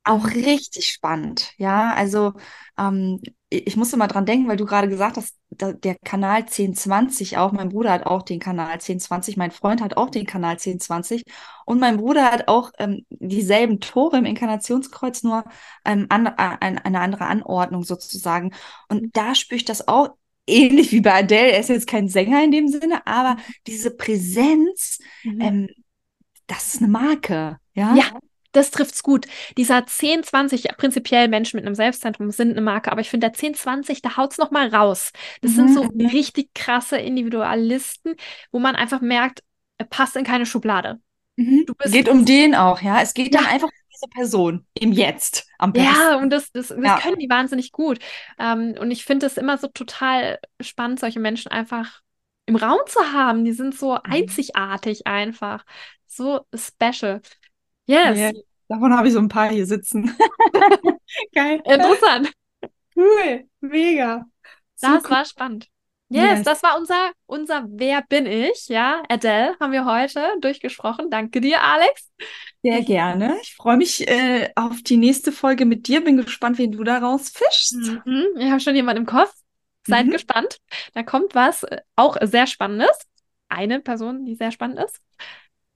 Auch 0.04 0.26
richtig 0.28 0.88
spannend, 0.88 1.52
ja. 1.58 1.92
Also 1.92 2.32
ähm, 2.78 3.20
ich 3.52 3.76
musste 3.76 3.96
mal 3.96 4.06
dran 4.08 4.24
denken, 4.24 4.48
weil 4.48 4.56
du 4.56 4.64
gerade 4.64 4.88
gesagt 4.88 5.16
hast, 5.18 5.36
der 5.50 5.96
Kanal 6.02 6.40
1020 6.42 7.36
auch, 7.36 7.52
mein 7.52 7.68
Bruder 7.68 7.92
hat 7.92 8.06
auch 8.06 8.22
den 8.22 8.40
Kanal 8.40 8.72
1020, 8.72 9.36
mein 9.36 9.50
Freund 9.50 9.82
hat 9.82 9.96
auch 9.96 10.08
den 10.08 10.24
Kanal 10.24 10.52
1020 10.52 11.24
und 11.66 11.78
mein 11.78 11.98
Bruder 11.98 12.30
hat 12.30 12.48
auch 12.48 12.72
ähm, 12.78 13.04
dieselben 13.10 13.80
Tore 13.80 14.16
im 14.18 14.24
Inkarnationskreuz, 14.24 15.22
nur 15.22 15.44
ähm, 15.84 16.06
an, 16.08 16.26
ein, 16.26 16.78
eine 16.78 17.00
andere 17.00 17.26
Anordnung 17.26 17.84
sozusagen. 17.84 18.54
Und 18.88 19.14
da 19.16 19.34
spüre 19.34 19.56
ich 19.56 19.64
das 19.66 19.86
auch 19.86 20.10
ähnlich 20.46 20.90
wie 20.92 21.02
bei 21.02 21.12
Adele. 21.12 21.52
Er 21.52 21.60
ist 21.60 21.68
jetzt 21.68 21.86
kein 21.86 22.08
Sänger 22.08 22.42
in 22.42 22.50
dem 22.50 22.68
Sinne, 22.68 23.06
aber 23.06 23.34
mhm. 23.34 23.54
diese 23.66 23.90
Präsenz, 23.90 24.98
mhm. 25.22 25.40
ähm, 25.40 25.68
das 26.46 26.74
ist 26.74 26.82
eine 26.82 26.90
Marke. 26.90 27.58
Ja, 27.74 27.94
ja 27.94 28.04
das 28.52 28.70
trifft's 28.70 29.02
gut. 29.02 29.26
Dieser 29.56 29.86
10, 29.86 30.22
20, 30.22 30.68
prinzipiell 30.76 31.28
Menschen 31.28 31.56
mit 31.56 31.66
einem 31.66 31.74
Selbstzentrum 31.74 32.30
sind 32.30 32.52
eine 32.52 32.60
Marke, 32.60 32.92
aber 32.92 33.00
ich 33.00 33.10
finde, 33.10 33.28
der 33.28 33.34
10, 33.34 33.54
20, 33.54 34.02
da 34.02 34.16
haut's 34.16 34.38
noch 34.38 34.50
mal 34.50 34.68
raus. 34.68 35.12
Das 35.40 35.52
mhm. 35.52 35.68
sind 35.68 35.74
so 35.74 35.80
richtig 36.12 36.54
krasse 36.54 36.98
Individualisten, 36.98 38.14
wo 38.50 38.58
man 38.58 38.76
einfach 38.76 39.00
merkt, 39.00 39.42
er 39.78 39.86
passt 39.86 40.16
in 40.16 40.24
keine 40.24 40.46
Schublade. 40.46 41.00
Mhm. 41.36 41.66
Es 41.78 41.92
geht 41.92 42.08
um 42.08 42.24
den 42.24 42.54
auch, 42.54 42.80
ja. 42.82 43.00
Es 43.00 43.14
geht 43.14 43.34
ja. 43.34 43.40
dann 43.40 43.50
einfach 43.50 43.68
um 43.68 43.88
diese 43.92 44.08
Person 44.08 44.66
im 44.74 44.92
Jetzt 44.92 45.46
am 45.58 45.72
besten. 45.72 45.88
Ja, 45.88 46.16
und 46.16 46.30
das, 46.30 46.52
das, 46.52 46.68
das 46.68 46.78
ja. 46.82 46.98
können 46.98 47.18
die 47.18 47.28
wahnsinnig 47.28 47.72
gut. 47.72 47.98
Ähm, 48.38 48.74
und 48.78 48.90
ich 48.90 49.04
finde 49.04 49.26
es 49.26 49.36
immer 49.36 49.58
so 49.58 49.68
total 49.68 50.38
spannend, 50.60 51.00
solche 51.00 51.20
Menschen 51.20 51.50
einfach 51.50 52.00
im 52.46 52.56
Raum 52.56 52.80
zu 52.86 53.00
haben. 53.12 53.44
Die 53.44 53.52
sind 53.52 53.74
so 53.74 53.92
mhm. 53.92 54.00
einzigartig 54.02 55.06
einfach. 55.06 55.64
So 56.06 56.46
special. 56.54 57.22
Yes. 57.86 58.18
Yeah, 58.18 58.32
davon 58.68 58.96
habe 58.96 59.08
ich 59.08 59.14
so 59.14 59.20
ein 59.20 59.28
paar 59.28 59.50
hier 59.50 59.66
sitzen. 59.66 60.14
Geil. 61.34 61.62
Interessant. 61.64 62.32
Cool. 62.94 63.48
Mega. 63.60 64.26
So 64.76 64.88
das 64.88 65.04
cool. 65.04 65.10
war 65.10 65.24
spannend. 65.24 65.68
Yes, 66.08 66.38
yes, 66.38 66.42
das 66.42 66.62
war 66.62 66.76
unser, 66.76 67.12
unser 67.24 67.64
Wer 67.68 68.02
bin 68.06 68.26
ich? 68.26 68.68
Ja, 68.68 69.02
Adele 69.08 69.56
haben 69.58 69.72
wir 69.72 69.86
heute 69.86 70.20
durchgesprochen. 70.42 71.08
Danke 71.08 71.40
dir, 71.40 71.62
Alex. 71.62 72.10
Sehr 72.62 72.82
gerne. 72.82 73.38
Ich 73.40 73.54
freue 73.54 73.78
mich 73.78 74.06
äh, 74.06 74.50
auf 74.54 74.82
die 74.82 74.98
nächste 74.98 75.32
Folge 75.32 75.64
mit 75.64 75.88
dir. 75.88 76.04
Bin 76.04 76.18
gespannt, 76.18 76.58
wen 76.58 76.72
du 76.72 76.84
daraus 76.84 77.30
fischst. 77.30 77.76
Mhm. 78.04 78.26
Ich 78.36 78.50
habe 78.50 78.60
schon 78.60 78.76
jemanden 78.76 79.02
im 79.02 79.06
Kopf. 79.06 79.32
Seid 79.86 80.06
mhm. 80.06 80.10
gespannt. 80.10 80.58
Da 80.92 81.02
kommt 81.02 81.34
was 81.34 81.62
äh, 81.62 81.80
auch 81.96 82.18
sehr 82.20 82.46
Spannendes. 82.46 82.96
Eine 83.48 83.80
Person, 83.80 84.26
die 84.26 84.34
sehr 84.34 84.50
spannend 84.50 84.80
ist. 84.80 85.00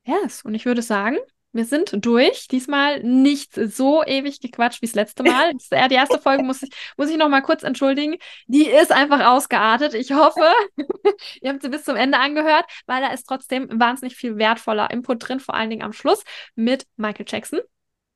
Yes, 0.05 0.43
und 0.43 0.55
ich 0.55 0.67
würde 0.67 0.83
sagen, 0.83 1.17
wir 1.57 1.65
sind 1.65 1.93
durch. 2.05 2.49
Diesmal 2.49 3.03
nicht 3.03 3.55
so 3.55 4.05
ewig 4.05 4.41
gequatscht 4.41 4.83
wie 4.83 4.87
das 4.87 4.95
letzte 4.95 5.23
Mal. 5.23 5.53
Die 5.55 5.95
erste 5.95 6.21
Folge, 6.21 6.43
muss 6.43 6.63
ich, 6.63 6.71
muss 6.97 7.11
ich 7.11 7.17
noch 7.17 7.29
mal 7.29 7.41
kurz 7.41 7.63
entschuldigen. 7.63 8.17
Die 8.47 8.67
ist 8.67 8.93
einfach 8.93 9.25
ausgeartet. 9.27 9.95
Ich 9.95 10.13
hoffe, 10.13 10.45
ihr 11.41 11.51
habt 11.51 11.63
sie 11.63 11.69
bis 11.69 11.85
zum 11.85 11.97
Ende 11.97 12.19
angehört, 12.19 12.65
weil 12.87 13.01
da 13.01 13.09
ist 13.09 13.25
trotzdem 13.25 13.69
wahnsinnig 13.73 14.17
viel 14.17 14.37
wertvoller 14.37 14.91
Input 14.91 15.29
drin, 15.29 15.41
vor 15.41 15.55
allen 15.55 15.71
Dingen 15.71 15.83
am 15.83 15.93
Schluss 15.93 16.23
mit 16.55 16.87
Michael 16.97 17.27
Jackson. 17.29 17.61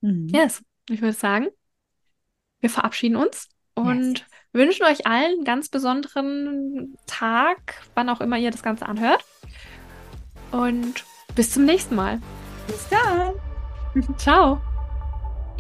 Mhm. 0.00 0.28
Yes, 0.32 0.62
ich 0.88 1.00
würde 1.00 1.14
sagen, 1.14 1.48
wir 2.60 2.70
verabschieden 2.70 3.16
uns 3.16 3.48
und 3.74 4.18
yes. 4.18 4.26
wünschen 4.52 4.84
euch 4.84 5.06
allen 5.06 5.32
einen 5.32 5.44
ganz 5.44 5.68
besonderen 5.68 6.96
Tag, 7.06 7.82
wann 7.94 8.08
auch 8.08 8.20
immer 8.20 8.38
ihr 8.38 8.50
das 8.50 8.62
Ganze 8.62 8.86
anhört. 8.86 9.24
Und 10.52 11.04
bis 11.34 11.52
zum 11.52 11.64
nächsten 11.64 11.94
Mal. 11.94 12.20
Bis 12.66 12.88
dann. 12.88 13.32
Ciao. 14.16 14.60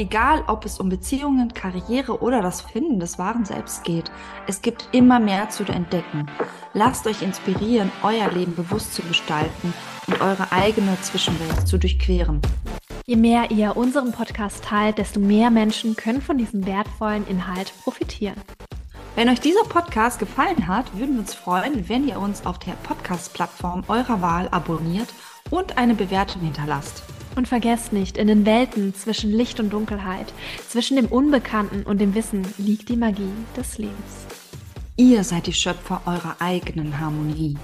Egal, 0.00 0.44
ob 0.46 0.64
es 0.64 0.80
um 0.80 0.88
Beziehungen, 0.88 1.52
Karriere 1.52 2.22
oder 2.22 2.40
das 2.40 2.62
Finden 2.62 3.00
des 3.00 3.18
wahren 3.18 3.44
Selbst 3.44 3.84
geht, 3.84 4.10
es 4.46 4.62
gibt 4.62 4.88
immer 4.92 5.20
mehr 5.20 5.50
zu 5.50 5.64
entdecken. 5.64 6.26
Lasst 6.72 7.06
euch 7.06 7.20
inspirieren, 7.20 7.92
euer 8.02 8.30
Leben 8.30 8.54
bewusst 8.54 8.94
zu 8.94 9.02
gestalten 9.02 9.74
und 10.06 10.20
eure 10.22 10.52
eigene 10.52 10.98
Zwischenwelt 11.02 11.68
zu 11.68 11.76
durchqueren. 11.76 12.40
Je 13.04 13.16
mehr 13.16 13.50
ihr 13.50 13.76
unseren 13.76 14.12
Podcast 14.12 14.64
teilt, 14.64 14.96
desto 14.96 15.20
mehr 15.20 15.50
Menschen 15.50 15.96
können 15.96 16.22
von 16.22 16.38
diesem 16.38 16.64
wertvollen 16.64 17.26
Inhalt 17.26 17.72
profitieren. 17.82 18.40
Wenn 19.16 19.28
euch 19.28 19.40
dieser 19.40 19.64
Podcast 19.64 20.18
gefallen 20.18 20.66
hat, 20.66 20.96
würden 20.96 21.16
wir 21.16 21.20
uns 21.20 21.34
freuen, 21.34 21.88
wenn 21.90 22.08
ihr 22.08 22.18
uns 22.18 22.46
auf 22.46 22.58
der 22.58 22.72
Podcast-Plattform 22.84 23.84
eurer 23.88 24.22
Wahl 24.22 24.48
abonniert 24.50 25.08
und 25.50 25.78
eine 25.78 25.94
Bewertung 25.94 26.42
hinterlasst. 26.42 27.02
Und 27.36 27.48
vergesst 27.48 27.92
nicht, 27.92 28.16
in 28.16 28.26
den 28.26 28.44
Welten 28.44 28.94
zwischen 28.94 29.30
Licht 29.30 29.60
und 29.60 29.72
Dunkelheit, 29.72 30.32
zwischen 30.68 30.96
dem 30.96 31.06
Unbekannten 31.06 31.82
und 31.84 32.00
dem 32.00 32.14
Wissen 32.14 32.46
liegt 32.58 32.88
die 32.88 32.96
Magie 32.96 33.32
des 33.56 33.78
Lebens. 33.78 34.26
Ihr 34.96 35.24
seid 35.24 35.46
die 35.46 35.52
Schöpfer 35.52 36.02
eurer 36.06 36.36
eigenen 36.40 36.98
Harmonie. 36.98 37.56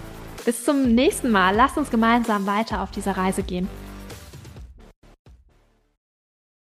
Bis 0.44 0.64
zum 0.64 0.94
nächsten 0.94 1.30
Mal. 1.30 1.54
Lasst 1.54 1.76
uns 1.76 1.90
gemeinsam 1.90 2.46
weiter 2.46 2.80
auf 2.82 2.92
dieser 2.92 3.16
Reise 3.16 3.42
gehen. 3.42 3.68